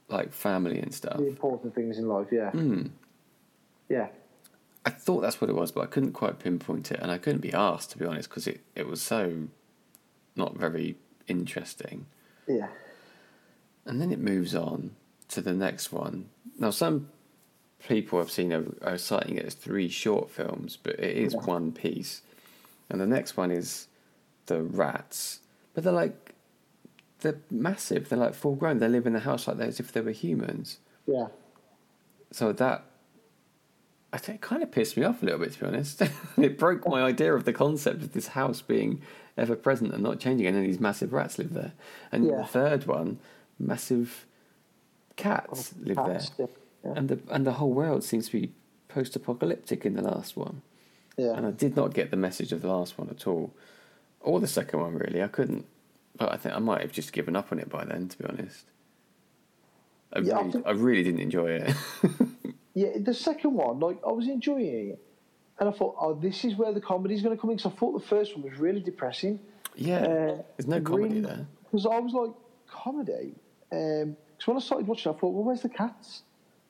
like 0.10 0.34
family 0.34 0.80
and 0.80 0.94
stuff. 0.94 1.18
The 1.18 1.28
important 1.28 1.74
things 1.74 1.98
in 1.98 2.08
life, 2.08 2.28
yeah, 2.32 2.52
Hmm. 2.52 2.88
yeah. 3.90 4.08
I 4.86 4.92
thought 4.92 5.22
that's 5.22 5.42
what 5.42 5.50
it 5.50 5.56
was, 5.56 5.72
but 5.72 5.82
I 5.82 5.88
couldn't 5.88 6.12
quite 6.12 6.38
pinpoint 6.40 6.92
it, 6.92 7.00
and 7.02 7.10
I 7.12 7.18
couldn't 7.18 7.42
be 7.42 7.54
asked 7.54 7.92
to 7.92 7.98
be 7.98 8.06
honest 8.06 8.30
because 8.30 8.46
it, 8.46 8.62
it 8.76 8.88
was 8.88 9.02
so 9.02 9.48
not 10.36 10.58
very 10.58 10.98
interesting. 11.28 12.06
Yeah. 12.48 12.68
And 13.86 14.02
then 14.02 14.12
it 14.12 14.20
moves 14.20 14.54
on 14.54 14.92
to 15.30 15.42
the 15.42 15.54
next 15.54 15.92
one. 15.92 16.30
Now, 16.60 16.70
some 16.70 17.10
people 17.88 18.20
I've 18.20 18.32
seen 18.32 18.52
are, 18.54 18.66
are 18.82 18.98
citing 18.98 19.38
it 19.38 19.46
as 19.46 19.54
three 19.54 19.90
short 19.90 20.30
films, 20.30 20.78
but 20.82 20.94
it 21.00 21.18
is 21.18 21.34
Yeah. 21.34 21.42
one 21.42 21.72
piece. 21.72 22.22
And 22.90 23.00
the 23.02 23.08
next 23.08 23.36
one 23.38 23.52
is 23.52 23.88
the 24.46 24.62
rats, 24.62 25.40
but 25.74 25.84
they're 25.84 25.94
like 25.94 26.32
they're 27.22 27.40
massive. 27.50 28.10
They're 28.10 28.20
like 28.20 28.36
full 28.36 28.56
grown. 28.56 28.78
They 28.78 28.88
live 28.88 29.08
in 29.08 29.14
the 29.14 29.20
house 29.22 29.48
like 29.48 29.58
that 29.58 29.70
as 29.70 29.80
if 29.80 29.92
they 29.92 30.02
were 30.02 30.12
humans. 30.12 30.78
Yeah. 31.08 31.28
So 32.32 32.52
that 32.54 32.84
I 34.14 34.18
think 34.20 34.42
kind 34.42 34.62
of 34.62 34.72
pissed 34.72 34.96
me 34.96 35.04
off 35.04 35.22
a 35.24 35.26
little 35.26 35.40
bit, 35.40 35.54
to 35.54 35.60
be 35.62 35.66
honest. 35.66 36.02
it 36.38 36.58
broke 36.60 36.88
my 36.88 37.02
idea 37.02 37.34
of 37.34 37.46
the 37.46 37.54
concept 37.54 38.02
of 38.04 38.14
this 38.14 38.28
house 38.28 38.62
being 38.62 39.02
ever 39.38 39.56
present 39.56 39.94
and 39.94 40.04
not 40.04 40.20
changing, 40.20 40.46
and 40.46 40.56
then 40.56 40.64
these 40.64 40.80
massive 40.80 41.12
rats 41.14 41.40
live 41.40 41.54
there. 41.54 41.74
And 42.12 42.28
Yeah. 42.28 42.38
the 42.38 42.46
third 42.46 42.86
one, 42.86 43.20
massive 43.58 44.26
cats 45.16 45.74
live 45.82 45.98
Cats, 45.98 46.30
there, 46.32 46.48
Yeah. 46.84 46.94
and 46.96 47.10
the 47.10 47.20
and 47.30 47.46
the 47.46 47.54
whole 47.54 47.72
world 47.74 48.04
seems 48.04 48.28
to 48.30 48.40
be 48.42 48.52
post-apocalyptic 48.88 49.86
in 49.86 49.96
the 49.96 50.02
last 50.02 50.36
one. 50.38 50.62
Yeah. 51.18 51.34
And 51.38 51.46
I 51.46 51.52
did 51.52 51.76
not 51.76 51.94
get 51.94 52.12
the 52.12 52.18
message 52.18 52.52
of 52.52 52.62
the 52.62 52.68
last 52.68 52.98
one 52.98 53.10
at 53.10 53.26
all, 53.28 53.52
or 54.22 54.40
the 54.40 54.48
second 54.48 54.80
one 54.82 54.96
really. 54.96 55.22
I 55.24 55.28
couldn't, 55.28 55.66
but 56.18 56.32
I 56.32 56.38
think 56.38 56.56
I 56.56 56.60
might 56.60 56.82
have 56.82 56.92
just 56.92 57.14
given 57.14 57.36
up 57.36 57.52
on 57.52 57.60
it 57.60 57.70
by 57.70 57.86
then, 57.86 58.08
to 58.10 58.18
be 58.18 58.26
honest. 58.26 58.66
I, 60.14 60.20
Yeah, 60.20 60.36
I 60.38 60.40
really, 60.40 60.52
think- 60.52 60.68
I 60.68 60.72
really 60.72 61.04
didn't 61.04 61.22
enjoy 61.22 61.50
it. 61.52 61.74
Yeah, 62.78 62.90
the 63.00 63.14
second 63.14 63.54
one, 63.54 63.80
like 63.80 64.00
I 64.06 64.12
was 64.12 64.28
enjoying 64.28 64.90
it, 64.90 65.00
and 65.60 65.70
I 65.70 65.72
thought, 65.72 65.96
oh, 65.98 66.14
this 66.14 66.44
is 66.44 66.58
where 66.58 66.74
the 66.74 66.82
comedy's 66.82 67.22
going 67.22 67.34
to 67.34 67.40
come 67.40 67.50
in. 67.52 67.56
Because 67.56 67.72
I 67.72 67.76
thought 67.78 67.94
the 67.94 68.06
first 68.06 68.36
one 68.36 68.44
was 68.50 68.60
really 68.60 68.82
depressing. 68.82 69.40
Yeah, 69.78 70.00
Uh, 70.02 70.42
there's 70.58 70.68
no 70.68 70.82
comedy 70.82 71.14
really- 71.16 71.22
there. 71.22 71.48
Because 71.64 71.86
I 71.86 72.00
was 72.00 72.12
like, 72.12 72.32
comedy. 72.68 73.34
Because 74.36 74.48
when 74.48 74.58
I 74.58 74.60
started 74.60 74.88
watching, 74.88 75.12
I 75.12 75.16
thought, 75.16 75.34
well, 75.34 75.44
where's 75.44 75.62
the 75.62 75.70
cats? 75.70 76.24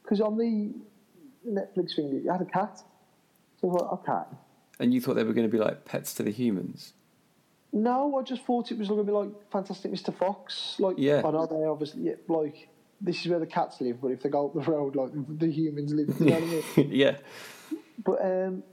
Because 0.03 0.21
on 0.21 0.37
the 0.37 0.71
Netflix 1.47 1.95
thing, 1.95 2.21
you 2.23 2.31
had 2.31 2.41
a 2.41 2.45
cat. 2.45 2.81
So 3.59 3.69
I 3.69 3.77
thought, 3.77 3.93
okay. 4.07 4.37
And 4.79 4.93
you 4.93 5.01
thought 5.01 5.15
they 5.15 5.23
were 5.23 5.33
going 5.33 5.47
to 5.47 5.51
be 5.51 5.57
like 5.57 5.85
pets 5.85 6.13
to 6.15 6.23
the 6.23 6.31
humans. 6.31 6.93
No, 7.71 8.17
I 8.17 8.23
just 8.23 8.43
thought 8.43 8.71
it 8.71 8.77
was 8.77 8.87
going 8.87 8.99
to 8.99 9.05
be 9.05 9.11
like 9.11 9.29
Fantastic 9.51 9.91
Mr. 9.91 10.15
Fox. 10.15 10.75
Like, 10.79 10.95
Yeah. 10.97 11.21
I 11.25 11.31
know 11.31 11.45
they 11.45 11.65
obviously, 11.65 12.03
yeah, 12.03 12.13
like, 12.27 12.69
this 13.01 13.19
is 13.21 13.27
where 13.27 13.39
the 13.39 13.47
cats 13.47 13.81
live, 13.81 13.99
but 14.01 14.09
if 14.09 14.21
they 14.23 14.29
go 14.29 14.47
up 14.47 14.53
the 14.53 14.71
road, 14.71 14.95
like, 14.95 15.11
the 15.39 15.51
humans 15.51 15.93
live. 15.93 16.09
You 16.19 16.25
know 16.27 16.37
I 16.37 16.39
mean? 16.39 16.63
yeah, 16.91 17.17
But 18.03 18.21
um, 18.23 18.63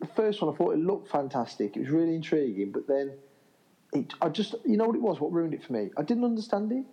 the 0.00 0.06
first 0.14 0.42
one, 0.42 0.52
I 0.52 0.56
thought 0.56 0.72
it 0.72 0.78
looked 0.80 1.10
fantastic. 1.10 1.76
It 1.76 1.80
was 1.80 1.88
really 1.90 2.14
intriguing, 2.14 2.72
but 2.72 2.86
then 2.86 3.12
it, 3.94 4.12
I 4.20 4.28
just, 4.28 4.54
you 4.66 4.76
know 4.76 4.86
what 4.86 4.96
it 4.96 5.02
was? 5.02 5.20
What 5.20 5.32
ruined 5.32 5.54
it 5.54 5.62
for 5.64 5.72
me? 5.72 5.90
I 5.96 6.02
didn't 6.02 6.24
understand 6.24 6.72
it. 6.72 6.84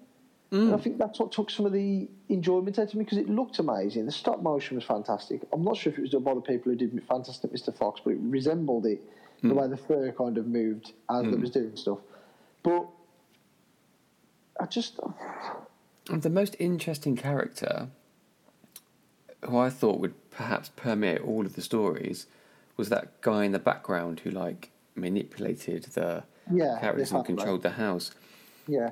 Mm. 0.52 0.64
And 0.64 0.76
I 0.76 0.78
think 0.78 0.98
that's 0.98 1.18
what 1.18 1.32
took 1.32 1.50
some 1.50 1.66
of 1.66 1.72
the 1.72 2.10
enjoyment 2.28 2.78
out 2.78 2.90
of 2.90 2.96
me 2.96 3.06
because 3.06 3.18
it 3.18 3.30
looked 3.30 3.60
amazing. 3.60 4.06
The 4.06 4.12
stop 4.12 4.42
motion 4.42 4.76
was 4.76 4.84
fantastic. 4.84 5.42
I'm 5.54 5.64
not 5.64 5.78
sure 5.78 5.94
if 5.94 5.98
it 5.98 6.02
was 6.02 6.12
done 6.12 6.24
by 6.24 6.34
the 6.34 6.42
people 6.42 6.72
who 6.72 6.78
did 6.78 7.02
Fantastic 7.08 7.54
Mr. 7.54 7.76
Fox, 7.76 8.02
but 8.04 8.12
it 8.12 8.20
resembled 8.22 8.86
it 8.86 9.02
the 9.42 9.50
mm. 9.50 9.56
way 9.56 9.68
the 9.68 9.78
fur 9.78 10.12
kind 10.12 10.38
of 10.38 10.48
moved 10.48 10.92
as 11.10 11.24
it 11.24 11.32
mm. 11.32 11.42
was 11.42 11.52
doing 11.52 11.76
stuff. 11.78 12.00
But 12.64 12.86
I 14.60 14.66
just, 14.66 15.00
And 16.10 16.22
the 16.22 16.30
most 16.30 16.56
interesting 16.60 17.16
character, 17.16 17.88
who 19.46 19.58
I 19.58 19.70
thought 19.70 20.00
would 20.00 20.32
perhaps 20.32 20.70
permeate 20.76 21.22
all 21.22 21.46
of 21.46 21.56
the 21.56 21.62
stories, 21.62 22.28
was 22.76 22.90
that 22.90 23.22
guy 23.22 23.46
in 23.46 23.54
the 23.54 23.60
background 23.60 24.20
who 24.20 24.32
like 24.32 24.70
manipulated 24.96 25.84
the 25.94 26.24
Yeah, 26.52 26.78
characters 26.80 27.12
and 27.14 27.26
controlled 27.26 27.64
the 27.64 27.72
house. 27.72 28.12
yeah. 28.68 28.90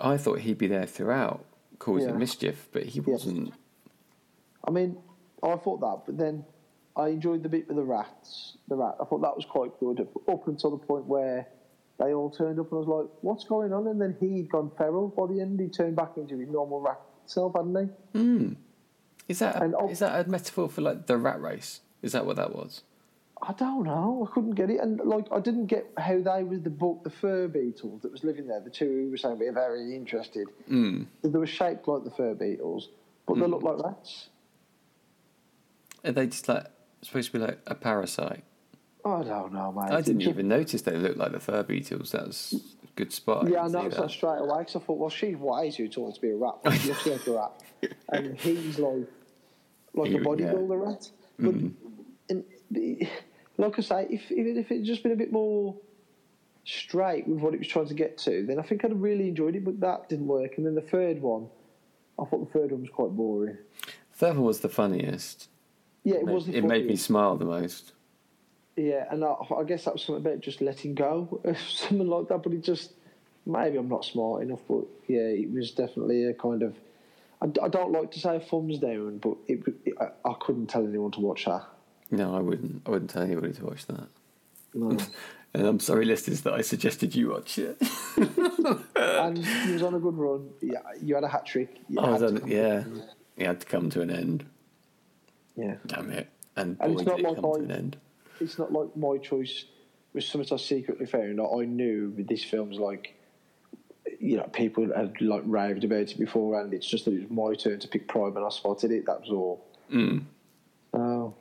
I 0.00 0.16
thought 0.16 0.40
he'd 0.40 0.58
be 0.58 0.66
there 0.66 0.86
throughout, 0.86 1.44
causing 1.78 2.10
Yeah. 2.10 2.16
mischief, 2.16 2.68
but 2.72 2.84
he 2.84 3.00
wasn't. 3.00 3.52
I 4.66 4.70
mean, 4.70 4.96
I 5.42 5.56
thought 5.56 5.80
that, 5.80 6.02
but 6.06 6.16
then 6.18 6.44
I 6.96 7.08
enjoyed 7.08 7.42
the 7.42 7.48
bit 7.48 7.66
with 7.68 7.76
the 7.76 7.84
rats. 7.84 8.56
The 8.68 8.76
rat, 8.76 8.96
I 9.00 9.04
thought 9.04 9.20
that 9.22 9.34
was 9.36 9.44
quite 9.46 9.78
good 9.80 10.06
up 10.28 10.46
until 10.48 10.70
the 10.70 10.76
point 10.78 11.06
where 11.06 11.46
they 11.98 12.12
all 12.14 12.30
turned 12.30 12.58
up, 12.58 12.70
and 12.72 12.76
I 12.76 12.80
was 12.80 12.88
like, 12.88 13.10
"What's 13.22 13.44
going 13.44 13.72
on?" 13.72 13.86
And 13.86 14.00
then 14.00 14.16
he'd 14.20 14.50
gone 14.50 14.70
feral 14.76 15.08
by 15.08 15.26
the 15.26 15.40
end. 15.40 15.60
He 15.60 15.68
turned 15.68 15.96
back 15.96 16.16
into 16.16 16.36
his 16.38 16.48
normal 16.48 16.80
rat 16.80 17.00
self, 17.26 17.54
hadn't 17.54 17.76
he? 18.12 18.18
Hmm. 18.18 18.52
Is 19.28 19.38
that 19.40 19.62
And 19.62 19.74
a, 19.74 19.78
oh- 19.78 19.88
is 19.88 19.98
that 20.00 20.26
a 20.26 20.28
metaphor 20.28 20.68
for 20.68 20.80
like 20.80 21.06
the 21.06 21.16
rat 21.16 21.40
race? 21.40 21.80
Is 22.02 22.12
that 22.12 22.26
what 22.26 22.36
that 22.36 22.54
was? 22.54 22.82
I 23.42 23.52
don't 23.54 23.84
know. 23.84 24.28
I 24.28 24.34
couldn't 24.34 24.54
get 24.54 24.68
it, 24.70 24.80
and 24.80 25.00
like 25.00 25.26
I 25.32 25.40
didn't 25.40 25.66
get 25.66 25.90
how 25.96 26.20
they 26.20 26.42
were 26.44 26.58
the 26.58 26.68
book, 26.70 27.04
the 27.04 27.10
fur 27.10 27.48
beetles 27.48 28.02
that 28.02 28.12
was 28.12 28.22
living 28.22 28.46
there. 28.46 28.60
The 28.60 28.70
two 28.70 29.04
who 29.04 29.10
were 29.10 29.16
saying 29.16 29.38
we're 29.38 29.52
very 29.52 29.94
interested. 29.96 30.48
Mm. 30.70 31.06
They 31.22 31.28
were 31.30 31.46
shaped 31.46 31.88
like 31.88 32.04
the 32.04 32.10
fur 32.10 32.34
beetles, 32.34 32.90
but 33.26 33.36
they 33.38 33.46
looked 33.46 33.64
like 33.64 33.82
rats. 33.82 34.28
Are 36.04 36.12
they 36.12 36.26
just 36.26 36.48
like 36.48 36.66
supposed 37.02 37.32
to 37.32 37.38
be 37.38 37.44
like 37.44 37.60
a 37.66 37.74
parasite? 37.74 38.44
I 39.04 39.22
don't 39.22 39.52
know, 39.54 39.72
man. 39.72 39.90
I 39.92 40.02
didn't 40.02 40.22
even 40.22 40.48
notice 40.48 40.82
they 40.82 40.96
looked 40.96 41.16
like 41.16 41.32
the 41.32 41.40
fur 41.40 41.62
beetles. 41.62 42.12
That 42.12 42.26
was 42.26 42.54
a 42.82 42.86
good 42.96 43.12
spot. 43.12 43.48
Yeah, 43.48 43.60
I 43.60 43.68
didn't 43.68 43.72
noticed 43.84 44.00
that 44.00 44.10
straight 44.10 44.38
away 44.40 44.58
because 44.58 44.76
I 44.76 44.80
thought, 44.80 44.98
well, 44.98 45.08
she's 45.08 45.36
way 45.36 45.70
too 45.70 45.88
tall 45.88 46.12
to 46.12 46.20
be 46.20 46.30
a 46.30 46.36
rat. 46.36 46.56
She 46.78 46.88
looks 46.88 47.06
like 47.06 47.26
a 47.26 47.32
rat, 47.32 47.52
and 48.10 48.38
he's 48.38 48.78
like 48.78 49.06
like 49.94 50.10
He- 50.10 50.16
a 50.18 50.20
bodybuilder 50.20 50.86
rat. 50.86 51.10
But 51.38 51.54
and, 52.28 52.44
like 53.60 53.78
I 53.78 53.82
say, 53.82 54.06
if 54.10 54.30
if 54.30 54.70
it 54.70 54.76
had 54.78 54.84
just 54.84 55.02
been 55.02 55.12
a 55.12 55.16
bit 55.16 55.32
more 55.32 55.76
straight 56.64 57.26
with 57.26 57.38
what 57.40 57.54
it 57.54 57.58
was 57.58 57.68
trying 57.68 57.88
to 57.88 57.94
get 57.94 58.18
to, 58.18 58.44
then 58.46 58.58
I 58.58 58.62
think 58.62 58.84
I'd 58.84 58.90
have 58.90 59.00
really 59.00 59.28
enjoyed 59.28 59.56
it. 59.56 59.64
But 59.64 59.80
that 59.80 60.08
didn't 60.08 60.26
work. 60.26 60.56
And 60.56 60.66
then 60.66 60.74
the 60.74 60.80
third 60.82 61.20
one, 61.20 61.46
I 62.18 62.24
thought 62.24 62.52
the 62.52 62.58
third 62.58 62.72
one 62.72 62.82
was 62.82 62.90
quite 62.90 63.10
boring. 63.10 63.56
Third 64.14 64.36
one 64.36 64.44
was 64.44 64.60
the 64.60 64.68
funniest. 64.68 65.48
Yeah, 66.04 66.16
it 66.16 66.24
Made- 66.26 66.32
wasn't. 66.32 66.56
it 66.56 66.64
made 66.64 66.86
me 66.86 66.96
smile 66.96 67.36
the 67.36 67.44
most. 67.44 67.92
Yeah, 68.76 69.06
and 69.10 69.22
I, 69.24 69.34
I 69.58 69.64
guess 69.64 69.84
that 69.84 69.94
was 69.94 70.02
something 70.04 70.24
about 70.24 70.40
just 70.40 70.60
letting 70.62 70.94
go, 70.94 71.40
something 71.68 72.06
like 72.08 72.28
that. 72.28 72.42
But 72.42 72.52
it 72.52 72.62
just 72.62 72.92
maybe 73.46 73.76
I'm 73.76 73.88
not 73.88 74.04
smart 74.04 74.42
enough, 74.42 74.60
but 74.68 74.84
yeah, 75.08 75.20
it 75.20 75.50
was 75.52 75.70
definitely 75.72 76.24
a 76.24 76.34
kind 76.34 76.62
of. 76.62 76.74
I, 77.42 77.46
I 77.62 77.68
don't 77.68 77.92
like 77.92 78.10
to 78.12 78.20
say 78.20 78.36
a 78.36 78.40
thumbs 78.40 78.78
down, 78.78 79.18
but 79.18 79.36
it, 79.48 79.60
it, 79.86 79.94
I, 80.00 80.28
I 80.28 80.34
couldn't 80.40 80.66
tell 80.68 80.86
anyone 80.86 81.10
to 81.12 81.20
watch 81.20 81.46
that. 81.46 81.64
No, 82.10 82.34
I 82.36 82.40
wouldn't. 82.40 82.82
I 82.86 82.90
wouldn't 82.90 83.10
tell 83.10 83.22
anybody 83.22 83.52
to 83.54 83.64
watch 83.64 83.86
that. 83.86 84.06
No. 84.74 84.96
And 85.52 85.66
I'm 85.66 85.80
sorry, 85.80 86.04
listeners, 86.04 86.42
that 86.42 86.54
I 86.54 86.60
suggested 86.60 87.12
you 87.16 87.30
watch 87.30 87.58
it. 87.58 87.76
and 88.94 89.36
he 89.44 89.72
was 89.72 89.82
on 89.82 89.94
a 89.94 89.98
good 89.98 90.16
run. 90.16 90.48
Yeah, 90.60 90.78
you 91.02 91.16
had 91.16 91.24
a 91.24 91.28
hat 91.28 91.44
trick. 91.44 91.76
You 91.88 91.98
I 91.98 92.10
was 92.10 92.20
had 92.22 92.30
on, 92.34 92.40
to- 92.42 92.48
yeah, 92.48 92.84
it 93.36 93.46
had 93.46 93.60
to 93.60 93.66
come 93.66 93.90
to 93.90 94.00
an 94.00 94.10
end. 94.12 94.44
yeah. 95.56 95.74
Damn 95.86 96.10
it! 96.12 96.28
And, 96.54 96.76
And 96.80 96.94
boy, 96.94 97.00
it's 97.00 97.08
not 97.10 97.18
it 97.18 97.24
like 97.24 97.34
come 97.34 97.42
to 97.42 97.58
I- 97.60 97.64
an 97.64 97.70
end. 97.72 97.96
It's 98.40 98.60
not 98.60 98.72
like 98.72 98.96
my 98.96 99.18
choice 99.18 99.64
was 100.12 100.24
something 100.24 100.54
I 100.54 100.56
secretly 100.56 101.06
found. 101.06 101.40
I 101.40 101.64
knew 101.64 102.14
this 102.16 102.44
film's 102.44 102.78
like 102.78 103.16
you 104.20 104.36
know, 104.36 104.44
people 104.52 104.86
had 104.94 105.20
like 105.20 105.42
raved 105.46 105.82
about 105.82 106.12
it 106.12 106.16
before, 106.18 106.60
and 106.60 106.72
It's 106.72 106.86
just 106.86 107.06
that 107.06 107.14
it 107.14 107.28
was 107.28 107.30
my 107.30 107.54
turn 107.56 107.80
to 107.80 107.88
pick 107.88 108.06
Prime 108.06 108.36
and 108.36 108.46
I 108.46 108.50
spotted 108.50 108.92
it. 108.92 109.06
That 109.06 109.20
was 109.22 109.30
all. 109.30 109.66
Mm. 109.92 110.22
Oh, 110.94 111.34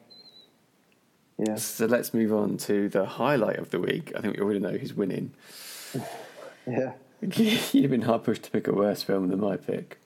yeah. 1.40 1.56
So 1.56 1.86
let's 1.86 2.14
move 2.14 2.34
on 2.34 2.58
to 2.58 2.90
the 2.90 3.06
highlight 3.06 3.58
of 3.58 3.70
the 3.70 3.80
week. 3.80 4.12
I 4.16 4.22
think 4.22 4.36
we 4.36 4.44
already 4.44 4.60
know 4.60 4.78
who's 4.78 4.94
winning. 4.94 5.32
Yeah. 6.68 6.94
You've 7.22 7.92
been 7.92 8.02
hard 8.02 8.24
pushed 8.24 8.44
to 8.44 8.52
pick 8.52 8.68
a 8.68 8.74
worse 8.74 9.04
film 9.04 9.30
than 9.30 9.40
my 9.40 9.58
pick. 9.58 10.00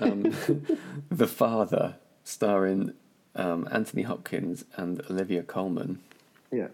Um, 0.00 0.34
the 1.10 1.26
Father, 1.26 1.96
starring 2.22 2.92
um, 3.34 3.68
Anthony 3.70 4.02
Hopkins 4.02 4.64
and 4.76 5.02
Olivia 5.10 5.42
Colman. 5.42 6.00
Yeah. 6.50 6.68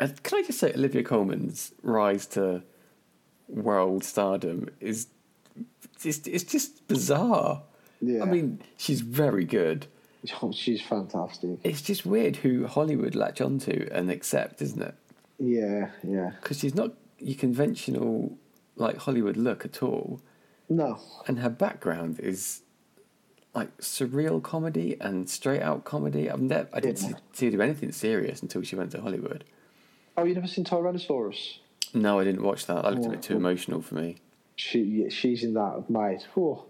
And 0.00 0.22
can 0.22 0.38
I 0.38 0.42
just 0.42 0.58
say, 0.58 0.72
Olivia 0.72 1.02
Colman's 1.02 1.72
rise 1.82 2.26
to 2.28 2.62
world 3.48 4.04
stardom 4.04 4.68
is 4.80 5.08
just, 6.00 6.26
it's 6.26 6.44
just 6.44 6.86
bizarre. 6.88 7.62
Yeah. 8.00 8.22
I 8.22 8.26
mean, 8.26 8.60
she's 8.76 9.00
very 9.00 9.44
good. 9.44 9.86
Oh, 10.42 10.52
she's 10.52 10.80
fantastic. 10.80 11.58
It's 11.64 11.82
just 11.82 12.06
weird 12.06 12.36
who 12.36 12.66
Hollywood 12.66 13.14
latch 13.14 13.40
onto 13.40 13.88
and 13.90 14.10
accept, 14.10 14.62
isn't 14.62 14.80
it? 14.82 14.94
Yeah, 15.38 15.90
yeah. 16.04 16.30
Because 16.40 16.60
she's 16.60 16.74
not 16.74 16.92
your 17.18 17.36
conventional 17.36 18.36
like 18.76 18.96
Hollywood 18.98 19.36
look 19.36 19.64
at 19.64 19.82
all, 19.82 20.20
No. 20.68 20.98
and 21.26 21.40
her 21.40 21.50
background 21.50 22.20
is 22.20 22.62
like 23.54 23.76
surreal 23.78 24.42
comedy 24.42 24.96
and 25.00 25.28
straight 25.28 25.60
out 25.60 25.84
comedy. 25.84 26.30
I've 26.30 26.40
never, 26.40 26.68
I 26.72 26.80
didn't 26.80 27.02
Yeah. 27.02 27.16
see, 27.32 27.46
her 27.46 27.50
do 27.52 27.60
anything 27.60 27.92
serious 27.92 28.40
until 28.42 28.62
she 28.62 28.76
went 28.76 28.92
to 28.92 29.00
Hollywood. 29.02 29.44
Oh, 30.16 30.24
you 30.24 30.34
never 30.34 30.46
seen 30.46 30.64
Tyrannosaurus? 30.64 31.58
No, 31.94 32.18
I 32.20 32.24
didn't 32.24 32.42
watch 32.42 32.66
that. 32.66 32.82
That 32.84 32.92
looked 32.94 33.04
a 33.06 33.08
Oh. 33.08 33.12
bit 33.12 33.22
too 33.22 33.36
emotional 33.36 33.82
for 33.82 33.96
me. 33.96 34.16
She, 34.56 35.08
she's 35.10 35.42
in 35.44 35.52
that, 35.54 35.90
mate. 35.90 36.26
Oh, 36.36 36.64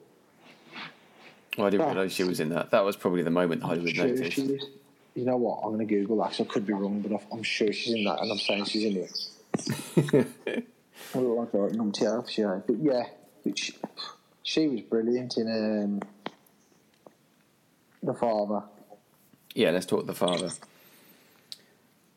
Well, 1.59 1.67
I 1.67 1.71
didn't 1.71 1.87
Oh. 1.87 1.93
realise 1.93 2.13
she 2.13 2.25
was 2.25 2.41
in 2.41 2.49
that. 2.51 2.71
That 2.71 2.85
was 2.85 2.97
probably 2.97 3.23
the 3.23 3.31
moment 3.31 3.63
Hollywood 3.63 3.95
sure 3.95 4.07
noticed. 4.07 4.33
she 4.33 4.43
is. 4.43 4.67
You 5.15 5.25
know 5.27 5.37
what? 5.37 5.59
I'm 5.63 5.75
going 5.75 5.87
to 5.87 5.95
Google 5.95 6.17
that 6.19 6.41
I 6.41 6.45
could 6.45 6.67
be 6.67 6.73
wrong, 6.73 7.01
but 7.01 7.21
I'm 7.31 7.43
sure 7.43 7.71
she's 7.73 7.95
in 7.95 8.05
that, 8.05 8.21
and 8.21 8.33
I'm 8.33 8.39
saying 8.39 8.65
she's 8.65 8.85
in 8.85 8.97
it. 8.97 10.27
I 11.15 11.19
look 11.19 11.53
like 11.53 11.73
a 11.73 11.77
numpty 11.77 12.03
elf, 12.05 12.39
yeah. 12.39 12.61
But 12.67 12.77
yeah, 12.79 13.03
but 13.45 13.59
she, 13.59 13.75
she 14.43 14.69
was 14.69 14.81
brilliant 14.81 15.37
in 15.37 15.49
um, 15.49 16.01
The 18.03 18.15
Father. 18.15 18.63
Yeah, 19.55 19.71
let's 19.71 19.85
talk 19.85 20.07
the 20.07 20.15
father. 20.15 20.49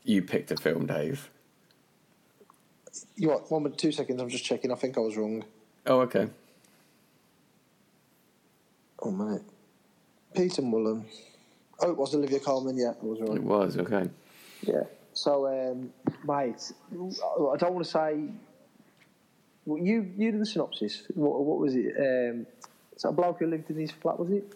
You 0.05 0.21
picked 0.21 0.51
a 0.51 0.55
film, 0.55 0.85
Dave. 0.85 1.29
You 3.17 3.29
what? 3.29 3.51
One 3.51 3.69
two 3.73 3.91
seconds. 3.91 4.21
I'm 4.21 4.29
just 4.29 4.45
checking. 4.45 4.71
I 4.71 4.75
think 4.75 4.97
I 4.97 5.01
was 5.01 5.17
wrong. 5.17 5.43
Oh, 5.85 5.99
okay. 6.01 6.29
Oh 9.05 9.11
minute. 9.11 9.43
Peter 10.35 10.61
Mullan. 10.63 11.03
Oh, 11.79 11.91
it 11.91 11.97
was 11.97 12.15
Olivia 12.15 12.39
Colman. 12.39 12.75
Yeah, 12.77 12.91
it 12.91 13.03
was 13.03 13.19
It 13.19 13.43
was 13.43 13.77
okay. 13.77 14.09
Yeah. 14.63 14.83
So, 15.13 15.47
um, 15.47 15.91
mate, 16.27 16.71
I 16.91 17.55
don't 17.57 17.73
want 17.73 17.85
to 17.85 17.91
say. 17.91 18.23
Well, 19.65 19.81
you 19.81 20.11
you 20.17 20.31
did 20.31 20.41
the 20.41 20.45
synopsis. 20.45 21.03
What, 21.13 21.43
what 21.43 21.59
was 21.59 21.75
it? 21.75 21.93
Um, 21.97 22.47
is 22.95 23.03
that 23.03 23.09
a 23.09 23.11
bloke 23.11 23.39
who 23.39 23.47
lived 23.47 23.69
in 23.69 23.77
his 23.77 23.91
flat? 23.91 24.19
Was 24.19 24.31
it? 24.31 24.53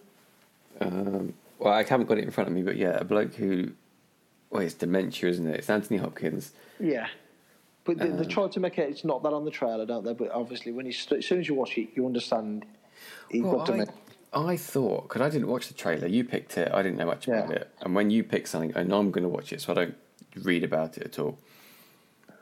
Um, 0.82 1.34
well, 1.60 1.74
I 1.74 1.84
haven't 1.84 2.08
got 2.08 2.18
it 2.18 2.24
in 2.24 2.32
front 2.32 2.50
of 2.50 2.56
me, 2.56 2.62
but 2.64 2.78
yeah, 2.78 2.98
a 2.98 3.04
bloke 3.04 3.34
who, 3.36 3.72
well, 4.50 4.62
it's 4.62 4.74
dementia, 4.76 5.30
isn't 5.30 5.46
it? 5.48 5.58
It's 5.60 5.70
Anthony 5.70 5.98
Hopkins. 6.00 6.54
Yeah. 6.80 7.08
But 7.84 7.98
they, 7.98 8.10
they 8.10 8.26
Uh. 8.26 8.30
tried 8.30 8.52
to 8.54 8.60
make 8.60 8.78
it. 8.78 8.90
It's 8.90 9.04
not 9.04 9.24
that 9.24 9.34
on 9.34 9.46
the 9.46 9.52
trailer, 9.52 9.86
don't 9.86 10.04
they? 10.06 10.14
But 10.14 10.32
obviously, 10.32 10.72
when 10.72 10.86
you 10.86 10.94
st- 10.94 11.20
as 11.20 11.26
soon 11.26 11.40
as 11.40 11.48
you 11.48 11.56
watch 11.56 11.78
it, 11.78 11.90
you 11.96 12.06
understand. 12.06 12.66
He 13.30 13.42
Well, 13.42 13.62
I. 13.62 13.86
I 14.34 14.58
thought 14.58 15.04
because 15.10 15.22
I 15.22 15.30
didn't 15.30 15.48
watch 15.48 15.68
the 15.68 15.74
trailer, 15.74 16.08
you 16.08 16.24
picked 16.24 16.58
it. 16.58 16.72
I 16.72 16.82
didn't 16.84 16.98
know 17.00 17.06
much 17.08 17.28
about 17.28 17.50
Yeah. 17.50 17.56
it, 17.56 17.70
and 17.82 17.96
when 17.96 18.10
you 18.12 18.24
pick 18.24 18.46
something, 18.48 18.76
I 18.76 18.84
know 18.84 19.00
I'm 19.00 19.12
going 19.12 19.24
to 19.24 19.30
watch 19.30 19.52
it, 19.52 19.62
so 19.62 19.72
I 19.74 19.76
don't 19.76 19.96
read 20.44 20.64
about 20.64 20.98
it 20.98 21.04
at 21.04 21.20
all. 21.20 21.40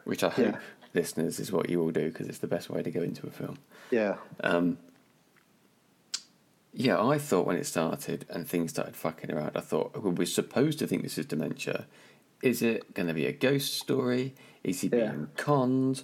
Which 0.04 0.24
I 0.24 0.30
hope 0.30 0.46
Yeah. 0.46 0.60
listeners 0.94 1.40
is 1.40 1.52
what 1.52 1.70
you 1.70 1.82
all 1.82 1.92
do 1.92 2.10
because 2.10 2.28
it's 2.28 2.40
the 2.40 2.48
best 2.48 2.70
way 2.70 2.82
to 2.84 2.92
go 2.92 3.02
into 3.02 3.26
a 3.28 3.30
film. 3.32 3.58
Yeah. 3.92 4.16
Um, 4.42 4.78
yeah, 6.74 7.02
I 7.04 7.18
thought 7.18 7.48
when 7.48 7.56
it 7.58 7.66
started 7.66 8.26
and 8.30 8.48
things 8.48 8.72
started 8.72 8.96
fucking 8.96 9.32
around, 9.32 9.52
I 9.56 9.62
thought 9.62 10.02
well, 10.02 10.12
we're 10.14 10.26
supposed 10.28 10.80
to 10.80 10.88
think 10.88 11.04
this 11.04 11.18
is 11.18 11.26
dementia. 11.26 11.86
Is 12.44 12.62
it 12.62 12.94
going 12.94 13.08
to 13.08 13.14
be 13.14 13.26
a 13.26 13.32
ghost 13.32 13.74
story? 13.76 14.36
Is 14.64 14.82
he 14.82 14.90
Yeah. 14.90 15.12
being 15.12 15.30
conned? 15.38 16.04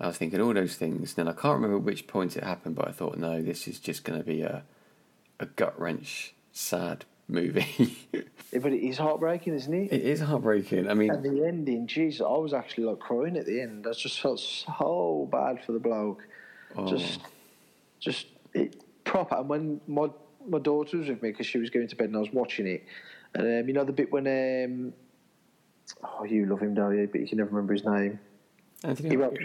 I 0.00 0.06
was 0.06 0.16
thinking 0.16 0.40
all 0.40 0.54
those 0.54 0.76
things. 0.76 1.16
And 1.16 1.26
then 1.26 1.28
I 1.28 1.32
can't 1.38 1.56
remember 1.56 1.78
which 1.78 2.06
point 2.06 2.36
it 2.36 2.44
happened, 2.44 2.76
but 2.76 2.88
I 2.88 2.92
thought 2.92 3.18
no, 3.18 3.42
this 3.42 3.66
is 3.68 3.78
just 3.80 4.04
going 4.04 4.18
to 4.18 4.24
be 4.24 4.42
a 4.42 4.62
a 5.40 5.46
gut 5.46 5.78
wrench, 5.80 6.34
sad 6.52 7.04
movie. 7.28 7.96
Yeah, 8.50 8.60
But 8.60 8.72
it 8.72 8.82
is 8.82 8.96
heartbreaking, 8.96 9.52
isn't 9.54 9.74
it? 9.74 9.92
it 9.92 10.00
is 10.00 10.20
heartbreaking. 10.20 10.88
I 10.88 10.94
mean, 10.94 11.10
And 11.10 11.22
the 11.22 11.44
ending, 11.46 11.86
Jesus, 11.86 12.22
I 12.22 12.30
was 12.38 12.54
actually 12.54 12.84
like 12.84 12.98
crying 12.98 13.36
at 13.36 13.44
the 13.44 13.60
end. 13.60 13.86
I 13.86 13.92
just 13.92 14.20
felt 14.20 14.40
so 14.40 15.28
bad 15.30 15.62
for 15.66 15.72
the 15.72 15.78
bloke. 15.78 16.26
oh, 16.74 16.86
Just, 16.88 17.20
just 18.00 18.26
it 18.54 18.82
proper. 19.04 19.36
And 19.36 19.48
when 19.50 19.80
my 19.86 20.08
my 20.48 20.58
daughter 20.58 20.96
was 20.96 21.08
with 21.08 21.22
me 21.22 21.30
because 21.30 21.44
she 21.46 21.58
was 21.58 21.68
going 21.68 21.88
to 21.88 21.96
bed 21.96 22.06
and 22.08 22.16
I 22.16 22.20
was 22.20 22.32
watching 22.32 22.66
it, 22.66 22.82
and 23.34 23.44
um, 23.62 23.68
you 23.68 23.74
know 23.74 23.84
the 23.84 23.92
bit 23.92 24.10
when 24.10 24.26
um, 24.26 24.94
oh 26.02 26.24
you 26.24 26.46
love 26.46 26.60
him, 26.60 26.72
don't 26.72 26.96
you? 26.96 27.06
But 27.12 27.20
you 27.20 27.28
can 27.28 27.36
never 27.36 27.50
remember 27.50 27.74
his 27.74 27.84
name. 27.84 28.18
Anthony 28.84 29.10
He 29.10 29.16
wrote, 29.16 29.36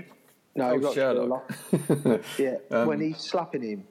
no, 0.55 0.69
Oh, 0.71 0.77
he 0.79 0.93
Sherlock. 0.93 1.51
Sherlock. 1.89 2.21
Yeah, 2.39 2.55
Um, 2.71 2.87
when 2.87 3.01
he's 3.01 3.17
slapping 3.17 3.63
him, 3.63 3.83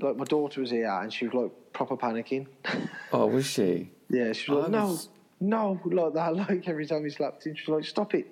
like 0.00 0.16
my 0.16 0.24
daughter 0.24 0.60
was 0.60 0.70
here 0.70 0.88
and 0.90 1.12
she 1.12 1.26
was 1.26 1.34
like 1.34 1.72
proper 1.72 1.96
panicking. 1.96 2.46
oh, 3.12 3.26
was 3.26 3.46
she? 3.46 3.90
yeah, 4.10 4.32
she 4.32 4.50
was 4.50 4.58
I 4.58 4.62
like, 4.62 4.70
no, 4.70 4.86
was- 4.86 5.08
no, 5.40 5.80
like 5.84 6.14
that. 6.14 6.34
Like 6.48 6.68
every 6.68 6.86
time 6.86 7.04
he 7.04 7.10
slapped 7.10 7.46
him, 7.46 7.54
she 7.54 7.70
was 7.70 7.78
like, 7.80 7.88
stop 7.88 8.14
it. 8.14 8.26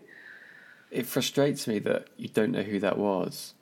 It 0.91 1.07
frustrates 1.07 1.67
me 1.67 1.79
that 1.81 2.09
you 2.17 2.29
don't 2.29 2.53
know 2.53 2.63
who 2.63 2.79
that 2.81 2.99
was. 2.99 3.55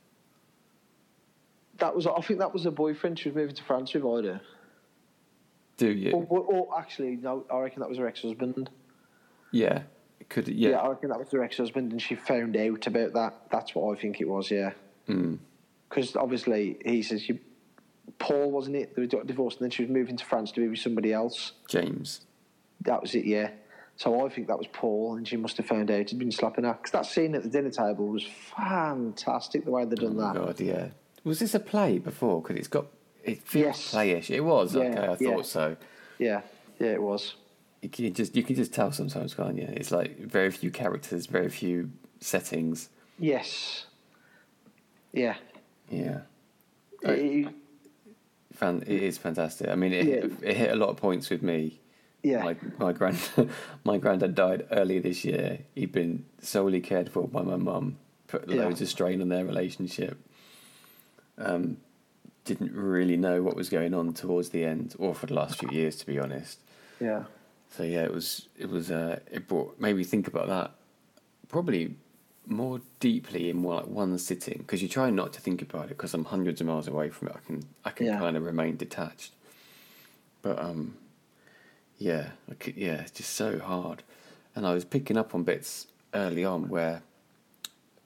That 1.78 1.96
was, 1.96 2.06
I 2.06 2.20
think 2.20 2.38
that 2.40 2.52
was 2.52 2.64
her 2.64 2.70
boyfriend. 2.70 3.18
She 3.18 3.28
was 3.30 3.36
moving 3.36 3.54
to 3.56 3.62
France 3.64 3.92
with 3.94 4.04
Ida. 4.04 4.40
Do 5.78 5.90
you? 5.90 6.12
Or, 6.12 6.26
or, 6.28 6.40
or 6.40 6.78
actually, 6.78 7.16
no, 7.16 7.44
I 7.50 7.58
reckon 7.60 7.80
that 7.80 7.88
was 7.88 7.98
her 7.98 8.06
ex-husband. 8.06 8.70
Yeah. 9.50 9.82
Could 10.28 10.48
Yeah. 10.48 10.70
yeah. 10.70 10.76
I 10.78 10.88
reckon 10.90 11.08
that 11.08 11.18
was 11.18 11.28
her 11.32 11.42
ex-husband, 11.42 11.90
and 11.92 12.00
she 12.00 12.14
found 12.14 12.56
out 12.56 12.86
about 12.86 13.14
that. 13.14 13.34
That's 13.50 13.74
what 13.74 13.96
I 13.96 14.00
think 14.00 14.20
it 14.20 14.28
was. 14.28 14.50
Yeah, 14.50 14.72
Mm. 15.08 15.38
because 15.88 16.14
obviously 16.14 16.78
he 16.84 17.02
says 17.02 17.28
you, 17.28 17.38
Paul 18.18 18.50
wasn't 18.50 18.76
it? 18.76 18.94
They 18.96 19.06
got 19.06 19.26
divorced, 19.26 19.58
and 19.58 19.64
then 19.64 19.70
she 19.70 19.82
was 19.82 19.90
moving 19.90 20.16
to 20.16 20.24
France 20.24 20.52
to 20.52 20.60
be 20.60 20.68
with 20.68 20.78
somebody 20.78 21.12
else. 21.12 21.52
James. 21.68 22.22
That 22.82 23.00
was 23.00 23.14
it. 23.14 23.24
Yeah. 23.24 23.50
So 23.96 24.24
I 24.24 24.28
think 24.28 24.48
that 24.48 24.58
was 24.58 24.66
Paul, 24.72 25.16
and 25.16 25.26
she 25.28 25.36
must 25.36 25.56
have 25.58 25.66
found 25.66 25.90
out 25.90 26.08
he'd 26.10 26.18
been 26.18 26.32
slapping 26.32 26.64
her. 26.64 26.72
Because 26.72 26.90
that 26.92 27.06
scene 27.06 27.34
at 27.34 27.42
the 27.42 27.48
dinner 27.48 27.70
table 27.70 28.08
was 28.08 28.24
fantastic. 28.56 29.64
The 29.64 29.70
way 29.70 29.84
they 29.84 29.94
Oh 30.00 30.08
done 30.08 30.16
my 30.16 30.32
that. 30.32 30.38
god, 30.46 30.60
yeah. 30.60 30.88
Was 31.24 31.38
this 31.38 31.54
a 31.54 31.60
play 31.60 31.98
before? 31.98 32.42
Because 32.42 32.56
it's 32.56 32.68
got 32.68 32.86
it 33.22 33.42
feels 33.46 33.66
Yes. 33.66 33.94
playish. 33.94 34.30
It 34.30 34.40
was 34.40 34.74
Yeah, 34.74 34.82
okay. 34.82 34.98
I 35.02 35.06
thought 35.06 35.20
yeah. 35.20 35.42
so. 35.42 35.76
Yeah. 36.18 36.40
Yeah, 36.80 36.88
it 36.88 37.02
was. 37.02 37.36
You 37.82 37.88
can 37.88 38.12
just 38.14 38.34
you 38.34 38.42
can 38.42 38.56
just 38.56 38.72
tell 38.72 38.90
sometimes, 38.92 39.34
can't 39.34 39.56
you? 39.56 39.68
It's 39.72 39.92
like 39.92 40.18
very 40.18 40.50
few 40.50 40.70
characters, 40.70 41.26
very 41.26 41.48
few 41.50 41.90
settings. 42.20 42.88
Yes. 43.18 43.86
Yeah. 45.12 45.36
Yeah, 45.90 46.20
It- 47.02 47.54
Fan, 48.62 48.82
it 48.86 49.02
is 49.02 49.18
fantastic. 49.18 49.68
I 49.68 49.74
mean, 49.74 49.92
it, 49.92 50.06
Yeah. 50.06 50.14
hit, 50.20 50.32
it 50.42 50.56
hit 50.56 50.70
a 50.70 50.76
lot 50.76 50.88
of 50.90 50.96
points 50.96 51.30
with 51.30 51.42
me. 51.42 51.80
yeah. 52.22 52.42
My 52.44 52.56
my 52.78 52.92
grand 52.92 53.18
my 53.84 53.98
granddad 53.98 54.34
died 54.34 54.66
earlier 54.70 55.00
this 55.00 55.24
year. 55.24 55.58
He'd 55.74 55.92
been 55.92 56.24
solely 56.40 56.80
cared 56.80 57.08
for 57.10 57.26
by 57.28 57.42
my 57.42 57.56
mum. 57.56 57.96
Put 58.28 58.48
Yeah. 58.48 58.62
loads 58.64 58.80
of 58.80 58.88
strain 58.88 59.20
on 59.20 59.28
their 59.28 59.44
relationship. 59.44 60.16
Um, 61.38 61.78
didn't 62.44 62.72
really 62.74 63.16
know 63.16 63.42
what 63.42 63.56
was 63.56 63.68
going 63.68 63.94
on 63.94 64.12
towards 64.14 64.50
the 64.50 64.64
end, 64.64 64.94
or 64.98 65.14
for 65.14 65.26
the 65.26 65.34
last 65.34 65.58
few 65.58 65.70
years, 65.70 65.96
to 65.96 66.06
be 66.06 66.18
honest. 66.18 66.58
yeah. 67.00 67.24
So 67.70 67.84
yeah, 67.84 68.02
it 68.04 68.12
was 68.12 68.48
it 68.58 68.68
was 68.68 68.90
uh, 68.90 69.18
it 69.30 69.48
brought 69.48 69.80
made 69.80 69.96
me 69.96 70.04
think 70.04 70.28
about 70.28 70.46
that 70.48 70.72
probably 71.48 71.96
more 72.46 72.80
deeply 73.00 73.48
in 73.50 73.56
more 73.56 73.76
like 73.76 73.86
one 73.86 74.18
sitting 74.18 74.58
because 74.58 74.82
you 74.82 74.88
try 74.88 75.10
not 75.10 75.32
to 75.32 75.40
think 75.40 75.62
about 75.62 75.84
it 75.86 75.88
because 75.90 76.12
I'm 76.12 76.24
hundreds 76.24 76.60
of 76.60 76.66
miles 76.66 76.88
away 76.88 77.08
from 77.10 77.28
it. 77.28 77.34
I 77.36 77.46
can 77.46 77.62
I 77.84 77.90
can 77.90 78.06
Yeah. 78.06 78.18
kind 78.18 78.36
of 78.36 78.44
remain 78.44 78.76
detached, 78.76 79.32
but 80.42 80.58
um, 80.58 80.96
yeah, 81.98 82.30
I 82.50 82.54
could, 82.54 82.76
yeah, 82.76 82.94
it's 83.02 83.12
just 83.12 83.30
so 83.34 83.58
hard. 83.58 84.02
And 84.56 84.66
I 84.66 84.74
was 84.74 84.84
picking 84.84 85.16
up 85.16 85.34
on 85.34 85.44
bits 85.44 85.86
early 86.14 86.44
on 86.44 86.68
where 86.68 87.02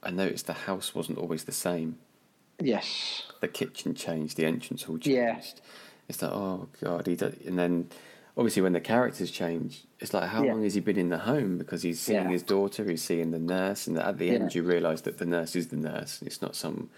I 0.03 0.11
noticed 0.11 0.47
the 0.47 0.53
house 0.53 0.95
wasn't 0.95 1.19
always 1.19 1.45
the 1.45 1.53
same. 1.53 1.99
Yes. 2.61 3.23
The 3.41 3.49
kitchen 3.49 3.95
changed, 3.95 4.37
the 4.37 4.45
entrance 4.45 4.87
all 4.89 4.99
changed. 4.99 5.09
Yeah. 5.09 5.41
It's 6.09 6.23
like, 6.23 6.31
oh 6.31 6.69
god, 6.81 7.07
he 7.07 7.17
does, 7.17 7.35
and 7.47 7.59
then 7.59 7.89
obviously 8.37 8.63
when 8.63 8.75
the 8.75 8.81
characters 8.81 9.31
change, 9.31 9.85
it's 10.01 10.13
like, 10.13 10.29
how 10.29 10.43
Yeah. 10.43 10.53
long 10.53 10.63
has 10.65 10.75
he 10.75 10.81
been 10.81 10.99
in 10.99 11.09
the 11.09 11.19
home? 11.19 11.57
Because 11.59 11.83
he's 11.83 12.01
seeing 12.01 12.25
Yeah. 12.25 12.29
his 12.31 12.43
daughter, 12.43 12.85
he's 12.85 13.03
seeing 13.03 13.31
the 13.31 13.39
nurse, 13.39 13.87
and 13.87 13.99
at 13.99 14.19
the 14.19 14.27
Yeah. 14.27 14.33
end 14.35 14.55
you 14.55 14.63
realise 14.63 15.01
that 15.03 15.19
the 15.19 15.27
nurse 15.27 15.57
is 15.57 15.69
the 15.69 15.77
nurse. 15.77 16.21
It's 16.23 16.43
not 16.43 16.55
some 16.55 16.91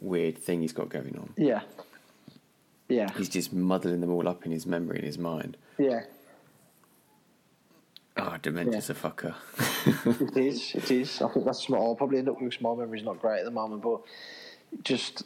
weird 0.00 0.38
thing 0.38 0.60
he's 0.62 0.72
got 0.72 0.88
going 0.88 1.16
on. 1.18 1.34
Yeah. 1.36 1.62
Yeah. 2.88 3.10
He's 3.16 3.28
just 3.28 3.52
muddling 3.52 4.00
them 4.00 4.10
all 4.10 4.28
up 4.28 4.46
in 4.46 4.52
his 4.52 4.66
memory 4.66 5.00
in 5.00 5.04
his 5.04 5.18
mind. 5.18 5.56
Yeah. 5.78 6.04
Ah, 8.16 8.32
oh, 8.34 8.38
Dementia's 8.38 8.90
a 8.90 8.94
fucker. 8.94 9.34
It 9.86 10.36
is. 10.44 10.74
It 10.74 10.90
is. 10.90 11.22
I 11.22 11.28
think 11.28 11.44
that's. 11.44 11.70
I'll 11.70 11.94
probably 11.94 12.18
end 12.18 12.28
up 12.28 12.40
with 12.40 12.60
my 12.60 12.74
memory's 12.74 13.04
not 13.04 13.20
great 13.20 13.38
at 13.40 13.44
the 13.44 13.50
moment, 13.52 13.82
but 13.82 14.00
just 14.82 15.22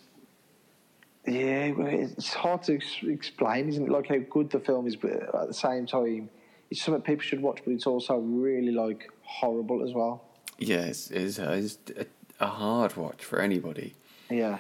yeah, 1.27 1.73
it's 1.79 2.35
hard 2.35 2.63
to 2.65 2.79
explain, 3.09 3.69
isn't 3.69 3.85
it? 3.85 3.91
Like 3.91 4.09
how 4.09 4.19
good 4.19 4.51
the 4.51 4.61
film 4.61 4.87
is, 4.87 4.97
but 4.97 5.13
at 5.13 5.47
the 5.49 5.55
same 5.55 5.87
time, 5.87 6.29
it's 6.73 6.83
something 6.83 7.03
people 7.03 7.23
should 7.23 7.43
watch, 7.43 7.61
but 7.65 7.73
it's 7.73 7.87
also 7.87 8.17
really 8.17 8.73
like 8.73 9.11
horrible 9.23 9.85
as 9.87 9.93
well. 9.93 10.25
yeah, 10.59 10.81
it's, 10.87 11.11
it's, 11.11 11.39
uh, 11.39 11.53
it's 11.59 11.79
a, 11.97 12.07
a 12.41 12.47
hard 12.47 12.97
watch 12.97 13.23
for 13.25 13.41
anybody. 13.41 13.95
Yeah. 14.31 14.59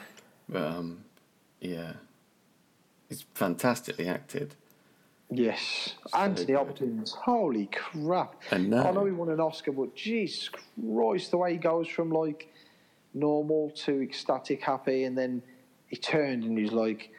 But 0.48 0.62
um, 0.62 1.04
yeah, 1.60 1.94
it's 3.08 3.24
fantastically 3.34 4.08
acted. 4.08 4.54
Yes, 5.30 5.94
So 6.08 6.18
Anthony. 6.18 6.52
Hopkins. 6.52 7.12
Holy 7.12 7.66
crap! 7.72 8.34
I 8.50 8.58
know. 8.58 8.82
I 8.82 8.90
know 8.90 9.06
he 9.06 9.12
won 9.12 9.30
an 9.30 9.40
Oscar, 9.40 9.72
but 9.72 9.94
Jesus 9.96 10.50
Christ, 10.50 11.30
the 11.30 11.38
way 11.38 11.52
he 11.52 11.58
goes 11.58 11.88
from 11.88 12.10
like 12.10 12.52
normal 13.14 13.70
to 13.84 14.02
ecstatic, 14.02 14.62
happy, 14.62 15.04
and 15.04 15.16
then 15.16 15.42
he 15.86 15.96
turned 15.96 16.44
and 16.44 16.58
he's 16.58 16.72
like, 16.72 17.10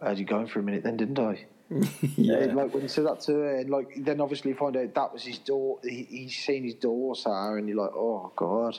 "I 0.00 0.08
had 0.08 0.18
you 0.18 0.24
going 0.24 0.48
for 0.48 0.58
a 0.58 0.62
minute, 0.64 0.82
then 0.82 0.96
didn't 0.96 1.20
I?" 1.20 1.44
yeah, 2.16 2.36
And, 2.36 2.56
like 2.56 2.72
when 2.72 2.82
he 2.82 2.88
said 2.88 3.06
that 3.06 3.20
to 3.22 3.32
her, 3.32 3.56
and 3.56 3.70
like 3.70 4.04
then 4.04 4.20
obviously 4.20 4.50
you 4.50 4.56
find 4.56 4.76
out 4.76 4.94
that 4.94 5.12
was 5.12 5.22
his 5.22 5.38
daughter. 5.38 5.88
He, 5.88 6.02
he's 6.04 6.36
seen 6.36 6.64
his 6.64 6.74
daughter, 6.74 7.56
and 7.56 7.68
you're 7.68 7.78
like, 7.78 7.94
"Oh 7.94 8.32
God." 8.36 8.78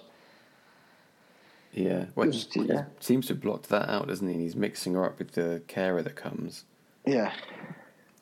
yeah. 1.73 2.05
Well, 2.15 2.29
Just, 2.29 2.53
he, 2.53 2.61
he 2.67 2.77
seems 2.99 3.27
to 3.27 3.33
have 3.33 3.41
blocked 3.41 3.69
that 3.69 3.89
out, 3.89 4.07
doesn't 4.07 4.27
he? 4.27 4.33
And 4.33 4.41
he's 4.41 4.55
mixing 4.55 4.93
her 4.93 5.05
up 5.05 5.17
with 5.19 5.31
the 5.31 5.61
carer 5.67 6.01
that 6.03 6.15
comes. 6.15 6.65
Yeah, 7.05 7.33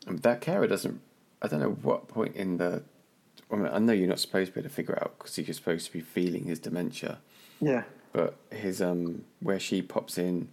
And 0.07 0.19
that 0.19 0.41
carer 0.41 0.67
doesn't. 0.67 1.01
I 1.41 1.47
don't 1.47 1.59
know 1.59 1.77
what 1.81 2.07
point 2.07 2.35
in 2.35 2.57
the. 2.57 2.83
I, 3.51 3.55
mean, 3.55 3.69
I 3.71 3.79
know 3.79 3.93
you're 3.93 4.07
not 4.07 4.19
supposed 4.19 4.51
to 4.51 4.55
be 4.55 4.61
able 4.61 4.69
to 4.69 4.75
figure 4.75 4.95
it 4.95 5.03
out 5.03 5.15
because 5.17 5.37
you're 5.37 5.53
supposed 5.53 5.85
to 5.87 5.91
be 5.93 5.99
feeling 5.99 6.45
his 6.45 6.57
dementia. 6.59 7.19
yeah, 7.59 7.83
But 8.13 8.35
his 8.49 8.81
um, 8.81 9.25
where 9.41 9.59
she 9.59 9.81
pops 9.81 10.17
in, 10.17 10.47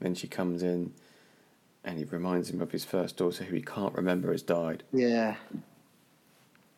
then 0.00 0.14
she 0.14 0.28
comes 0.28 0.62
in, 0.62 0.92
and 1.84 1.98
he 1.98 2.04
reminds 2.04 2.50
him 2.50 2.60
of 2.60 2.70
his 2.72 2.84
first 2.84 3.16
daughter, 3.16 3.44
who 3.44 3.54
he 3.56 3.62
can't 3.62 3.94
remember 3.94 4.30
has 4.32 4.42
died. 4.42 4.82
yeah. 4.92 5.36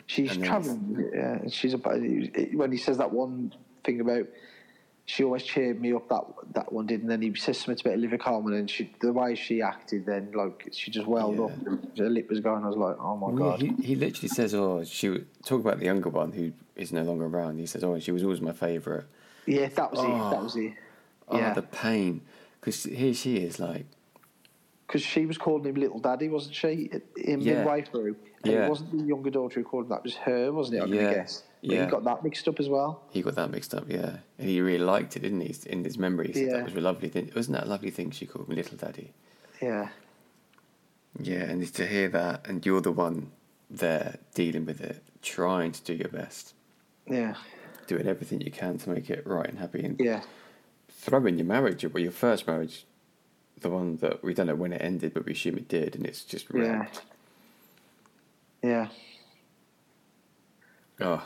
She's 0.06 0.36
traveling. 0.36 1.10
Yeah, 1.14 1.32
and 1.36 1.50
she's 1.52 1.72
about 1.72 1.98
when 2.00 2.70
he 2.70 2.76
says 2.76 2.98
that 2.98 3.10
one 3.10 3.54
thing 3.84 4.00
about. 4.00 4.26
She 5.06 5.22
always 5.24 5.42
cheered 5.42 5.80
me 5.80 5.92
up. 5.94 6.08
That 6.10 6.24
that 6.54 6.72
one 6.72 6.86
did, 6.86 7.00
and 7.00 7.10
then 7.10 7.22
he 7.22 7.34
says 7.34 7.58
something 7.58 7.80
about 7.84 7.96
Olivia 7.98 8.18
Colman, 8.18 8.52
and 8.54 8.70
she 8.70 8.90
the 9.00 9.12
way 9.14 9.34
she 9.34 9.62
acted, 9.62 10.04
then 10.04 10.30
like 10.34 10.68
she 10.72 10.90
just 10.90 11.06
welled 11.06 11.36
Yeah. 11.38 11.44
up. 11.46 11.52
Her 11.98 12.10
lip 12.10 12.28
was 12.28 12.40
going. 12.40 12.64
I 12.64 12.68
was 12.68 12.76
like, 12.76 12.96
oh 13.00 13.16
my 13.16 13.28
Well, 13.30 13.50
god. 13.52 13.62
He, 13.62 13.68
he 13.82 13.94
literally 13.94 14.28
says, 14.28 14.54
"Oh, 14.54 14.84
she 14.84 15.08
would 15.08 15.26
talk 15.42 15.60
about 15.60 15.78
the 15.78 15.86
younger 15.86 16.10
one 16.10 16.32
who 16.32 16.52
is 16.76 16.92
no 16.92 17.02
longer 17.02 17.24
around." 17.24 17.58
He 17.58 17.64
says, 17.66 17.82
"Oh, 17.82 17.98
she 17.98 18.12
was 18.12 18.22
always 18.22 18.42
my 18.42 18.52
favourite. 18.52 19.04
Yeah, 19.46 19.68
that 19.68 19.90
was 19.90 20.00
it. 20.00 20.06
Oh. 20.06 20.30
That 20.30 20.42
was 20.42 20.56
it. 20.56 20.72
Oh, 21.28 21.38
Yeah. 21.38 21.54
the 21.54 21.62
pain, 21.62 22.20
because 22.60 22.84
here 22.84 23.14
she 23.14 23.38
is, 23.38 23.58
like, 23.58 23.86
Because 24.86 25.02
she 25.02 25.24
was 25.26 25.38
calling 25.38 25.64
him 25.64 25.74
little 25.76 25.98
daddy, 25.98 26.28
wasn't 26.28 26.54
she? 26.54 26.90
In 27.16 27.40
Yeah. 27.40 27.54
midway 27.56 27.82
through, 27.82 28.16
and 28.44 28.52
Yeah. 28.52 28.66
it 28.66 28.68
wasn't 28.68 28.92
the 28.92 29.04
younger 29.04 29.30
daughter 29.30 29.60
who 29.60 29.64
called 29.64 29.84
him 29.84 29.88
that. 29.90 29.98
It 29.98 30.04
was 30.04 30.16
her, 30.16 30.52
wasn't 30.52 30.78
it? 30.78 30.82
I'm 30.82 30.92
Yeah. 30.92 31.02
gonna 31.04 31.14
guess. 31.14 31.42
But 31.62 31.70
Yeah. 31.70 31.84
he 31.84 31.90
got 31.90 32.04
that 32.04 32.22
mixed 32.22 32.46
up 32.48 32.60
as 32.60 32.68
well. 32.68 33.02
he 33.10 33.22
got 33.22 33.34
that 33.36 33.50
mixed 33.50 33.74
up, 33.74 33.84
yeah, 33.88 34.18
and 34.38 34.48
he 34.48 34.60
really 34.60 34.84
liked 34.84 35.16
it, 35.16 35.20
didn't 35.20 35.40
he? 35.40 35.54
In 35.70 35.82
his 35.84 35.96
memory, 35.96 36.26
he 36.28 36.32
said 36.34 36.46
Yeah. 36.48 36.56
that 36.58 36.64
was 36.66 36.74
a 36.74 36.80
lovely 36.80 37.08
thing. 37.08 37.30
Wasn't 37.34 37.56
that 37.56 37.64
a 37.64 37.68
lovely 37.68 37.90
thing 37.90 38.10
she 38.10 38.26
called 38.26 38.48
me, 38.48 38.56
little 38.56 38.76
daddy? 38.76 39.12
Yeah, 39.62 39.88
Yeah, 41.18 41.44
and 41.44 41.64
to 41.74 41.86
hear 41.86 42.08
that, 42.08 42.46
and 42.46 42.66
you're 42.66 42.80
the 42.80 42.90
one 42.92 43.30
there 43.70 44.16
dealing 44.34 44.66
with 44.66 44.80
it, 44.80 45.02
trying 45.22 45.70
to 45.72 45.82
do 45.84 45.94
your 45.94 46.08
best, 46.08 46.54
yeah, 47.06 47.36
doing 47.86 48.06
everything 48.08 48.40
you 48.40 48.50
can 48.50 48.78
to 48.78 48.90
make 48.90 49.08
it 49.08 49.24
right 49.26 49.48
and 49.48 49.58
happy, 49.60 49.84
and 49.84 49.98
yeah, 50.00 50.22
throwing 50.88 51.38
your 51.38 51.46
marriage, 51.46 51.84
well, 51.86 52.02
your 52.02 52.10
first 52.12 52.46
marriage, 52.48 52.84
the 53.60 53.70
one 53.70 53.96
that 53.98 54.22
we 54.22 54.34
don't 54.34 54.46
know 54.46 54.54
when 54.54 54.72
it 54.72 54.82
ended, 54.82 55.14
but 55.14 55.24
we 55.26 55.32
assume 55.32 55.56
it 55.56 55.68
did, 55.68 55.94
and 55.96 56.06
it's 56.06 56.24
just 56.24 56.46
Yeah. 56.52 56.86
yeah. 58.62 58.88
Oh, 61.00 61.22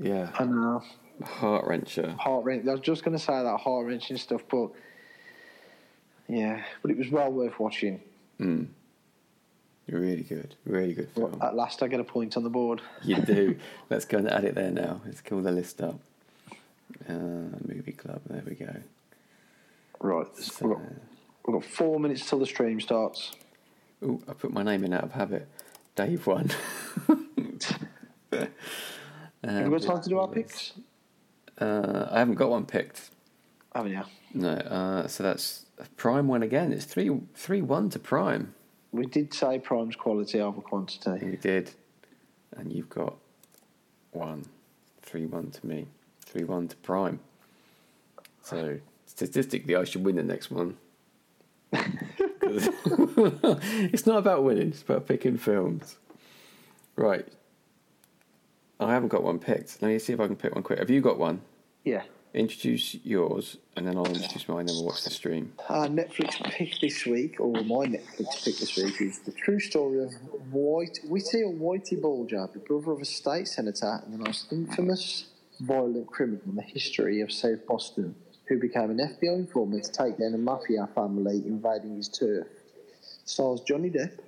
yeah, 0.00 0.30
I 0.38 0.44
know. 0.44 0.82
heart 1.24 1.66
wrencher. 1.66 2.16
Heart 2.18 2.44
wrenching. 2.44 2.68
I 2.68 2.72
was 2.72 2.80
just 2.80 3.04
gonna 3.04 3.18
say 3.18 3.42
that 3.42 3.58
heart 3.60 3.86
wrenching 3.86 4.16
stuff, 4.16 4.42
but 4.50 4.70
yeah, 6.28 6.62
but 6.82 6.90
it 6.90 6.96
was 6.98 7.10
well 7.10 7.30
worth 7.30 7.58
watching. 7.58 8.00
Mm. 8.40 8.68
Really 9.88 10.22
good, 10.24 10.56
really 10.64 10.94
good 10.94 11.08
film. 11.10 11.38
At 11.40 11.54
last, 11.54 11.80
I 11.82 11.86
get 11.88 12.00
a 12.00 12.04
point 12.04 12.36
on 12.36 12.42
the 12.42 12.50
board. 12.50 12.82
You 13.04 13.16
do. 13.22 13.56
Let's 13.88 14.04
go 14.04 14.18
and 14.18 14.28
add 14.28 14.44
it 14.44 14.54
there 14.56 14.72
now. 14.72 15.00
Let's 15.06 15.20
call 15.20 15.42
the 15.42 15.52
list 15.52 15.80
up. 15.80 16.00
Uh, 17.08 17.12
movie 17.66 17.92
club. 17.92 18.20
There 18.26 18.42
we 18.48 18.56
go. 18.56 18.74
Right, 20.00 20.26
So, 20.36 20.80
we've 21.46 21.54
got, 21.54 21.64
four 21.64 22.00
minutes 22.00 22.28
till 22.28 22.38
the 22.38 22.46
stream 22.46 22.80
starts. 22.80 23.32
ooh, 24.02 24.22
I 24.28 24.32
put 24.32 24.52
my 24.52 24.62
name 24.62 24.84
in 24.84 24.92
out 24.92 25.04
of 25.04 25.12
habit. 25.12 25.48
Dave 25.94 26.26
won. 26.26 26.50
Have 28.32 28.50
we 29.42 29.70
got 29.70 29.82
time 29.82 30.02
to 30.02 30.08
do 30.08 30.18
our 30.18 30.28
picks? 30.28 30.72
Uh, 31.58 32.08
I 32.10 32.18
haven't 32.18 32.34
got 32.34 32.50
one 32.50 32.66
picked. 32.66 33.10
Haven't 33.74 33.92
you? 33.92 34.02
No. 34.34 34.50
Uh, 34.50 35.06
so 35.06 35.22
that's 35.22 35.66
Prime 35.96 36.28
one 36.28 36.42
again. 36.42 36.72
It's 36.72 36.84
three 36.84 37.10
three 37.34 37.62
one 37.62 37.88
to 37.90 37.98
Prime. 37.98 38.54
We 38.92 39.06
did 39.06 39.32
say 39.32 39.58
Prime's 39.58 39.96
quality 39.96 40.40
over 40.40 40.60
quantity. 40.60 41.26
You 41.26 41.36
did, 41.36 41.70
and 42.56 42.72
you've 42.72 42.90
got 42.90 43.16
one. 44.12 44.44
Three 45.02 45.26
one 45.26 45.50
to 45.50 45.66
me. 45.66 45.86
Three 46.24 46.44
one 46.44 46.68
to 46.68 46.76
Prime. 46.76 47.20
So 48.42 48.78
statistically, 49.06 49.76
I 49.76 49.84
should 49.84 50.04
win 50.04 50.16
the 50.16 50.22
next 50.22 50.50
one. 50.50 50.76
it's 52.42 54.06
not 54.06 54.18
about 54.18 54.44
winning; 54.44 54.68
it's 54.68 54.82
about 54.82 55.06
picking 55.06 55.36
films. 55.36 55.96
Right. 56.96 57.26
I 58.78 58.92
haven't 58.92 59.08
got 59.08 59.22
one 59.22 59.38
picked. 59.38 59.80
Let 59.80 59.88
me 59.88 59.98
see 59.98 60.12
if 60.12 60.20
I 60.20 60.26
can 60.26 60.36
pick 60.36 60.54
one 60.54 60.62
quick. 60.62 60.78
Have 60.78 60.90
you 60.90 61.00
got 61.00 61.18
one? 61.18 61.40
Yeah. 61.84 62.02
Introduce 62.34 62.96
yours, 62.96 63.56
and 63.76 63.86
then 63.86 63.96
I'll 63.96 64.06
introduce 64.06 64.46
mine, 64.46 64.68
and 64.68 64.70
we'll 64.70 64.84
watch 64.84 65.04
the 65.04 65.10
stream. 65.10 65.54
Our 65.70 65.86
Netflix 65.86 66.42
pick 66.50 66.78
this 66.80 67.06
week, 67.06 67.40
or 67.40 67.52
my 67.52 67.86
Netflix 67.86 68.44
pick 68.44 68.58
this 68.58 68.76
week, 68.76 69.00
is 69.00 69.20
the 69.20 69.32
true 69.32 69.58
story 69.58 70.04
of 70.04 70.12
White, 70.52 70.98
Whitty 71.04 71.42
or 71.42 71.52
Whitey 71.54 72.00
Bulger, 72.00 72.46
the 72.52 72.58
brother 72.58 72.92
of 72.92 73.00
a 73.00 73.06
state 73.06 73.48
senator 73.48 74.02
and 74.04 74.12
the 74.12 74.18
most 74.18 74.52
infamous 74.52 75.28
violent 75.60 76.06
criminal 76.08 76.42
in 76.46 76.56
the 76.56 76.62
history 76.62 77.20
of 77.20 77.32
South 77.32 77.66
Boston, 77.66 78.14
who 78.48 78.58
became 78.58 78.90
an 78.90 78.98
FBI 78.98 79.34
informant 79.34 79.84
to 79.84 79.92
take 79.92 80.18
down 80.18 80.34
a 80.34 80.38
mafia 80.38 80.88
family 80.94 81.42
invading 81.46 81.96
his 81.96 82.08
turf. 82.08 82.46
Stars 83.24 83.60
Johnny 83.62 83.90
Depp, 83.90 84.18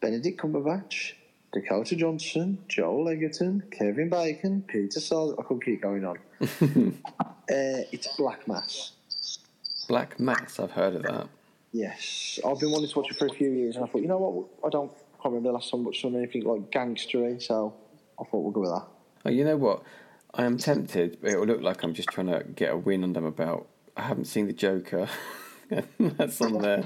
Benedict 0.00 0.40
Cumberbatch, 0.40 1.12
Dakota 1.52 1.96
Johnson, 1.96 2.58
Joel 2.68 3.08
Edgerton, 3.08 3.62
Kevin 3.70 4.08
Bacon, 4.08 4.62
Peter 4.66 5.00
Sellers. 5.00 5.36
I 5.38 5.42
could 5.42 5.62
keep 5.62 5.82
going 5.82 6.04
on. 6.04 6.18
uh, 6.40 6.46
it's 7.48 8.08
Black 8.16 8.46
Mass. 8.48 8.92
Black 9.88 10.18
Mass. 10.18 10.58
I've 10.58 10.70
heard 10.70 10.94
of 10.94 11.02
that. 11.02 11.28
Yes, 11.72 12.38
I've 12.46 12.58
been 12.58 12.70
wanting 12.70 12.88
to 12.88 12.98
watch 12.98 13.10
it 13.10 13.18
for 13.18 13.26
a 13.26 13.30
few 13.30 13.50
years, 13.50 13.76
and 13.76 13.84
I 13.84 13.88
thought, 13.88 14.00
you 14.00 14.08
know 14.08 14.18
what, 14.18 14.66
I 14.66 14.70
don't 14.70 14.90
can't 15.22 15.34
remember 15.34 15.48
the 15.48 15.54
last 15.54 15.70
time 15.70 15.80
I 15.80 15.84
watched 15.84 16.04
anything 16.04 16.44
like 16.44 16.70
gangstery, 16.70 17.42
so 17.42 17.74
I 18.20 18.24
thought 18.24 18.38
we'll 18.38 18.52
go 18.52 18.60
with 18.60 18.70
that. 18.70 18.86
Oh, 19.26 19.30
you 19.30 19.44
know 19.44 19.56
what? 19.56 19.82
I 20.34 20.44
am 20.44 20.58
tempted, 20.58 21.18
but 21.20 21.30
it 21.30 21.38
will 21.38 21.46
look 21.46 21.62
like 21.62 21.82
I'm 21.82 21.94
just 21.94 22.08
trying 22.10 22.28
to 22.28 22.44
get 22.44 22.72
a 22.72 22.76
win 22.76 23.02
on 23.02 23.12
them 23.12 23.24
about. 23.24 23.68
I 23.96 24.02
haven't 24.02 24.26
seen 24.26 24.46
the 24.46 24.52
Joker. 24.52 25.08
That's 25.98 26.40
on 26.40 26.58
there. 26.60 26.84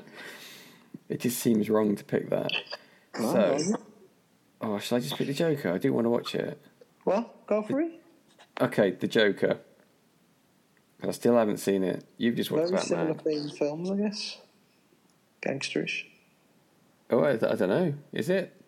It 1.09 1.21
just 1.21 1.39
seems 1.41 1.69
wrong 1.69 1.95
to 1.97 2.05
pick 2.05 2.31
that. 2.31 2.51
So, 3.15 3.59
oh, 4.61 4.79
should 4.79 4.97
I 4.97 5.01
just 5.01 5.17
pick 5.17 5.27
the 5.27 5.35
Joker? 5.35 5.73
I 5.73 5.79
do 5.79 5.93
want 5.93 6.07
to 6.07 6.11
watch 6.11 6.35
it. 6.35 6.61
well, 7.05 7.35
go 7.47 7.63
for 7.63 7.81
it. 7.81 7.93
Okay, 8.61 8.93
the 8.93 9.09
Joker. 9.09 9.59
But 11.01 11.09
I 11.09 11.13
still 11.13 11.37
haven't 11.37 11.59
seen 11.59 11.83
it. 11.83 12.05
You've 12.17 12.37
just 12.37 12.51
watched 12.51 12.71
Very 12.71 12.83
similar 12.83 13.15
Batman. 13.15 13.35
themed 13.35 13.59
films, 13.59 13.91
I 13.91 13.97
guess. 13.97 14.39
Gangsterish. 15.43 16.05
Oh, 17.11 17.21
I, 17.25 17.33
I 17.33 17.37
don't 17.57 17.69
know. 17.69 17.95
Is 18.13 18.31
it? 18.31 18.62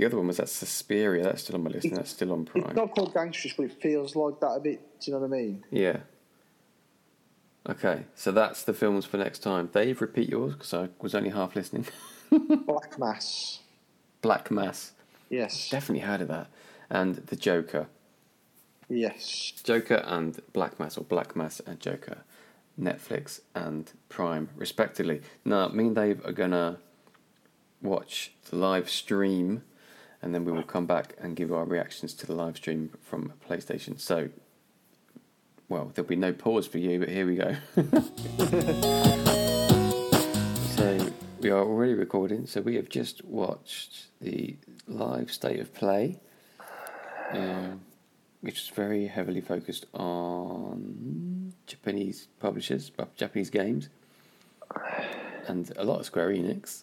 The 0.00 0.06
other 0.06 0.16
one 0.16 0.28
was 0.28 0.38
that 0.38 0.48
Suspiria. 0.48 1.24
That's 1.24 1.42
still 1.42 1.56
on 1.56 1.64
my 1.64 1.68
list, 1.68 1.84
and 1.84 1.98
that's 1.98 2.12
still 2.12 2.32
on 2.32 2.46
Prime. 2.46 2.64
It's 2.64 2.74
not 2.74 2.94
called 2.94 3.12
gangsterish, 3.12 3.54
but 3.54 3.64
it 3.64 3.82
feels 3.82 4.16
like 4.16 4.40
that 4.40 4.46
a 4.46 4.58
bit. 4.58 4.80
Do 4.98 5.10
you 5.10 5.12
know 5.12 5.20
what 5.20 5.26
I 5.26 5.38
mean? 5.42 5.64
Yeah. 5.70 5.98
Okay, 7.68 8.04
so 8.14 8.32
that's 8.32 8.62
the 8.62 8.72
films 8.72 9.04
for 9.04 9.18
next 9.18 9.40
time. 9.40 9.66
Dave, 9.66 10.00
repeat 10.00 10.30
yours 10.30 10.54
because 10.54 10.72
I 10.72 10.88
was 11.02 11.14
only 11.14 11.28
half 11.28 11.54
listening. 11.54 11.86
Black 12.30 12.98
Mass. 12.98 13.60
Black 14.22 14.50
Mass. 14.50 14.92
Yes. 15.28 15.68
Definitely 15.68 16.06
heard 16.06 16.22
of 16.22 16.28
that. 16.28 16.46
And 16.88 17.16
the 17.16 17.36
Joker. 17.36 17.86
Yes. 18.88 19.52
Joker 19.62 20.02
and 20.06 20.40
Black 20.54 20.80
Mass, 20.80 20.96
or 20.96 21.04
Black 21.04 21.36
Mass 21.36 21.60
and 21.66 21.78
Joker. 21.78 22.24
Netflix 22.80 23.40
and 23.54 23.92
Prime, 24.08 24.48
respectively. 24.56 25.20
Now, 25.44 25.68
me 25.68 25.88
and 25.88 25.94
Dave 25.94 26.24
are 26.24 26.32
gonna 26.32 26.78
watch 27.82 28.32
the 28.48 28.56
live 28.56 28.88
stream, 28.88 29.62
and 30.22 30.34
then 30.34 30.44
we 30.44 30.52
will 30.52 30.62
come 30.62 30.86
back 30.86 31.14
and 31.18 31.34
give 31.34 31.52
our 31.52 31.64
reactions 31.64 32.14
to 32.14 32.26
the 32.26 32.34
live 32.34 32.56
stream 32.56 32.90
from 33.02 33.32
PlayStation. 33.48 33.98
So, 33.98 34.28
well, 35.68 35.92
there'll 35.94 36.08
be 36.08 36.16
no 36.16 36.32
pause 36.32 36.66
for 36.66 36.78
you, 36.78 36.98
but 36.98 37.08
here 37.08 37.26
we 37.26 37.36
go. 37.36 37.56
so 40.76 41.12
we 41.40 41.50
are 41.50 41.62
already 41.62 41.94
recording. 41.94 42.46
So 42.46 42.60
we 42.60 42.76
have 42.76 42.88
just 42.88 43.24
watched 43.24 44.06
the 44.20 44.56
live 44.86 45.32
state 45.32 45.60
of 45.60 45.72
play, 45.72 46.20
um, 47.32 47.80
which 48.42 48.60
is 48.60 48.68
very 48.68 49.06
heavily 49.06 49.40
focused 49.40 49.86
on 49.94 51.54
Japanese 51.66 52.28
publishers, 52.40 52.92
Japanese 53.16 53.48
games, 53.48 53.88
and 55.48 55.72
a 55.76 55.84
lot 55.84 56.00
of 56.00 56.06
Square 56.06 56.30
Enix. 56.30 56.82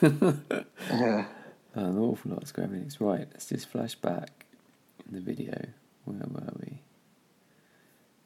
Yeah. 0.90 1.26
An 1.74 1.98
awful 1.98 2.32
lot 2.32 2.42
of 2.42 2.48
Square 2.48 2.68
Enix. 2.68 3.00
Right, 3.00 3.26
let's 3.32 3.46
just 3.46 3.68
flash 3.68 3.94
back 3.94 4.46
in 5.06 5.14
the 5.14 5.20
video. 5.20 5.66
Where 6.04 6.18
were 6.18 6.52
we? 6.60 6.82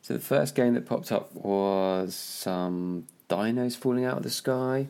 So 0.03 0.15
the 0.15 0.21
first 0.21 0.55
game 0.55 0.75
that 0.75 0.87
popped 0.87 1.13
up 1.13 1.35
was 1.35 2.15
some 2.15 3.07
dinos 3.29 3.77
falling 3.77 4.05
out 4.05 4.19
of 4.19 4.23
the 4.23 4.31
sky. 4.31 4.89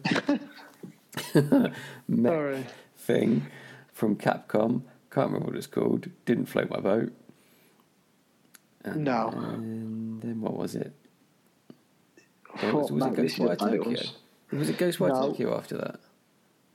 Sorry. 1.34 2.64
thing 2.96 3.46
from 3.92 4.16
Capcom. 4.16 4.82
Can't 5.10 5.26
remember 5.28 5.48
what 5.48 5.56
it's 5.56 5.66
called. 5.66 6.08
Didn't 6.24 6.46
float 6.46 6.70
my 6.70 6.80
boat. 6.80 7.12
And 8.84 9.04
No. 9.04 9.30
then 9.30 10.40
what 10.40 10.56
was 10.56 10.74
it? 10.74 10.92
Thought 12.58 12.90
was, 12.90 12.92
was 12.92 13.04
it 13.06 13.14
Ghostwire 13.16 13.58
Tokyo? 13.58 14.00
Was 14.52 14.68
it 14.70 14.76
Ghostwire 14.78 15.08
No. 15.08 15.28
Tokyo 15.28 15.56
after 15.56 15.76
that? 15.78 16.00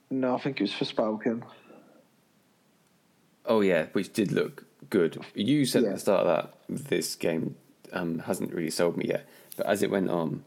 No, 0.10 0.36
I 0.36 0.40
think 0.40 0.60
it 0.60 0.64
was 0.64 0.72
Forspoken. 0.72 1.44
Oh 3.48 3.62
yeah, 3.62 3.88
which 3.94 4.14
did 4.14 4.32
look 4.32 4.66
good. 4.90 5.18
You 5.34 5.66
said 5.66 5.84
at 5.86 5.94
the 5.94 6.00
start 6.00 6.26
of 6.26 6.28
that 6.28 6.54
this 6.70 7.16
game 7.16 7.56
um, 7.94 8.20
hasn't 8.20 8.54
really 8.54 8.70
sold 8.70 8.98
me 8.98 9.06
yet, 9.08 9.28
but 9.56 9.66
as 9.66 9.82
it 9.84 9.90
went 9.90 10.10
on, 10.10 10.44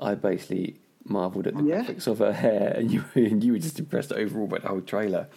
I 0.00 0.14
basically 0.14 0.76
marvelled 1.04 1.46
at 1.46 1.56
the 1.56 1.62
Yeah. 1.62 1.82
graphics 1.84 2.06
of 2.06 2.18
her 2.18 2.32
hair, 2.32 2.74
and 2.76 2.90
you 2.90 3.04
and 3.14 3.42
you 3.42 3.52
were 3.52 3.58
just 3.58 3.78
impressed 3.78 4.12
overall 4.12 4.46
by 4.46 4.58
the 4.58 4.68
whole 4.68 4.80
trailer. 4.80 5.28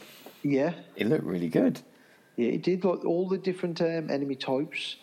Yeah. 0.43 0.73
It 0.95 1.07
looked 1.07 1.23
really 1.25 1.49
good. 1.49 1.81
Yeah, 2.35 2.49
it 2.49 2.61
did. 2.63 2.83
Like 2.85 3.03
all 3.05 3.27
the 3.27 3.37
different 3.37 3.81
um, 3.81 4.09
enemy 4.09 4.35
types. 4.35 4.97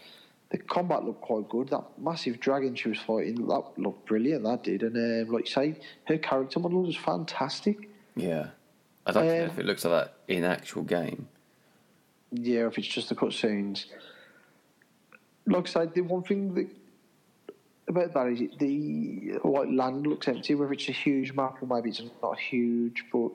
The 0.51 0.59
combat 0.59 1.05
looked 1.05 1.23
quite 1.23 1.49
good. 1.49 1.69
That 1.71 1.83
massive 1.99 2.39
dragon 2.39 2.77
she 2.77 2.89
was 2.89 2.99
fighting, 2.99 3.47
that 3.49 3.65
looked 3.77 4.07
brilliant. 4.07 4.45
That 4.45 4.63
did, 4.63 4.83
and 4.85 4.97
um, 5.29 5.35
like 5.35 5.47
you 5.49 5.53
say, 5.53 5.81
her 6.05 6.17
character 6.19 6.61
model 6.61 6.83
was 6.83 6.97
fantastic. 6.97 7.89
Yeah, 8.15 8.49
I'd 9.07 9.17
like 9.17 9.25
to 9.29 9.37
know 9.39 9.45
Um, 9.45 9.51
if 9.51 9.59
it 9.59 9.67
looks 9.67 9.85
like 9.85 10.05
that 10.05 10.15
in 10.29 10.45
actual 10.45 10.83
game. 10.83 11.27
Yeah, 12.35 12.67
if 12.67 12.79
it's 12.79 12.89
just 12.89 13.09
the 13.09 13.15
cutscenes. 13.15 13.87
Like 15.47 15.69
I 15.69 15.71
said, 15.71 15.95
the 15.95 16.01
one 16.01 16.23
thing 16.23 16.55
that 16.55 16.69
about 17.89 18.15
that 18.15 18.27
is 18.29 18.41
it, 18.41 18.59
the 18.59 19.39
like 19.45 19.69
land 19.71 20.07
looks 20.07 20.27
empty. 20.29 20.55
Whether 20.55 20.73
it's 20.73 20.89
a 20.89 20.93
huge 20.93 21.33
map 21.33 21.63
or 21.63 21.67
maybe 21.67 21.91
it's 21.91 22.03
not 22.23 22.39
huge, 22.39 23.05
but 23.13 23.31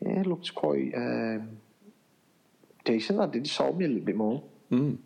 yeah, 0.00 0.20
it 0.20 0.26
looks 0.26 0.50
quite 0.50 0.94
um, 0.96 1.58
decent. 2.84 3.18
That 3.18 3.32
did 3.32 3.46
sold 3.46 3.78
me 3.78 3.84
a 3.84 3.88
little 3.88 4.04
bit 4.04 4.16
more. 4.16 4.42
Mm. 4.70 4.98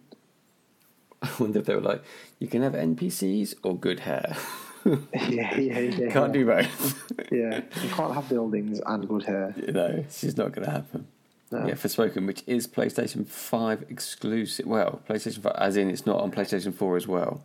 I 1.23 1.31
wonder 1.39 1.61
if 1.61 1.67
they 1.67 1.75
were 1.75 1.81
like, 1.81 2.03
you 2.39 2.49
can 2.49 2.63
have 2.63 2.75
NPCs 2.75 3.55
or 3.63 3.77
good 3.77 4.01
hair. 4.01 4.37
yeah, 4.85 5.59
yeah, 5.59 5.79
yeah. 5.79 6.13
Can't 6.13 6.33
do 6.33 6.45
both. 6.45 7.11
Yeah, 7.33 7.63
you 7.83 7.89
can't 7.89 8.15
have 8.15 8.29
buildings 8.29 8.81
and 8.85 9.09
good 9.09 9.25
hair. 9.25 9.55
You 9.67 9.73
know, 9.73 9.87
it's 9.87 10.21
just 10.21 10.37
not 10.37 10.53
going 10.53 10.67
to 10.67 10.71
happen. 10.71 11.07
No. 11.51 11.67
Yeah, 11.67 11.75
Forspoken, 11.75 12.27
which 12.27 12.43
is 12.47 12.67
PlayStation 12.67 13.27
5 13.27 13.85
exclusive. 13.89 14.67
Well, 14.67 15.01
PlayStation 15.09 15.41
5, 15.43 15.53
as 15.57 15.77
in 15.77 15.91
it's 15.91 16.07
not 16.07 16.21
on 16.21 16.31
PlayStation 16.33 16.75
4 16.75 16.97
as 16.97 17.07
well. 17.07 17.43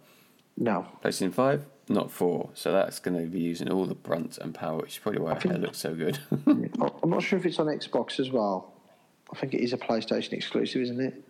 No, 0.58 0.86
PlayStation 1.04 1.34
5, 1.34 1.66
not 1.90 2.10
4. 2.12 2.50
So 2.54 2.72
that's 2.72 3.00
going 3.00 3.18
to 3.22 3.30
be 3.30 3.40
using 3.40 3.70
all 3.70 3.86
the 3.86 3.96
brunt 3.96 4.38
and 4.40 4.54
power, 4.54 4.78
which 4.78 4.94
is 4.94 4.98
probably 4.98 5.22
why 5.22 5.40
hair 5.40 5.58
looks 5.58 5.78
so 5.78 5.94
good. 5.94 6.20
I'm 6.48 7.10
not 7.10 7.22
sure 7.24 7.38
if 7.40 7.46
it's 7.46 7.60
on 7.60 7.68
Xbox 7.68 8.20
as 8.20 8.32
well. 8.32 8.74
I 9.32 9.38
think 9.38 9.54
it 9.54 9.62
is 9.62 9.74
a 9.74 9.78
PlayStation 9.78 10.34
exclusive, 10.34 10.82
isn't 10.82 11.00
it? 11.00 11.24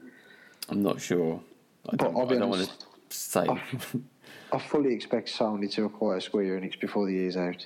I'm 0.69 0.81
not 0.81 1.01
sure. 1.01 1.41
I 1.87 1.95
But 1.95 1.99
don't, 2.13 2.31
I 2.31 2.35
don't 2.39 2.49
want 2.49 2.67
to 2.67 3.15
say. 3.15 3.47
I 4.51 4.57
fully 4.57 4.93
expect 4.93 5.27
Sony 5.27 5.69
to 5.73 5.85
acquire 5.85 6.19
Square 6.19 6.59
Enix 6.59 6.79
before 6.79 7.05
the 7.07 7.13
year's 7.13 7.37
out. 7.37 7.65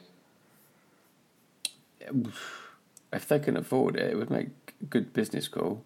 if 3.14 3.28
they 3.28 3.40
can 3.40 3.58
afford 3.58 3.96
it, 3.96 4.12
it 4.12 4.18
would 4.18 4.30
make 4.30 4.48
good 4.90 5.14
business 5.14 5.48
call. 5.48 5.84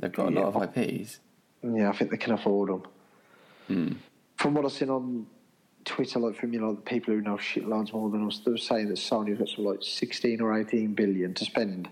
They've 0.00 0.12
got 0.12 0.28
a 0.28 0.30
lot 0.30 0.54
of 0.54 0.76
IPs. 0.76 1.20
Yeah, 1.62 1.88
I 1.88 1.92
think 1.92 2.10
they 2.10 2.16
can 2.16 2.32
afford 2.32 2.70
them. 2.70 2.82
Hmm. 3.68 3.92
From 4.36 4.54
what 4.54 4.64
I've 4.64 4.72
seen 4.72 4.90
on 4.90 5.26
Twitter, 5.84 6.18
like 6.18 6.36
from 6.36 6.52
you 6.52 6.60
know 6.60 6.74
the 6.74 6.80
people 6.80 7.14
who 7.14 7.20
know 7.20 7.36
shitloads 7.36 7.92
more 7.92 8.10
than 8.10 8.26
us, 8.26 8.40
they 8.44 8.50
were 8.50 8.56
saying 8.58 8.88
that 8.88 8.96
Sony's 8.98 9.38
got 9.38 9.48
some 9.48 9.64
like 9.64 9.82
16 9.82 10.40
or 10.40 10.58
18 10.58 10.94
billion 10.94 11.34
to 11.34 11.44
spend 11.44 11.88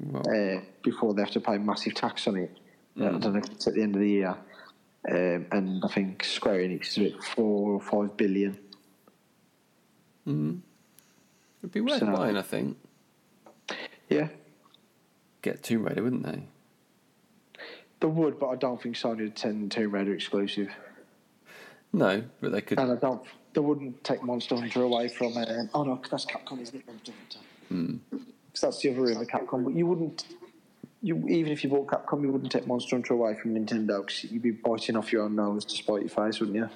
Well, 0.00 0.22
uh, 0.28 0.60
before 0.82 1.14
they 1.14 1.22
have 1.22 1.30
to 1.32 1.40
pay 1.40 1.58
massive 1.58 1.94
tax 1.94 2.26
on 2.26 2.36
it. 2.36 2.58
Hmm. 2.96 3.04
I 3.04 3.18
don't 3.18 3.32
know 3.32 3.38
if 3.38 3.50
it's 3.50 3.66
at 3.66 3.74
the 3.74 3.82
end 3.82 3.94
of 3.94 4.00
the 4.00 4.08
year. 4.10 4.36
Um, 5.10 5.46
and 5.50 5.84
I 5.84 5.88
think 5.88 6.22
Square 6.22 6.60
Enix 6.60 6.96
is 6.96 7.12
at 7.12 7.22
four 7.24 7.72
or 7.72 7.80
five 7.80 8.16
billion. 8.16 8.56
it'd 10.26 10.62
be 11.72 11.80
worth 11.80 11.98
so- 11.98 12.06
buying, 12.06 12.36
I 12.36 12.42
think. 12.42 12.76
Yeah, 14.08 14.28
Get 15.42 15.62
Tomb 15.62 15.84
Raider, 15.84 16.02
wouldn't 16.02 16.22
they? 16.24 16.42
they 18.00 18.06
would, 18.08 18.38
but 18.38 18.48
I 18.48 18.56
don't 18.56 18.80
think 18.82 18.96
Sony 18.96 19.18
would 19.22 19.38
send 19.38 19.70
Tomb 19.72 19.92
Raider 19.92 20.12
exclusive. 20.14 20.70
No, 21.92 22.22
but 22.40 22.52
they 22.52 22.60
could. 22.60 22.78
And 22.78 22.92
I 22.92 22.96
don't. 22.96 23.22
They 23.52 23.60
wouldn't 23.60 24.02
take 24.02 24.22
Monster 24.22 24.56
Hunter 24.56 24.82
away 24.82 25.08
from. 25.08 25.36
Um, 25.36 25.68
oh 25.74 25.82
no, 25.84 26.00
that's 26.10 26.24
Capcom, 26.24 26.60
isn't 26.62 26.74
it? 26.74 26.86
Monster 26.86 27.12
Hunter. 27.12 27.38
Hmm. 27.68 27.96
Because 28.10 28.60
that's 28.60 28.80
the 28.80 28.90
other 28.90 29.02
room 29.02 29.18
of 29.20 29.26
Capcom. 29.28 29.64
But 29.64 29.74
you 29.74 29.86
wouldn't. 29.86 30.24
You 31.02 31.16
even 31.28 31.52
if 31.52 31.64
you 31.64 31.70
bought 31.70 31.88
Capcom, 31.88 32.22
you 32.22 32.30
wouldn't 32.30 32.50
take 32.52 32.66
Monster 32.66 32.96
Hunter 32.96 33.14
away 33.14 33.34
from 33.34 33.54
Nintendo 33.54 34.00
because 34.06 34.24
you'd 34.24 34.42
be 34.42 34.52
biting 34.52 34.96
off 34.96 35.12
your 35.12 35.22
own 35.24 35.34
nose 35.36 35.64
to 35.66 35.74
spite 35.74 36.00
your 36.02 36.08
face, 36.08 36.40
wouldn't 36.40 36.56
you? 36.56 36.68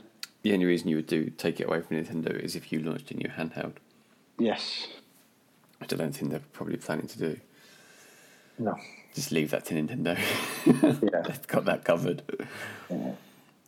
The 0.42 0.52
only 0.52 0.66
reason 0.66 0.88
you 0.88 0.96
would 0.96 1.06
do 1.06 1.30
take 1.30 1.60
it 1.60 1.64
away 1.64 1.80
from 1.80 1.96
Nintendo 1.96 2.38
is 2.38 2.54
if 2.56 2.70
you 2.72 2.80
launched 2.80 3.10
a 3.10 3.14
new 3.16 3.28
handheld, 3.28 3.74
Yes. 4.38 4.86
which 5.78 5.92
I 5.92 5.96
don't 5.96 6.12
think 6.12 6.30
they're 6.30 6.40
probably 6.52 6.76
planning 6.76 7.06
to 7.08 7.18
do. 7.18 7.40
No. 8.58 8.74
Just 9.14 9.32
leave 9.32 9.50
that 9.50 9.64
to 9.66 9.74
Nintendo. 9.74 10.18
Yeah. 11.12 11.22
They've 11.22 11.46
got 11.46 11.64
that 11.66 11.84
covered. 11.84 12.22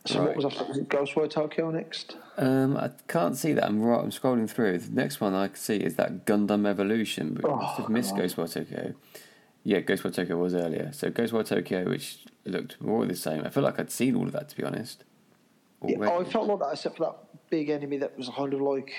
So 0.05 0.19
Right. 0.19 0.27
what 0.27 0.35
was 0.37 0.45
after? 0.45 0.63
Was 0.65 0.77
it 0.77 0.89
Ghostwire 0.89 1.29
Tokyo 1.29 1.69
next? 1.71 2.15
Um, 2.37 2.77
I 2.77 2.91
can't 3.07 3.35
see 3.35 3.53
that. 3.53 3.65
I'm 3.65 3.81
right. 3.81 3.99
I'm 4.01 4.11
scrolling 4.11 4.49
through. 4.49 4.79
The 4.79 4.91
next 4.91 5.19
one 5.21 5.33
I 5.33 5.47
can 5.47 5.55
see 5.57 5.75
is 5.77 5.95
that 5.95 6.25
Gundam 6.25 6.65
Evolution, 6.65 7.33
but 7.39 7.49
I 7.51 7.55
must 7.55 7.77
have 7.77 7.85
Oh, 7.87 7.89
missed 7.89 8.15
God. 8.15 8.23
Ghostwire 8.23 8.53
Tokyo. 8.53 8.93
Yeah, 9.63 9.81
Ghostwire 9.81 10.13
Tokyo 10.13 10.37
was 10.37 10.53
earlier. 10.55 10.91
So 10.93 11.09
Ghostwire 11.11 11.45
Tokyo, 11.45 11.87
which 11.89 12.25
looked 12.45 12.81
more 12.81 13.05
the 13.05 13.15
same. 13.15 13.43
I 13.45 13.49
feel 13.49 13.61
like 13.63 13.79
I'd 13.79 13.91
seen 13.91 14.15
all 14.15 14.23
of 14.25 14.31
that 14.31 14.49
to 14.49 14.55
be 14.57 14.63
honest. 14.63 15.03
Yeah, 15.85 15.97
Already. 15.97 16.13
oh, 16.13 16.21
I 16.21 16.23
felt 16.31 16.47
like 16.47 16.59
that, 16.59 16.71
except 16.73 16.97
for 16.97 17.03
that 17.05 17.15
big 17.49 17.69
enemy 17.69 17.97
that 17.97 18.17
was 18.17 18.29
kind 18.29 18.53
of 18.53 18.61
like 18.61 18.91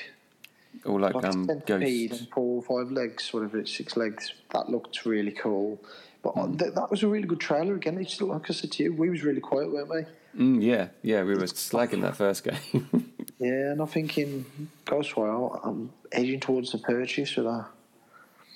Or 0.85 0.99
like, 0.99 1.15
like 1.15 1.25
um, 1.27 1.47
centipede 1.47 2.13
and 2.13 2.29
four 2.31 2.63
or 2.63 2.83
five 2.85 2.93
legs, 2.93 3.33
whatever 3.33 3.59
it's 3.59 3.75
six 3.77 3.97
legs. 3.97 4.33
That 4.51 4.71
looked 4.71 5.05
really 5.05 5.33
cool. 5.33 5.83
But 6.23 6.31
uh, 6.31 6.47
th- 6.49 6.75
that 6.75 6.91
was 6.91 7.03
a 7.03 7.09
really 7.09 7.27
good 7.27 7.41
trailer. 7.41 7.75
Again, 7.75 7.99
it's 7.99 8.21
like 8.21 8.49
I 8.49 8.53
said 8.53 8.73
to 8.73 8.85
you, 8.85 8.95
we 8.95 9.11
was 9.11 9.23
really 9.23 9.41
quiet, 9.41 9.73
weren't 9.73 9.89
we? 9.91 10.05
Mm, 10.39 10.63
yeah, 10.63 10.89
yeah, 11.03 11.23
we 11.23 11.35
were 11.35 11.43
slagging 11.45 12.03
that 12.03 12.17
first 12.17 12.45
game. 12.45 13.07
Yeah, 13.41 13.73
and 13.73 13.81
I'm 13.81 13.87
thinking 13.87 14.45
Ghostwire. 14.85 15.61
I'm 15.65 15.91
edging 16.13 16.41
towards 16.41 16.73
the 16.73 16.79
purchase 16.79 17.33
for 17.33 17.41
that. 17.41 17.67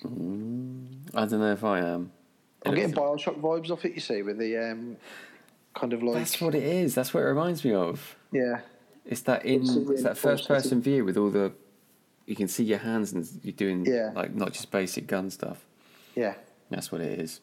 I 0.05 1.25
don't 1.25 1.41
know 1.41 1.53
if 1.53 1.65
I 1.65 1.79
am. 1.79 2.13
It 2.65 2.69
I'm 2.69 2.75
getting 2.75 2.95
Bioshock 2.95 3.41
vibes 3.41 3.71
off 3.71 3.85
it. 3.87 3.95
You 3.95 4.01
see, 4.01 4.21
with 4.21 4.39
the 4.39 4.59
um, 4.59 4.99
kind 5.75 5.95
of 5.95 6.03
like 6.03 6.17
That's 6.17 6.39
what 6.39 6.55
it 6.55 6.63
is. 6.63 6.95
That's 6.95 7.15
what 7.15 7.21
it 7.21 7.27
reminds 7.27 7.65
me 7.65 7.73
of. 7.73 8.17
yeah, 8.31 8.61
It's 9.07 9.23
that 9.23 9.47
in. 9.47 9.63
It's 9.63 9.75
a 9.75 9.93
It's 9.93 10.03
that 10.03 10.19
first 10.19 10.47
person 10.47 10.83
view 10.83 11.05
with 11.05 11.17
all 11.17 11.31
the. 11.31 11.53
You 12.27 12.35
can 12.37 12.49
see 12.49 12.65
your 12.65 12.79
hands 12.79 13.13
and 13.13 13.29
you're 13.43 13.53
doing 13.53 13.85
Yeah. 13.85 14.11
like 14.15 14.35
not 14.35 14.53
just 14.53 14.71
basic 14.71 15.07
gun 15.07 15.31
stuff. 15.31 15.65
yeah, 16.15 16.35
That's 16.71 16.91
what 16.93 17.01
it 17.01 17.19
is. 17.21 17.41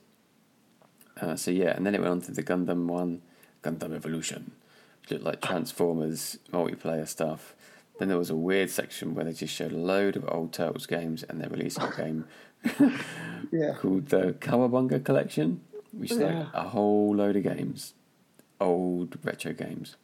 Uh, 1.19 1.35
so 1.35 1.51
yeah, 1.51 1.75
and 1.75 1.85
then 1.85 1.93
it 1.93 1.99
went 2.01 2.11
on 2.11 2.21
to 2.21 2.31
the 2.31 2.41
Gundam 2.41 2.87
one, 2.87 3.21
Gundam 3.63 3.93
Evolution, 3.93 4.51
which 5.01 5.11
looked 5.11 5.23
like 5.25 5.41
Transformers 5.41 6.39
multiplayer 6.51 7.07
stuff. 7.07 7.53
Then 7.99 8.07
there 8.07 8.17
was 8.17 8.29
a 8.31 8.35
weird 8.35 8.69
section 8.71 9.13
where 9.13 9.25
they 9.25 9.33
just 9.33 9.53
showed 9.53 9.71
a 9.73 9.77
load 9.77 10.15
of 10.15 10.25
old 10.27 10.53
Turtles 10.53 10.87
games, 10.87 11.21
and 11.23 11.39
they're 11.39 11.49
releasing 11.49 11.83
a 11.83 11.95
game 11.95 12.25
yeah. 13.51 13.75
called 13.77 14.07
the 14.07 14.33
Cowabunga 14.39 15.03
Collection, 15.03 15.61
which 15.91 16.11
is 16.11 16.17
like 16.17 16.47
a 16.53 16.69
whole 16.69 17.15
load 17.15 17.35
of 17.35 17.43
games, 17.43 17.93
old 18.59 19.17
retro 19.23 19.53
games. 19.53 19.95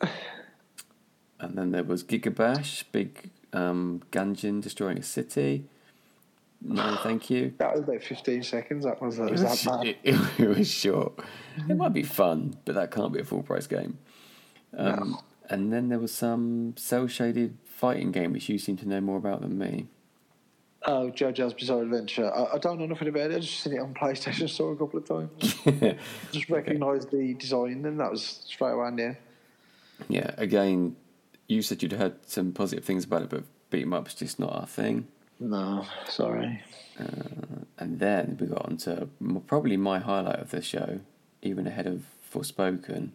And 1.40 1.58
then 1.58 1.72
there 1.72 1.84
was 1.84 2.02
Gigabash, 2.02 2.84
big 2.90 3.30
um, 3.54 4.02
Ganjin 4.12 4.60
destroying 4.60 4.98
a 4.98 5.02
city. 5.02 5.64
No, 6.60 6.96
thank 7.02 7.30
you. 7.30 7.54
That 7.58 7.72
was 7.72 7.80
about 7.80 8.02
15 8.02 8.42
seconds. 8.42 8.84
That 8.84 9.00
was, 9.00 9.16
that 9.16 9.28
It 9.28 9.32
was 9.32 9.42
was, 9.42 9.62
that 9.64 9.78
bad. 9.84 9.86
it, 10.02 10.18
it 10.38 10.58
was 10.58 10.70
short. 10.70 11.12
It 11.68 11.76
might 11.76 11.92
be 11.92 12.02
fun, 12.02 12.56
but 12.64 12.74
that 12.74 12.90
can't 12.90 13.12
be 13.12 13.20
a 13.20 13.24
full 13.24 13.42
price 13.42 13.66
game. 13.66 13.98
Um, 14.76 15.18
And 15.50 15.72
then 15.72 15.88
there 15.88 15.98
was 15.98 16.12
some 16.12 16.74
cell 16.76 17.06
shaded 17.06 17.58
fighting 17.64 18.12
game, 18.12 18.32
which 18.32 18.48
you 18.48 18.58
seem 18.58 18.76
to 18.78 18.88
know 18.88 19.00
more 19.00 19.18
about 19.18 19.40
than 19.42 19.58
me. 19.58 19.88
Oh, 20.86 21.10
JoJo's 21.10 21.54
Bizarre 21.54 21.82
Adventure. 21.82 22.30
I, 22.34 22.56
I 22.56 22.58
don't 22.58 22.78
know 22.78 22.86
nothing 22.86 23.08
about 23.08 23.30
it. 23.30 23.36
I 23.36 23.38
just 23.40 23.60
seen 23.60 23.72
it 23.74 23.78
on 23.78 23.94
PlayStation 23.94 24.48
Store 24.54 24.72
a 24.72 24.76
couple 24.76 24.98
of 24.98 25.06
times. 25.06 25.54
just 26.32 26.50
recognised 26.50 27.10
the 27.10 27.34
design, 27.34 27.84
and 27.86 28.00
that 28.00 28.10
was 28.10 28.42
straight 28.46 28.72
away 28.72 28.90
there. 28.96 29.18
yeah, 30.08 30.30
again, 30.36 30.96
you 31.48 31.62
said 31.62 31.82
you'd 31.82 31.92
heard 31.92 32.14
some 32.26 32.52
positive 32.52 32.84
things 32.84 33.04
about 33.04 33.22
it, 33.22 33.30
but 33.30 33.44
beat 33.70 33.82
'em 33.82 33.92
up's 33.92 34.14
just 34.14 34.38
not 34.38 34.52
our 34.52 34.66
thing. 34.66 35.08
No, 35.40 35.86
sorry. 36.08 36.62
And 37.76 37.98
then 37.98 38.36
we 38.40 38.46
got 38.46 38.64
on 38.66 38.76
to 38.78 39.08
probably 39.46 39.76
my 39.76 39.98
highlight 39.98 40.38
of 40.38 40.50
the 40.50 40.62
show, 40.62 41.00
even 41.42 41.66
ahead 41.66 41.86
of 41.86 42.04
Forspoken, 42.32 43.10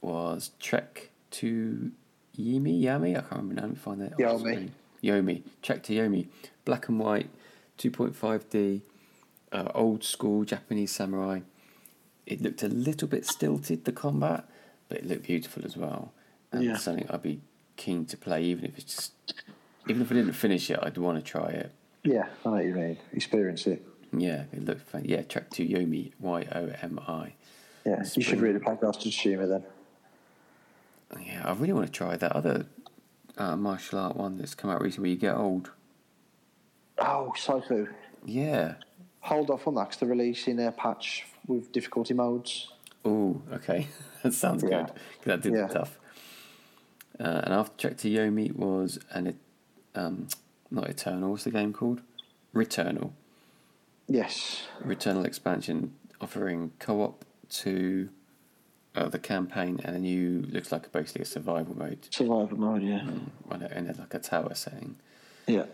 was 0.00 0.50
Trek 0.60 1.10
to 1.32 1.92
Yimi, 2.38 2.80
Yami? 2.82 3.10
I 3.16 3.20
can't 3.20 3.30
remember 3.30 3.54
now. 3.54 3.62
Let 3.62 3.70
me 3.70 3.76
find 3.76 4.00
that. 4.02 4.18
Yomi. 4.18 4.70
Yomi. 5.02 5.42
Trek 5.62 5.82
to 5.84 5.94
Yomi. 5.94 6.26
Black 6.64 6.88
and 6.88 6.98
white, 6.98 7.30
2.5D, 7.78 8.82
uh, 9.52 9.68
old 9.74 10.04
school 10.04 10.44
Japanese 10.44 10.92
samurai. 10.92 11.40
It 12.26 12.40
looked 12.40 12.62
a 12.62 12.68
little 12.68 13.08
bit 13.08 13.26
stilted, 13.26 13.84
the 13.84 13.92
combat, 13.92 14.44
but 14.88 14.98
it 14.98 15.06
looked 15.06 15.24
beautiful 15.24 15.64
as 15.64 15.76
well. 15.76 16.12
And 16.52 16.62
Yeah. 16.64 16.76
something 16.76 17.06
I'd 17.10 17.22
be 17.22 17.40
keen 17.76 18.04
to 18.06 18.16
play, 18.16 18.42
even 18.44 18.64
if 18.66 18.78
it's 18.78 18.94
just. 18.94 19.12
Even 19.88 20.02
if 20.02 20.12
I 20.12 20.14
didn't 20.14 20.34
finish 20.34 20.70
it, 20.70 20.78
I'd 20.80 20.96
want 20.98 21.18
to 21.18 21.24
try 21.24 21.48
it. 21.48 21.72
Yeah, 22.04 22.28
I 22.44 22.48
know 22.48 22.54
what 22.56 22.64
you 22.64 22.74
mean. 22.74 22.98
Experience 23.12 23.66
it. 23.66 23.84
Yeah, 24.16 24.44
it 24.52 24.64
looked 24.64 24.82
fun. 24.82 25.02
Yeah, 25.04 25.22
Trek 25.22 25.50
to 25.50 25.66
Yomi, 25.66 26.12
Y 26.20 26.46
O 26.54 26.66
M 26.82 27.00
I. 27.08 27.32
Yeah, 27.84 28.04
you 28.14 28.22
should 28.22 28.40
really 28.40 28.60
play 28.60 28.74
of 28.74 28.78
Tsushima 28.80 29.48
then. 29.48 29.64
Yeah, 31.26 31.42
I 31.44 31.52
really 31.54 31.72
want 31.72 31.86
to 31.86 31.92
try 31.92 32.16
that 32.16 32.32
other 32.32 32.66
uh, 33.36 33.56
martial 33.56 33.98
art 33.98 34.16
one 34.16 34.38
that's 34.38 34.54
come 34.54 34.70
out 34.70 34.80
recently 34.80 35.08
where 35.08 35.14
you 35.14 35.20
get 35.20 35.34
old. 35.34 35.70
Oh, 36.98 37.32
Sifu. 37.36 37.88
Yeah. 38.24 38.74
Hold 39.20 39.50
off 39.50 39.66
on 39.66 39.74
that 39.76 39.84
because 39.88 39.98
they're 40.00 40.08
releasing 40.08 40.60
a 40.64 40.70
patch 40.70 41.26
with 41.46 41.72
difficulty 41.72 42.14
modes. 42.14 42.70
Oh, 43.04 43.42
okay. 43.52 43.88
that 44.22 44.32
sounds 44.34 44.62
Yeah. 44.62 44.82
good. 44.86 44.92
That 45.24 45.40
did 45.42 45.54
Yeah. 45.54 45.66
tough. 45.66 45.98
Uh, 47.22 47.42
and 47.44 47.54
after 47.54 47.76
Trek 47.76 47.98
to 47.98 48.10
Yomi 48.10 48.54
was 48.54 48.98
an, 49.12 49.38
um, 49.94 50.26
not 50.72 50.88
Eternal, 50.90 51.30
what's 51.30 51.44
the 51.44 51.52
game 51.52 51.72
called? 51.72 52.00
Returnal. 52.52 53.12
Yes. 54.08 54.62
Returnal 54.84 55.24
expansion 55.24 55.94
offering 56.20 56.72
co-op 56.80 57.24
to 57.50 58.08
uh, 58.96 59.08
the 59.08 59.20
campaign 59.20 59.80
and 59.84 59.94
a 59.94 59.98
new, 60.00 60.44
looks 60.50 60.72
like 60.72 60.90
basically 60.90 61.22
a 61.22 61.26
survival 61.26 61.78
mode 61.78 62.08
Survival 62.10 62.58
mode, 62.58 62.82
yeah. 62.82 63.06
on 63.50 63.62
a, 63.62 63.68
in 63.68 63.86
like 63.86 64.14
a 64.14 64.18
tower 64.18 64.54
setting. 64.54 64.96
Yeah. 65.46 65.66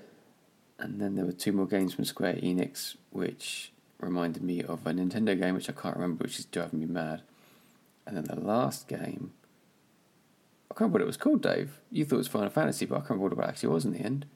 And 0.78 1.00
then 1.00 1.14
there 1.14 1.24
were 1.24 1.32
two 1.32 1.52
more 1.52 1.66
games 1.66 1.94
from 1.94 2.04
Square 2.04 2.34
Enix, 2.34 2.96
which 3.10 3.72
reminded 4.00 4.42
me 4.42 4.62
of 4.62 4.86
a 4.86 4.92
Nintendo 4.92 5.38
game, 5.40 5.54
which 5.54 5.70
I 5.70 5.72
can't 5.72 5.96
remember, 5.96 6.24
which 6.24 6.38
is 6.38 6.44
driving 6.44 6.80
me 6.80 6.86
mad. 6.86 7.22
And 8.06 8.16
then 8.16 8.24
the 8.24 8.38
last 8.38 8.86
game, 8.86 9.32
I 10.70 10.74
can't 10.74 10.80
remember 10.80 10.94
what 10.98 11.02
it 11.02 11.06
was 11.06 11.16
called, 11.16 11.42
Dave. 11.42 11.80
You 11.90 12.04
thought 12.04 12.16
it 12.16 12.18
was 12.18 12.28
Final 12.28 12.50
Fantasy, 12.50 12.86
but 12.86 12.96
I 12.96 12.98
can't 12.98 13.10
remember 13.10 13.36
what 13.36 13.44
it 13.44 13.48
actually 13.48 13.70
was 13.70 13.84
in 13.84 13.92
the 13.92 14.00
end. 14.00 14.26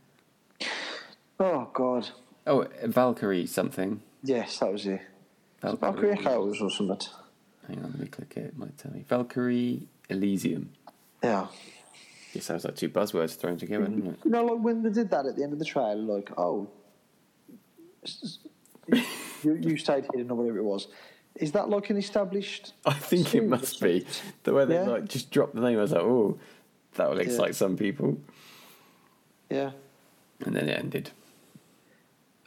Oh, 1.39 1.69
God. 1.73 2.09
Oh, 2.47 2.67
Valkyrie 2.85 3.47
something. 3.47 4.03
Yes, 4.23 4.59
that 4.59 4.73
was 4.73 4.87
it. 4.87 5.01
Valkyrie 5.61 6.13
Echoes 6.13 6.61
or 6.61 6.71
something? 6.71 6.99
Hang 7.69 7.79
on, 7.79 7.91
let 7.91 7.99
me 7.99 8.07
click 8.07 8.35
it. 8.37 8.47
It 8.47 8.59
might 8.59 8.77
tell 8.79 8.93
me. 8.93 9.05
Valkyrie 9.09 9.87
Elysium. 10.09 10.71
Yeah. 11.23 11.47
It 12.35 12.43
sounds 12.43 12.65
like 12.65 12.77
two 12.77 12.89
buzzwords 12.89 13.37
thrown 13.37 13.59
together, 13.59 13.85
doesn't 13.85 14.07
it? 14.07 14.19
You 14.25 14.31
know, 14.31 14.45
like 14.45 14.61
when 14.61 14.83
they 14.83 14.91
did 14.91 15.11
that 15.11 15.27
at 15.27 15.37
the 15.37 15.43
end 15.43 15.53
of 15.53 15.59
the 15.59 15.65
trailer, 15.65 15.95
like, 15.97 16.31
oh, 16.39 16.69
you, 18.87 19.55
you 19.55 19.77
stayed 19.77 20.07
here 20.15 20.27
or 20.29 20.35
whatever 20.35 20.59
it 20.59 20.65
was. 20.65 20.89
Is 21.37 21.53
that 21.53 21.69
like 21.69 21.91
an 21.91 21.97
established? 21.97 22.75
I 22.87 22.93
think 22.93 23.27
it 23.27 23.31
series 23.31 23.51
must 23.51 23.81
be. 23.81 24.07
The 24.45 24.53
way 24.53 24.65
they 24.65 24.75
Yeah. 24.75 24.83
like 24.83 25.09
just 25.09 25.31
dropped 25.31 25.55
the 25.55 25.61
name, 25.61 25.79
I 25.79 25.83
was 25.83 25.93
like, 25.93 26.03
oh, 26.03 26.39
that 26.95 27.09
will 27.11 27.17
Yeah. 27.17 27.23
excite 27.25 27.55
some 27.55 27.77
people. 27.77 28.19
Yeah. 29.51 29.73
And 30.45 30.55
then 30.57 30.69
it 30.69 30.79
ended. 30.79 31.11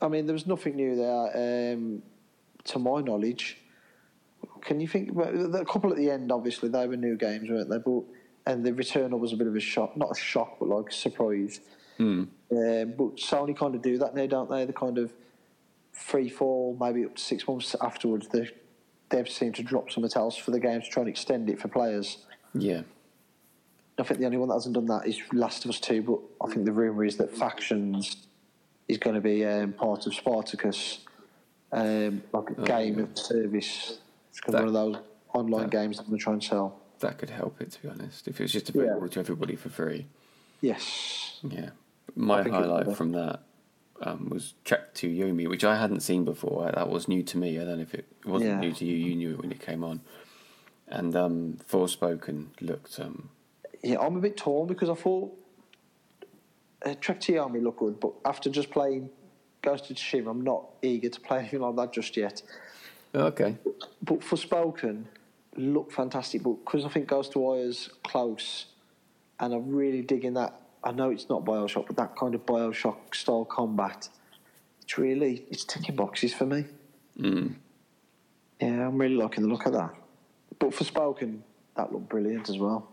I 0.02 0.08
mean, 0.08 0.26
there 0.26 0.34
was 0.34 0.46
nothing 0.48 0.76
new 0.76 0.96
there, 0.96 1.74
um, 1.74 2.02
to 2.66 2.80
my 2.80 3.02
knowledge. 3.02 3.58
Can 4.62 4.80
you 4.80 4.88
think? 4.88 5.10
Well, 5.14 5.56
a 5.56 5.66
couple 5.66 5.92
at 5.92 5.98
the 5.98 6.10
end, 6.12 6.32
obviously, 6.32 6.70
they 6.70 6.88
were 6.88 6.98
new 6.98 7.16
games, 7.16 7.50
weren't 7.50 7.70
they? 7.70 7.78
But 7.78 8.04
and 8.48 8.64
the 8.64 8.72
Returnal 8.72 9.20
was 9.20 9.34
a 9.34 9.36
bit 9.38 9.48
of 9.48 9.56
a 9.56 9.60
shock, 9.60 9.96
not 9.98 10.12
a 10.12 10.16
shock, 10.20 10.58
but 10.60 10.70
like 10.70 10.90
a 10.90 10.94
surprise. 10.94 11.62
Um, 12.00 12.30
but 12.50 13.16
Sony 13.18 13.56
kind 13.58 13.74
of 13.74 13.82
do 13.82 13.98
that 14.00 14.14
now, 14.16 14.26
don't 14.28 14.50
they? 14.50 14.66
The 14.66 14.74
kind 14.74 14.98
of 14.98 15.14
free 15.94 16.30
fall, 16.30 16.76
maybe 16.80 17.06
up 17.06 17.16
to 17.16 17.22
six 17.22 17.48
months 17.48 17.76
afterwards, 17.82 18.28
they 18.28 18.50
they 19.10 19.24
seem 19.26 19.54
to 19.54 19.64
drop 19.64 19.92
something 19.92 20.12
else 20.16 20.36
for 20.36 20.52
the 20.52 20.60
game 20.60 20.82
to 20.82 20.90
try 20.90 21.02
and 21.02 21.10
extend 21.10 21.50
it 21.50 21.60
for 21.60 21.68
players. 21.68 22.26
Yeah. 22.54 22.82
I 23.98 24.04
think 24.04 24.20
the 24.20 24.26
only 24.26 24.38
one 24.38 24.50
that 24.50 24.56
hasn't 24.56 24.76
done 24.76 24.88
that 24.88 25.08
is 25.08 25.20
Last 25.32 25.64
of 25.64 25.70
Us 25.70 25.80
Two, 25.80 26.02
but 26.02 26.20
I 26.46 26.52
think 26.52 26.66
the 26.66 26.72
rumor 26.72 27.06
is 27.06 27.16
that 27.18 27.36
Factions 27.36 28.28
is 28.88 28.98
going 28.98 29.16
to 29.16 29.22
be 29.22 29.46
um, 29.46 29.74
part 29.74 30.06
of 30.06 30.14
Spartacus, 30.14 31.00
um, 31.72 32.22
like 32.34 32.50
a 32.58 32.62
game 32.64 33.00
of 33.00 33.18
service. 33.18 34.00
It's 34.30 34.42
going 34.42 34.58
to 34.58 34.66
be 34.66 34.72
one 34.72 34.88
of 34.90 34.94
those 34.94 35.04
online 35.34 35.70
games 35.70 35.98
that 35.98 36.10
we're 36.10 36.18
trying 36.18 36.40
to 36.40 36.48
try 36.48 36.58
and 36.58 36.72
sell. 36.72 36.82
That 37.00 37.18
could 37.18 37.30
help 37.30 37.62
it, 37.62 37.72
to 37.72 37.82
be 37.82 37.88
honest. 37.88 38.28
If 38.28 38.40
it 38.40 38.44
was 38.44 38.52
just 38.52 38.70
available 38.70 39.08
to 39.08 39.20
everybody 39.20 39.56
for 39.56 39.70
free. 39.70 40.08
Yes. 40.60 41.40
Yeah. 41.44 41.70
My 42.16 42.44
think 42.44 42.56
it 42.56 42.60
would 42.60 42.68
highlight 42.68 42.98
from 42.98 43.14
that 43.14 43.42
um, 44.02 44.30
was 44.30 44.54
Trek 44.66 44.94
to 44.96 45.08
Yomi, 45.08 45.48
which 45.50 45.64
I 45.64 45.78
hadn't 45.80 46.02
seen 46.02 46.26
before. 46.26 46.70
That 46.72 46.90
was 46.90 47.08
new 47.08 47.24
to 47.24 47.38
me. 47.38 47.60
I 47.60 47.66
don't 47.66 47.78
know 47.78 47.82
if 47.84 47.94
it 47.94 48.06
wasn't 48.26 48.52
Yeah. 48.52 48.60
new 48.60 48.74
to 48.74 48.86
you. 48.86 48.96
You 48.96 49.16
knew 49.16 49.32
it 49.32 49.42
when 49.42 49.52
it 49.52 49.60
came 49.62 49.84
on. 49.84 50.02
And 50.88 51.16
um, 51.16 51.58
Forspoken 51.70 52.48
looked. 52.62 53.00
Um, 53.00 53.30
Yeah, 53.84 54.00
I'm 54.00 54.16
a 54.18 54.20
bit 54.22 54.38
torn 54.38 54.68
because 54.68 54.90
I 54.90 54.96
thought 54.96 55.34
uh, 56.86 56.94
Trek 57.02 57.20
to 57.22 57.34
Yomi 57.34 57.62
looked 57.64 57.80
good, 57.80 58.00
but 58.00 58.14
after 58.26 58.50
just 58.50 58.70
playing 58.70 59.10
Ghost 59.62 59.90
of 59.90 59.96
Tsushima, 59.98 60.30
I'm 60.30 60.42
not 60.42 60.66
eager 60.82 61.10
to 61.10 61.20
play 61.22 61.40
anything 61.40 61.62
like 61.62 61.76
that 61.78 61.94
just 61.94 62.16
yet. 62.18 62.42
okay. 63.16 63.58
But 64.04 64.20
Forspoken, 64.20 65.06
looked 65.56 65.94
fantastic. 65.94 66.44
But 66.44 66.64
because 66.66 66.86
I 66.86 66.90
think 66.90 67.08
Ghost 67.08 67.36
of 67.36 67.42
Wire's 67.42 67.90
close, 68.04 68.66
and 69.40 69.54
I'm 69.54 69.74
really 69.74 70.02
digging 70.02 70.34
that. 70.36 70.60
I 70.86 70.92
know 70.92 71.10
it's 71.10 71.28
not 71.30 71.44
Bioshock, 71.44 71.88
but 71.88 71.98
that 71.98 72.16
kind 72.16 72.36
of 72.36 72.46
Bioshock 72.46 73.14
style 73.16 73.44
combat, 73.44 74.08
it's 74.84 74.98
really 74.98 75.46
it's 75.50 75.66
ticking 75.66 75.96
boxes 75.96 76.34
for 76.34 76.46
me. 76.46 76.66
Mm. 77.20 77.56
Yeah, 78.62 78.88
I'm 78.88 78.98
really 78.98 79.16
liking 79.16 79.44
the 79.44 79.50
look 79.50 79.66
of 79.66 79.74
that. 79.74 79.94
But 80.60 80.70
Forspoken, 80.70 81.40
that 81.76 81.92
looked 81.92 82.08
brilliant 82.08 82.50
as 82.50 82.58
well. 82.60 82.88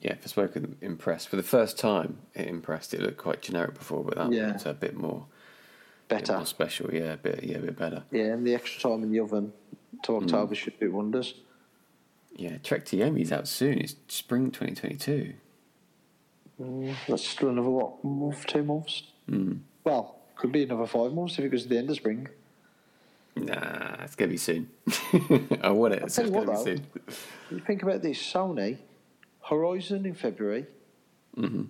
Yeah, 0.00 0.14
Forspoken 0.14 0.76
impressed. 0.80 1.28
For 1.28 1.36
the 1.36 1.42
first 1.42 1.78
time, 1.78 2.18
it 2.34 2.48
impressed. 2.48 2.94
It 2.94 3.00
looked 3.02 3.18
quite 3.18 3.42
generic 3.42 3.74
before, 3.74 4.02
but 4.02 4.16
that 4.16 4.32
Yeah. 4.32 4.48
looked 4.48 4.64
a 4.66 4.72
bit 4.72 4.96
more, 4.96 5.26
bit 6.08 6.20
Better. 6.20 6.36
more 6.38 6.46
special. 6.46 6.92
Yeah, 6.92 7.12
a 7.12 7.16
bit, 7.18 7.44
yeah, 7.44 7.58
a 7.58 7.60
bit 7.60 7.76
better. 7.76 8.04
Yeah, 8.10 8.32
and 8.32 8.46
the 8.46 8.54
extra 8.54 8.80
time 8.90 9.02
in 9.02 9.10
the 9.12 9.20
oven 9.20 9.52
to 10.04 10.16
October 10.16 10.54
should 10.54 10.80
do 10.80 10.90
wonders. 10.90 11.34
Yeah, 12.34 12.56
Trek 12.58 12.86
to 12.86 12.96
Yomi's 12.96 13.30
out 13.30 13.46
soon. 13.46 13.78
It's 13.78 13.94
spring 14.08 14.50
2022. 14.50 15.34
That's 17.08 17.26
still 17.26 17.48
another 17.48 17.70
what 17.70 18.04
month, 18.04 18.46
two 18.46 18.62
months. 18.62 19.04
Mm. 19.30 19.60
Well, 19.84 20.16
could 20.36 20.52
be 20.52 20.62
another 20.64 20.86
five 20.86 21.12
months 21.12 21.38
if 21.38 21.44
it 21.44 21.48
goes 21.48 21.62
to 21.62 21.68
the 21.68 21.78
end 21.78 21.88
of 21.90 21.96
spring. 21.96 22.28
Nah, 23.36 24.02
it's 24.04 24.14
gonna 24.14 24.30
be 24.30 24.36
soon. 24.36 24.68
I 25.62 25.70
want 25.70 25.94
it. 25.94 26.00
I'll 26.00 26.06
It's 26.06 26.18
you 26.18 26.24
gonna 26.24 26.36
what, 26.38 26.46
be 26.46 26.52
though. 26.54 26.64
soon. 26.64 26.86
You 27.50 27.60
think 27.60 27.82
about 27.82 28.02
this: 28.02 28.18
Sony, 28.20 28.78
Horizon 29.42 30.04
in 30.04 30.14
February, 30.14 30.66
hmm 31.34 31.64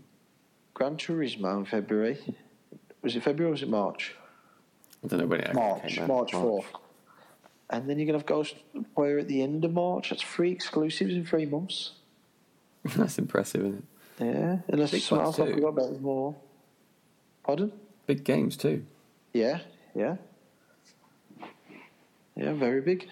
Gran 0.75 0.97
Turismo 0.97 1.59
in 1.59 1.65
February. 1.67 2.19
Was 3.03 3.15
it 3.15 3.23
February 3.23 3.51
or 3.51 3.53
was 3.53 3.63
it 3.63 3.69
March? 3.69 4.15
I 5.05 5.07
don't 5.07 5.21
know 5.21 5.27
when 5.27 5.41
it 5.41 5.47
actually 5.49 5.63
March, 5.63 5.83
came 5.95 6.03
out. 6.03 6.09
March 6.09 6.33
fourth. 6.33 6.67
And 7.71 7.89
then 7.89 7.99
you're 7.99 8.07
gonna 8.07 8.19
have 8.19 8.27
Ghostwire 8.27 9.21
at 9.21 9.29
the 9.29 9.43
end 9.43 9.65
of 9.65 9.73
March. 9.73 10.11
That's 10.11 10.23
three 10.23 10.51
exclusives 10.51 11.15
in 11.15 11.25
three 11.25 11.47
months. 11.47 11.93
That's 12.97 13.19
impressive, 13.19 13.61
isn't 13.61 13.79
it? 13.79 13.85
Yeah, 14.21 14.59
unless 14.69 14.91
Big 14.91 15.03
something 15.03 15.25
else 15.25 15.39
I 15.41 15.47
too. 15.47 15.55
forgot 15.55 15.69
about 15.69 16.01
more. 16.01 16.35
Pardon? 17.43 17.73
Big 18.07 18.23
games 18.25 18.57
too. 18.57 18.85
Yeah, 19.33 19.61
yeah, 19.95 20.17
yeah. 22.37 22.53
Very 22.53 22.81
big. 22.83 23.09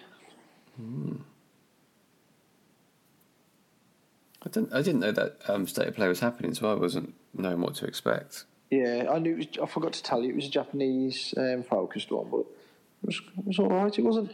I 4.41 4.49
didn't, 4.49 4.73
I 4.73 4.81
didn't 4.81 5.01
know 5.01 5.11
that 5.11 5.37
um, 5.47 5.67
state 5.67 5.87
of 5.87 5.95
play 5.95 6.07
was 6.07 6.19
happening, 6.21 6.53
so 6.53 6.71
I 6.71 6.75
wasn't 6.75 7.13
knowing 7.33 7.59
what 7.61 7.75
to 7.75 7.85
expect. 7.85 8.45
Yeah, 8.71 9.07
I 9.11 9.19
knew. 9.19 9.33
It 9.33 9.37
was, 9.37 9.47
I 9.63 9.65
forgot 9.71 9.93
to 9.93 10.03
tell 10.03 10.21
you 10.23 10.29
it 10.29 10.35
was 10.35 10.45
a 10.45 10.49
Japanese 10.51 11.33
um, 11.37 11.63
focused 11.63 12.11
one, 12.11 12.29
but 12.29 12.39
it 12.41 13.05
was, 13.05 13.21
it 13.37 13.45
was 13.45 13.59
all 13.59 13.67
right. 13.69 13.97
It 13.97 14.01
wasn't. 14.03 14.31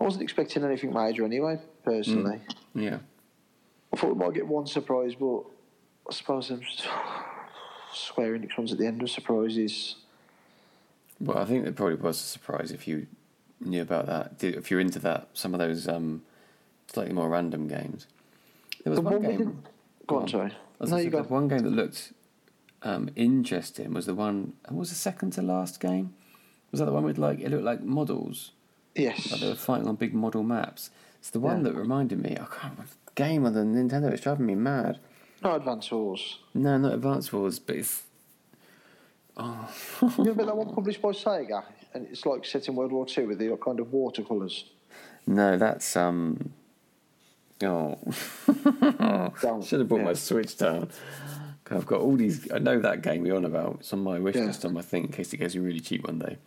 I 0.00 0.04
wasn't 0.04 0.22
expecting 0.24 0.64
anything 0.64 0.92
major 0.92 1.24
anyway. 1.24 1.58
Personally, 1.84 2.40
Yeah. 2.74 2.98
I 3.92 3.96
thought 3.96 4.16
we 4.16 4.24
might 4.26 4.34
get 4.34 4.46
one 4.46 4.66
surprise, 4.66 5.14
but 5.14 5.44
I 6.08 6.12
suppose 6.12 6.50
I'm 6.50 6.60
just 6.60 6.86
swearing 7.92 8.44
it 8.44 8.54
comes 8.54 8.72
at 8.72 8.78
the 8.78 8.86
end 8.86 9.02
of 9.02 9.10
surprises. 9.10 9.96
Well, 11.20 11.38
I 11.38 11.44
think 11.44 11.66
it 11.66 11.74
probably 11.76 11.96
was 11.96 12.16
a 12.20 12.24
surprise 12.24 12.70
if 12.70 12.86
you 12.86 13.06
knew 13.60 13.82
about 13.82 14.06
that. 14.06 14.42
If 14.42 14.70
you're 14.70 14.80
into 14.80 14.98
that, 15.00 15.28
some 15.32 15.54
of 15.54 15.60
those 15.60 15.88
um, 15.88 16.22
slightly 16.92 17.14
more 17.14 17.28
random 17.28 17.66
games. 17.68 18.06
There 18.84 18.90
was 18.90 19.00
one 19.00 19.22
game. 19.22 19.62
Go 20.06 20.16
on, 20.16 20.22
on. 20.22 20.28
sorry. 20.28 20.52
No, 20.80 20.96
you 20.98 21.10
go. 21.10 21.22
One 21.22 21.48
game 21.48 21.60
that 21.60 21.70
looked 21.72 22.12
um, 22.82 23.10
interesting 23.16 23.92
was 23.94 24.06
the 24.06 24.14
one. 24.14 24.52
What 24.68 24.80
was 24.80 24.88
the 24.90 24.94
second 24.94 25.32
to 25.32 25.42
last 25.42 25.80
game? 25.80 26.14
Was 26.70 26.80
that 26.80 26.86
the 26.86 26.92
one 26.92 27.04
with 27.04 27.18
like 27.18 27.40
it 27.40 27.50
looked 27.50 27.64
like 27.64 27.82
models? 27.82 28.52
Yes. 28.94 29.32
Like 29.32 29.40
they 29.40 29.48
were 29.48 29.54
fighting 29.54 29.88
on 29.88 29.96
big 29.96 30.14
model 30.14 30.42
maps. 30.42 30.90
It's 31.18 31.30
the 31.30 31.40
one 31.40 31.58
Yeah. 31.64 31.72
that 31.72 31.74
reminded 31.78 32.22
me. 32.22 32.32
I 32.32 32.44
can't 32.44 32.62
remember 32.74 32.84
the 33.06 33.12
game 33.14 33.46
on 33.46 33.54
the 33.54 33.60
Nintendo. 33.60 34.12
It's 34.12 34.22
driving 34.22 34.46
me 34.46 34.54
mad. 34.54 34.98
No 35.42 35.54
Advance 35.54 35.90
Wars. 35.90 36.38
No, 36.54 36.78
not 36.78 36.94
Advance 36.94 37.32
Wars, 37.32 37.58
but 37.58 37.76
it's. 37.76 38.02
Oh, 39.36 39.68
you 40.02 40.08
remember 40.18 40.46
that 40.46 40.56
one 40.56 40.74
published 40.74 41.02
by 41.02 41.10
Sega? 41.10 41.62
And 41.94 42.06
it's 42.10 42.24
like 42.24 42.44
set 42.44 42.68
in 42.68 42.74
World 42.74 42.92
War 42.92 43.06
Two 43.06 43.28
with 43.28 43.38
the 43.38 43.54
kind 43.56 43.80
of 43.80 43.92
watercolours. 43.92 44.64
no, 45.26 45.56
that's 45.58 45.96
um. 45.96 46.52
Oh, 47.62 47.98
should 49.64 49.80
have 49.80 49.88
brought 49.88 50.02
my 50.02 50.08
yeah. 50.08 50.12
Switch 50.14 50.56
down. 50.58 50.90
I've 51.70 51.86
got 51.86 52.00
all 52.00 52.16
these. 52.16 52.50
I 52.52 52.58
know 52.58 52.78
that 52.80 53.02
game 53.02 53.24
you're 53.26 53.36
on 53.36 53.44
about. 53.44 53.78
It's 53.80 53.92
on 53.92 54.02
my 54.02 54.18
wish 54.18 54.36
Yeah. 54.36 54.44
list 54.44 54.64
on 54.64 54.72
my 54.74 54.82
thing 54.82 55.04
in 55.04 55.12
case 55.12 55.32
it 55.32 55.38
goes 55.38 55.56
really 55.56 55.80
cheap 55.80 56.06
one 56.06 56.18
day. 56.18 56.38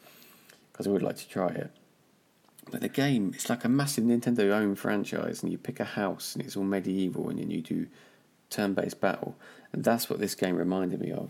Because 0.72 0.88
I 0.88 0.92
would 0.92 1.02
like 1.04 1.18
to 1.18 1.28
try 1.28 1.48
it. 1.48 1.72
But 2.72 2.82
the 2.82 2.90
game, 2.90 3.32
it's 3.34 3.50
like 3.50 3.66
a 3.66 3.70
massive 3.70 4.04
Nintendo 4.04 4.52
owned 4.52 4.78
franchise, 4.78 5.42
and 5.42 5.52
you 5.52 5.58
pick 5.58 5.80
a 5.80 5.84
house, 5.84 6.36
and 6.36 6.46
it's 6.46 6.56
all 6.56 6.64
medieval, 6.64 7.30
and 7.30 7.40
then 7.40 7.50
you 7.50 7.62
do 7.62 7.88
turn 8.50 8.74
based 8.74 9.00
battle. 9.02 9.36
And 9.72 9.84
that's 9.84 10.10
what 10.10 10.20
this 10.20 10.36
game 10.36 10.56
reminded 10.56 11.00
me 11.00 11.12
of. 11.12 11.30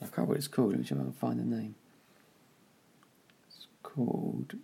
I 0.00 0.04
can't 0.04 0.16
remember 0.18 0.30
what 0.32 0.38
it's 0.38 0.48
called. 0.48 0.70
Let 0.70 0.80
me 0.80 0.84
see 0.86 0.94
if 0.94 1.00
I 1.00 1.04
can 1.04 1.12
find 1.12 1.38
the 1.40 1.44
name. 1.56 1.74
It's 3.48 3.66
called. 3.82 4.54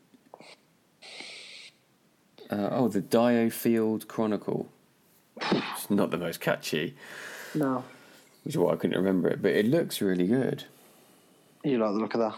Uh, 2.50 2.68
oh, 2.72 2.88
the 2.88 3.00
DioField 3.00 4.08
Chronicle. 4.08 4.68
It's 5.40 5.88
not 5.90 6.10
the 6.10 6.18
most 6.18 6.40
catchy, 6.40 6.94
No. 7.54 7.84
which 8.44 8.54
is 8.54 8.58
why 8.58 8.72
I 8.72 8.76
couldn't 8.76 8.96
remember 8.98 9.28
it, 9.28 9.40
but 9.40 9.52
it 9.52 9.64
looks 9.66 10.00
really 10.02 10.26
good. 10.26 10.64
You 11.64 11.78
like 11.78 11.92
the 11.94 11.98
look 11.98 12.14
of 12.14 12.20
that? 12.20 12.34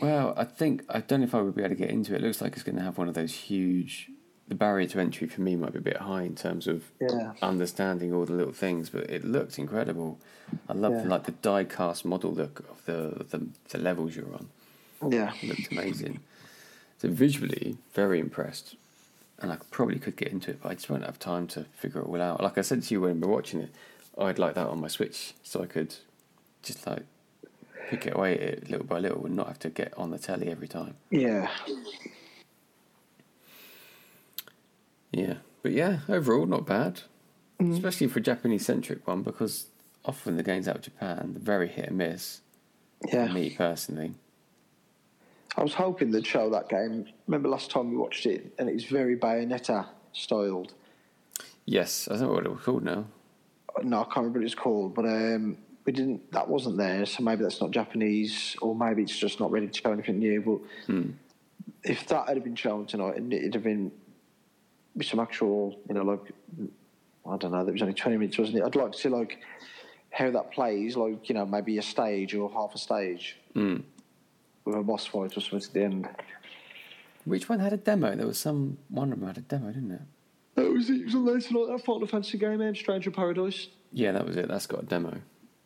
Well, 0.00 0.34
I 0.36 0.44
think 0.44 0.82
I 0.90 1.00
don't 1.00 1.20
know 1.20 1.26
if 1.26 1.34
I 1.34 1.40
would 1.40 1.54
be 1.54 1.62
able 1.62 1.70
to 1.70 1.80
get 1.80 1.90
into 1.90 2.14
it. 2.14 2.22
It 2.22 2.26
looks 2.26 2.42
like 2.42 2.52
it's 2.54 2.62
going 2.62 2.76
to 2.76 2.82
have 2.82 2.98
one 2.98 3.08
of 3.08 3.14
those 3.14 3.32
huge. 3.32 4.10
The 4.48 4.54
barrier 4.54 4.86
to 4.88 5.00
entry 5.00 5.26
for 5.26 5.40
me 5.40 5.56
might 5.56 5.72
be 5.72 5.78
a 5.78 5.82
bit 5.82 5.96
high 5.98 6.22
in 6.22 6.34
terms 6.34 6.66
of 6.66 6.84
Yeah. 7.00 7.32
understanding 7.40 8.12
all 8.12 8.26
the 8.26 8.34
little 8.34 8.52
things, 8.52 8.90
but 8.90 9.08
it 9.08 9.24
looked 9.24 9.58
incredible. 9.58 10.18
I 10.68 10.74
love 10.74 10.92
Yeah. 10.92 11.04
like 11.04 11.24
the 11.24 11.32
die 11.32 11.64
cast 11.64 12.04
model 12.04 12.30
look 12.32 12.60
of 12.70 12.84
the, 12.84 13.24
the 13.30 13.46
the 13.70 13.78
levels 13.78 14.14
you're 14.14 14.32
on. 14.34 14.48
Yeah. 15.10 15.32
It 15.42 15.48
looked 15.48 15.72
amazing. 15.72 16.20
So 16.98 17.08
visually, 17.08 17.78
very 17.94 18.20
impressed, 18.20 18.76
and 19.38 19.50
I 19.50 19.56
probably 19.70 19.98
could 19.98 20.16
get 20.16 20.28
into 20.28 20.50
it, 20.50 20.60
but 20.62 20.70
I 20.70 20.74
just 20.74 20.90
won't 20.90 21.04
have 21.04 21.18
time 21.18 21.46
to 21.48 21.64
figure 21.76 22.00
it 22.02 22.06
all 22.06 22.20
out. 22.20 22.42
Like 22.42 22.58
I 22.58 22.62
said 22.62 22.82
to 22.82 22.94
you 22.94 23.00
when 23.00 23.20
we 23.20 23.26
were 23.26 23.32
watching 23.34 23.60
it, 23.60 23.70
I'd 24.18 24.38
like 24.38 24.54
that 24.54 24.66
on 24.68 24.80
my 24.80 24.88
Switch, 24.88 25.34
so 25.42 25.62
I 25.62 25.66
could 25.66 25.94
just 26.62 26.86
like 26.86 27.02
pick 27.88 28.06
it 28.06 28.14
away 28.14 28.34
at 28.34 28.40
it 28.42 28.70
little 28.70 28.86
by 28.86 28.98
little 28.98 29.24
and 29.26 29.34
not 29.36 29.48
have 29.48 29.58
to 29.60 29.70
get 29.70 29.92
on 29.98 30.10
the 30.10 30.18
telly 30.18 30.48
every 30.50 30.68
time. 30.68 30.94
Yeah. 31.10 31.50
Yeah, 35.16 35.34
but 35.62 35.72
yeah, 35.72 36.00
overall 36.08 36.46
not 36.46 36.66
bad, 36.66 37.02
Mm-hmm. 37.60 37.72
especially 37.74 38.08
for 38.08 38.18
a 38.18 38.22
Japanese 38.22 38.66
centric 38.66 39.06
one 39.06 39.22
because 39.22 39.68
often 40.04 40.36
the 40.36 40.42
games 40.42 40.66
out 40.66 40.74
of 40.76 40.82
Japan 40.82 41.30
they're 41.34 41.40
very 41.42 41.68
hit 41.68 41.88
and 41.90 41.98
miss. 41.98 42.40
Yeah. 43.12 43.30
Me 43.32 43.50
personally, 43.50 44.14
I 45.56 45.62
was 45.62 45.74
hoping 45.74 46.10
they'd 46.10 46.26
show 46.26 46.50
that 46.50 46.68
game. 46.68 47.06
Remember 47.28 47.48
last 47.48 47.70
time 47.70 47.90
we 47.90 47.96
watched 47.96 48.26
it, 48.26 48.52
and 48.58 48.68
it 48.68 48.74
was 48.74 48.84
very 48.86 49.16
Bayonetta 49.16 49.86
styled. 50.12 50.74
yes, 51.64 52.08
I 52.10 52.14
don't 52.16 52.22
know 52.22 52.32
what 52.32 52.46
it 52.46 52.50
was 52.52 52.62
called 52.62 52.82
now. 52.82 53.04
No, 53.84 54.00
I 54.00 54.04
can't 54.04 54.16
remember 54.16 54.40
what 54.40 54.46
it's 54.46 54.54
called, 54.56 54.94
but 54.94 55.04
um, 55.04 55.56
we 55.84 55.92
didn't. 55.92 56.32
That 56.32 56.48
wasn't 56.48 56.76
there, 56.76 57.06
so 57.06 57.22
maybe 57.22 57.42
that's 57.44 57.60
not 57.60 57.70
Japanese, 57.70 58.56
or 58.62 58.74
maybe 58.74 59.02
it's 59.02 59.16
just 59.16 59.38
not 59.38 59.52
ready 59.52 59.68
to 59.68 59.80
show 59.80 59.92
anything 59.92 60.18
new. 60.18 60.40
But 60.88 60.94
if 61.84 62.06
that 62.08 62.28
had 62.28 62.42
been 62.42 62.56
shown 62.56 62.86
tonight, 62.86 63.16
and 63.16 63.32
it'd 63.32 63.54
have 63.54 63.62
been 63.64 63.92
with 64.96 65.06
some 65.06 65.20
actual, 65.20 65.78
you 65.88 65.94
know, 65.94 66.02
like 66.02 66.32
I 67.26 67.36
don't 67.36 67.52
know, 67.52 67.64
that 67.64 67.72
was 67.72 67.82
only 67.82 67.94
twenty 67.94 68.16
minutes, 68.16 68.38
wasn't 68.38 68.58
it? 68.58 68.64
I'd 68.64 68.76
like 68.76 68.92
to 68.92 68.98
see 68.98 69.08
like 69.08 69.38
how 70.10 70.30
that 70.30 70.52
plays, 70.52 70.96
like 70.96 71.28
you 71.28 71.34
know, 71.34 71.46
maybe 71.46 71.78
a 71.78 71.82
stage 71.82 72.34
or 72.34 72.50
half 72.50 72.74
a 72.74 72.78
stage 72.78 73.36
Mm. 73.54 73.82
with 74.64 74.76
a 74.76 74.82
boss 74.82 75.06
fight 75.06 75.36
or 75.36 75.40
something 75.40 75.58
at 75.68 75.72
the 75.72 75.82
end. 75.82 76.08
Which 77.24 77.48
one 77.48 77.58
had 77.60 77.72
a 77.72 77.76
demo? 77.78 78.14
There 78.14 78.26
was 78.26 78.38
some 78.38 78.78
one 78.88 79.12
of 79.12 79.18
them 79.18 79.26
had 79.28 79.38
a 79.38 79.42
demo, 79.42 79.68
didn't 79.72 79.92
it? 79.92 80.00
That 80.56 80.70
was 80.70 80.90
it. 80.90 81.00
It 81.00 81.04
was 81.06 81.14
on 81.14 81.24
there 81.26 81.40
tonight. 81.40 81.66
That 81.68 81.84
Final 81.84 82.06
Fantasy 82.06 82.38
game, 82.38 82.60
um, 82.60 82.74
Stranger 82.74 83.10
Paradise. 83.10 83.68
Yeah, 83.92 84.12
that 84.12 84.26
was 84.26 84.36
it. 84.36 84.46
That's 84.48 84.66
got 84.66 84.82
a 84.82 84.86
demo. 84.86 85.16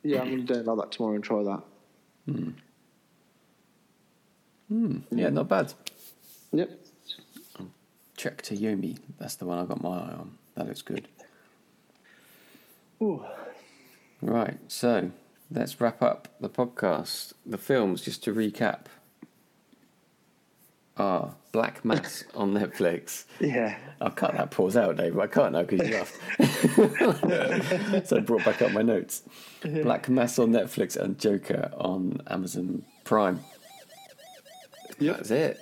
Yeah, 0.03 0.20
I'm 0.22 0.29
going 0.31 0.47
to 0.47 0.55
download 0.55 0.81
that 0.81 0.93
tomorrow 0.93 1.14
and 1.16 1.24
try 1.24 1.43
that. 1.43 1.62
Hmm. 4.68 4.99
Yeah, 5.11 5.31
not 5.31 5.49
bad. 5.49 5.72
Yep. 6.53 6.70
Trek 8.18 8.42
to 8.42 8.56
Yomi. 8.56 8.98
That's 9.18 9.36
the 9.36 9.46
one 9.46 9.58
I 9.58 9.64
got 9.64 9.80
my 9.80 9.90
eye 9.90 10.14
on. 10.18 10.36
That 10.56 10.66
looks 10.66 10.82
good. 10.82 11.08
Ooh. 13.00 13.24
Right, 14.20 14.58
so 14.66 15.12
let's 15.52 15.80
wrap 15.80 16.02
up 16.02 16.26
the 16.40 16.48
podcast. 16.50 17.32
The 17.46 17.56
films, 17.56 18.02
just 18.02 18.24
to 18.24 18.34
recap, 18.34 18.86
are 20.96 21.36
Black 21.52 21.84
Mass 21.84 22.24
on 22.34 22.54
Netflix. 22.54 23.24
Yeah. 23.38 23.76
I'll 24.00 24.10
cut 24.10 24.32
that 24.32 24.50
pause 24.50 24.76
out, 24.76 24.96
Dave. 24.96 25.14
but 25.14 25.22
I 25.22 25.26
can't 25.28 25.52
now 25.52 25.62
because 25.62 25.88
you 25.88 25.94
laughed. 25.94 26.18
so 28.08 28.16
I 28.16 28.20
brought 28.20 28.44
back 28.44 28.60
up 28.62 28.72
my 28.72 28.82
notes. 28.82 29.22
Black 29.62 30.08
Mass 30.08 30.40
on 30.40 30.50
Netflix 30.50 30.96
and 30.96 31.16
Joker 31.20 31.70
on 31.76 32.20
Amazon 32.26 32.84
Prime. 33.04 33.38
Yep. 34.98 35.16
That's 35.18 35.30
it. 35.30 35.60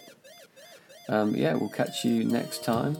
Um, 1.08 1.34
yeah, 1.34 1.54
we'll 1.54 1.68
catch 1.68 2.04
you 2.04 2.24
next 2.24 2.64
time. 2.64 2.96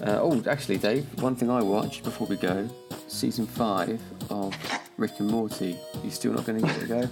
Uh, 0.00 0.18
oh, 0.20 0.42
actually, 0.48 0.78
Dave, 0.78 1.06
one 1.22 1.36
thing 1.36 1.50
I 1.50 1.62
watched 1.62 2.02
before 2.02 2.26
we 2.26 2.36
go 2.36 2.68
season 3.06 3.46
five 3.46 4.00
of 4.30 4.54
Rick 4.96 5.20
and 5.20 5.30
Morty. 5.30 5.78
You 6.02 6.10
still 6.10 6.32
not 6.32 6.44
going 6.44 6.60
to 6.60 6.66
give 6.66 6.82
it 6.82 6.90
a 6.90 7.08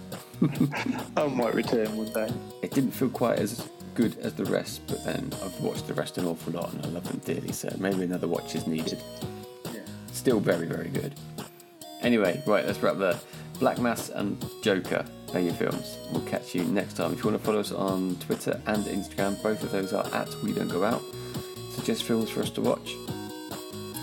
go? 0.54 1.06
I 1.22 1.26
might 1.28 1.54
return 1.54 1.96
one 1.96 2.12
day. 2.12 2.32
It 2.62 2.72
didn't 2.72 2.90
feel 2.90 3.08
quite 3.08 3.38
as 3.38 3.68
good 3.94 4.18
as 4.18 4.34
the 4.34 4.44
rest, 4.46 4.82
but 4.86 5.04
then 5.04 5.30
I've 5.44 5.60
watched 5.60 5.86
the 5.86 5.94
rest 5.94 6.18
an 6.18 6.26
awful 6.26 6.52
lot 6.54 6.72
and 6.72 6.84
I 6.84 6.88
love 6.88 7.04
them 7.04 7.20
dearly, 7.24 7.52
so 7.52 7.74
maybe 7.78 8.02
another 8.02 8.28
watch 8.28 8.54
is 8.54 8.66
needed. 8.66 9.00
Yeah. 9.72 9.80
Still 10.12 10.40
very, 10.40 10.66
very 10.66 10.88
good. 10.88 11.14
Anyway, 12.00 12.42
right, 12.46 12.66
let's 12.66 12.80
wrap 12.80 12.96
there. 12.98 13.18
Black 13.58 13.78
Mass 13.78 14.08
and 14.08 14.44
Joker 14.62 15.04
your 15.40 15.54
films. 15.54 15.98
We'll 16.10 16.22
catch 16.22 16.54
you 16.54 16.64
next 16.64 16.94
time. 16.94 17.12
If 17.12 17.18
you 17.18 17.30
want 17.30 17.40
to 17.40 17.44
follow 17.44 17.60
us 17.60 17.72
on 17.72 18.16
Twitter 18.16 18.60
and 18.66 18.84
Instagram, 18.84 19.42
both 19.42 19.62
of 19.62 19.70
those 19.70 19.92
are 19.92 20.06
at 20.14 20.28
We 20.42 20.52
Don't 20.52 20.68
Go 20.68 20.84
Out. 20.84 21.02
Suggest 21.72 22.04
films 22.04 22.30
for 22.30 22.40
us 22.40 22.50
to 22.50 22.60
watch. 22.60 22.94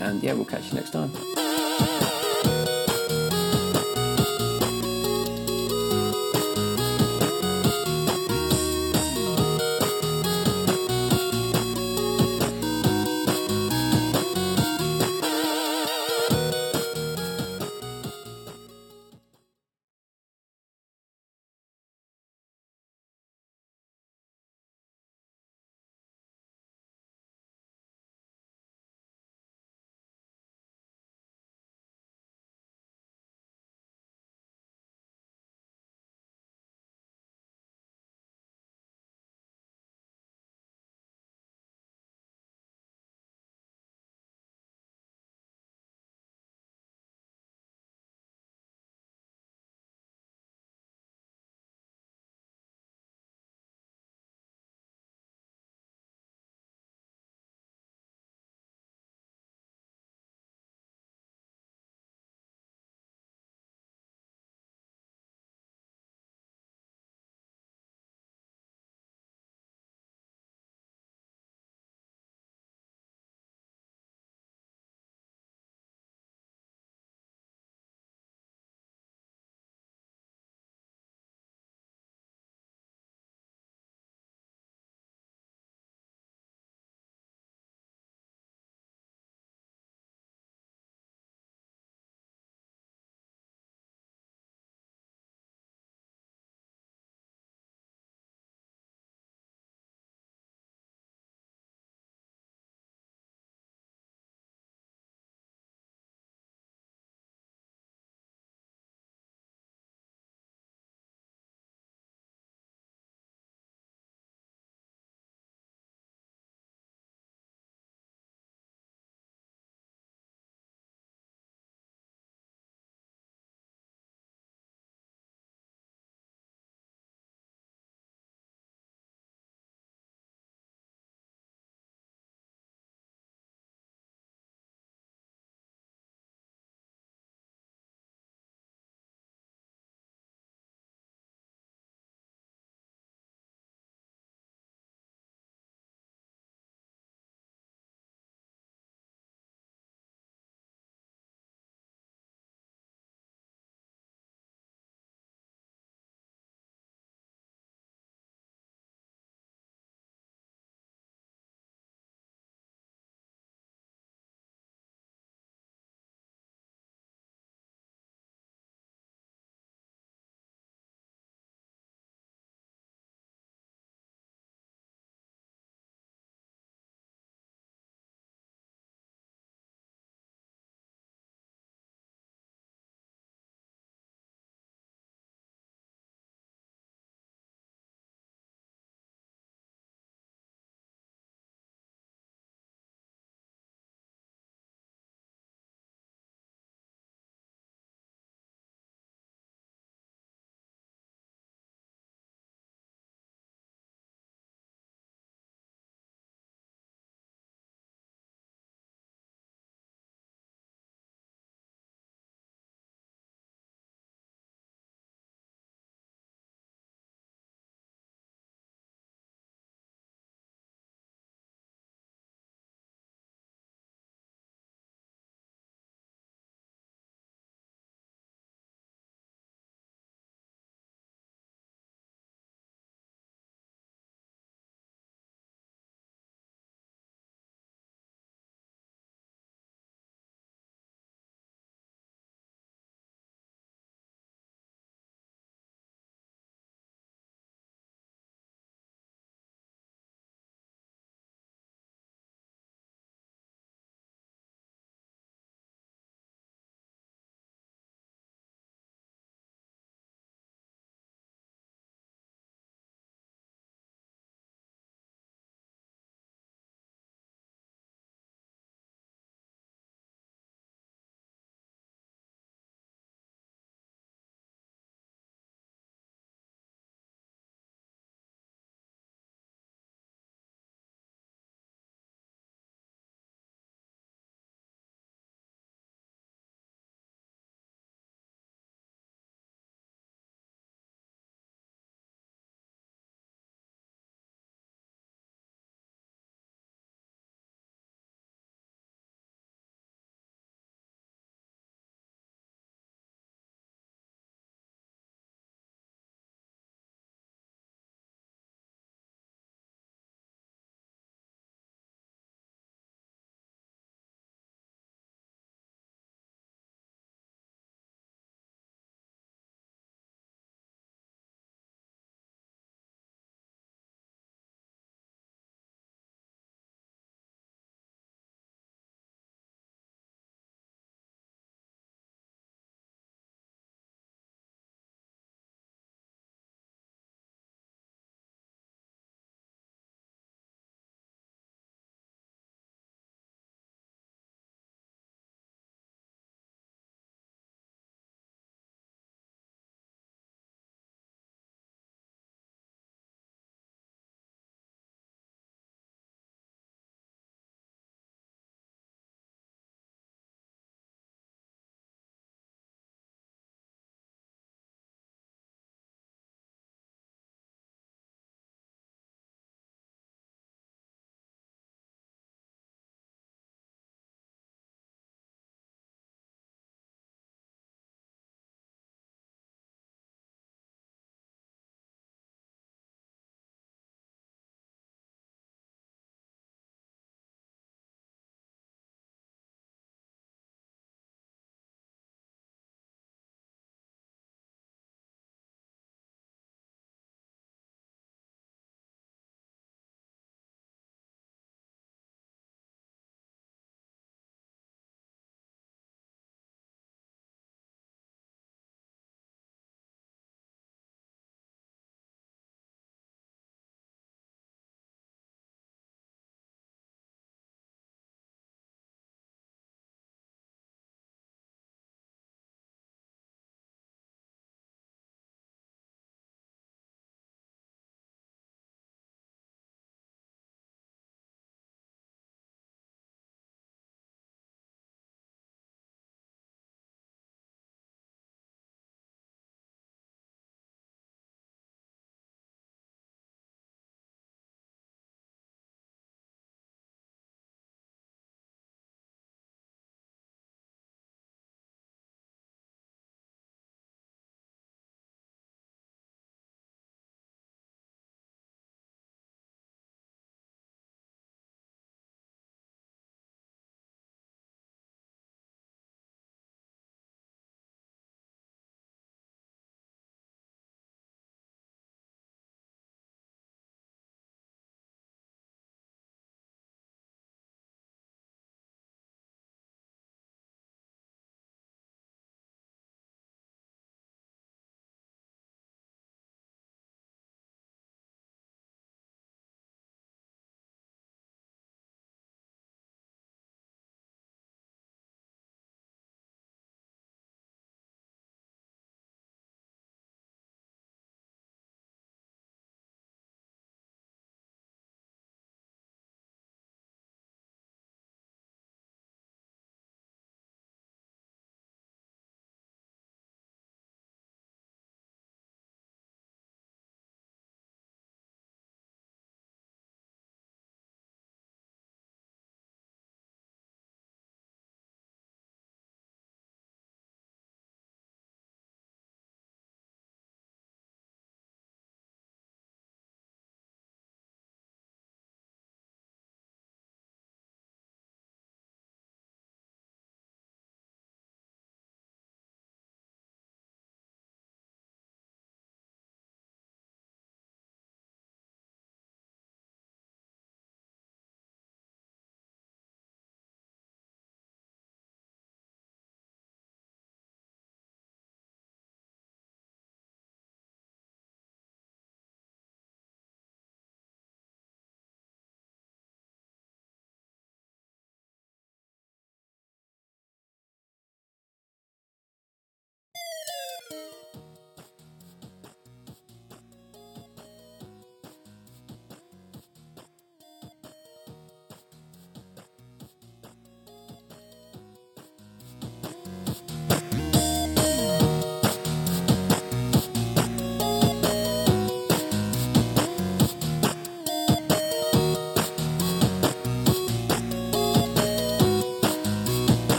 And 0.00 0.22
yeah, 0.22 0.32
we'll 0.32 0.44
catch 0.44 0.68
you 0.68 0.74
next 0.74 0.90
time. 0.90 2.11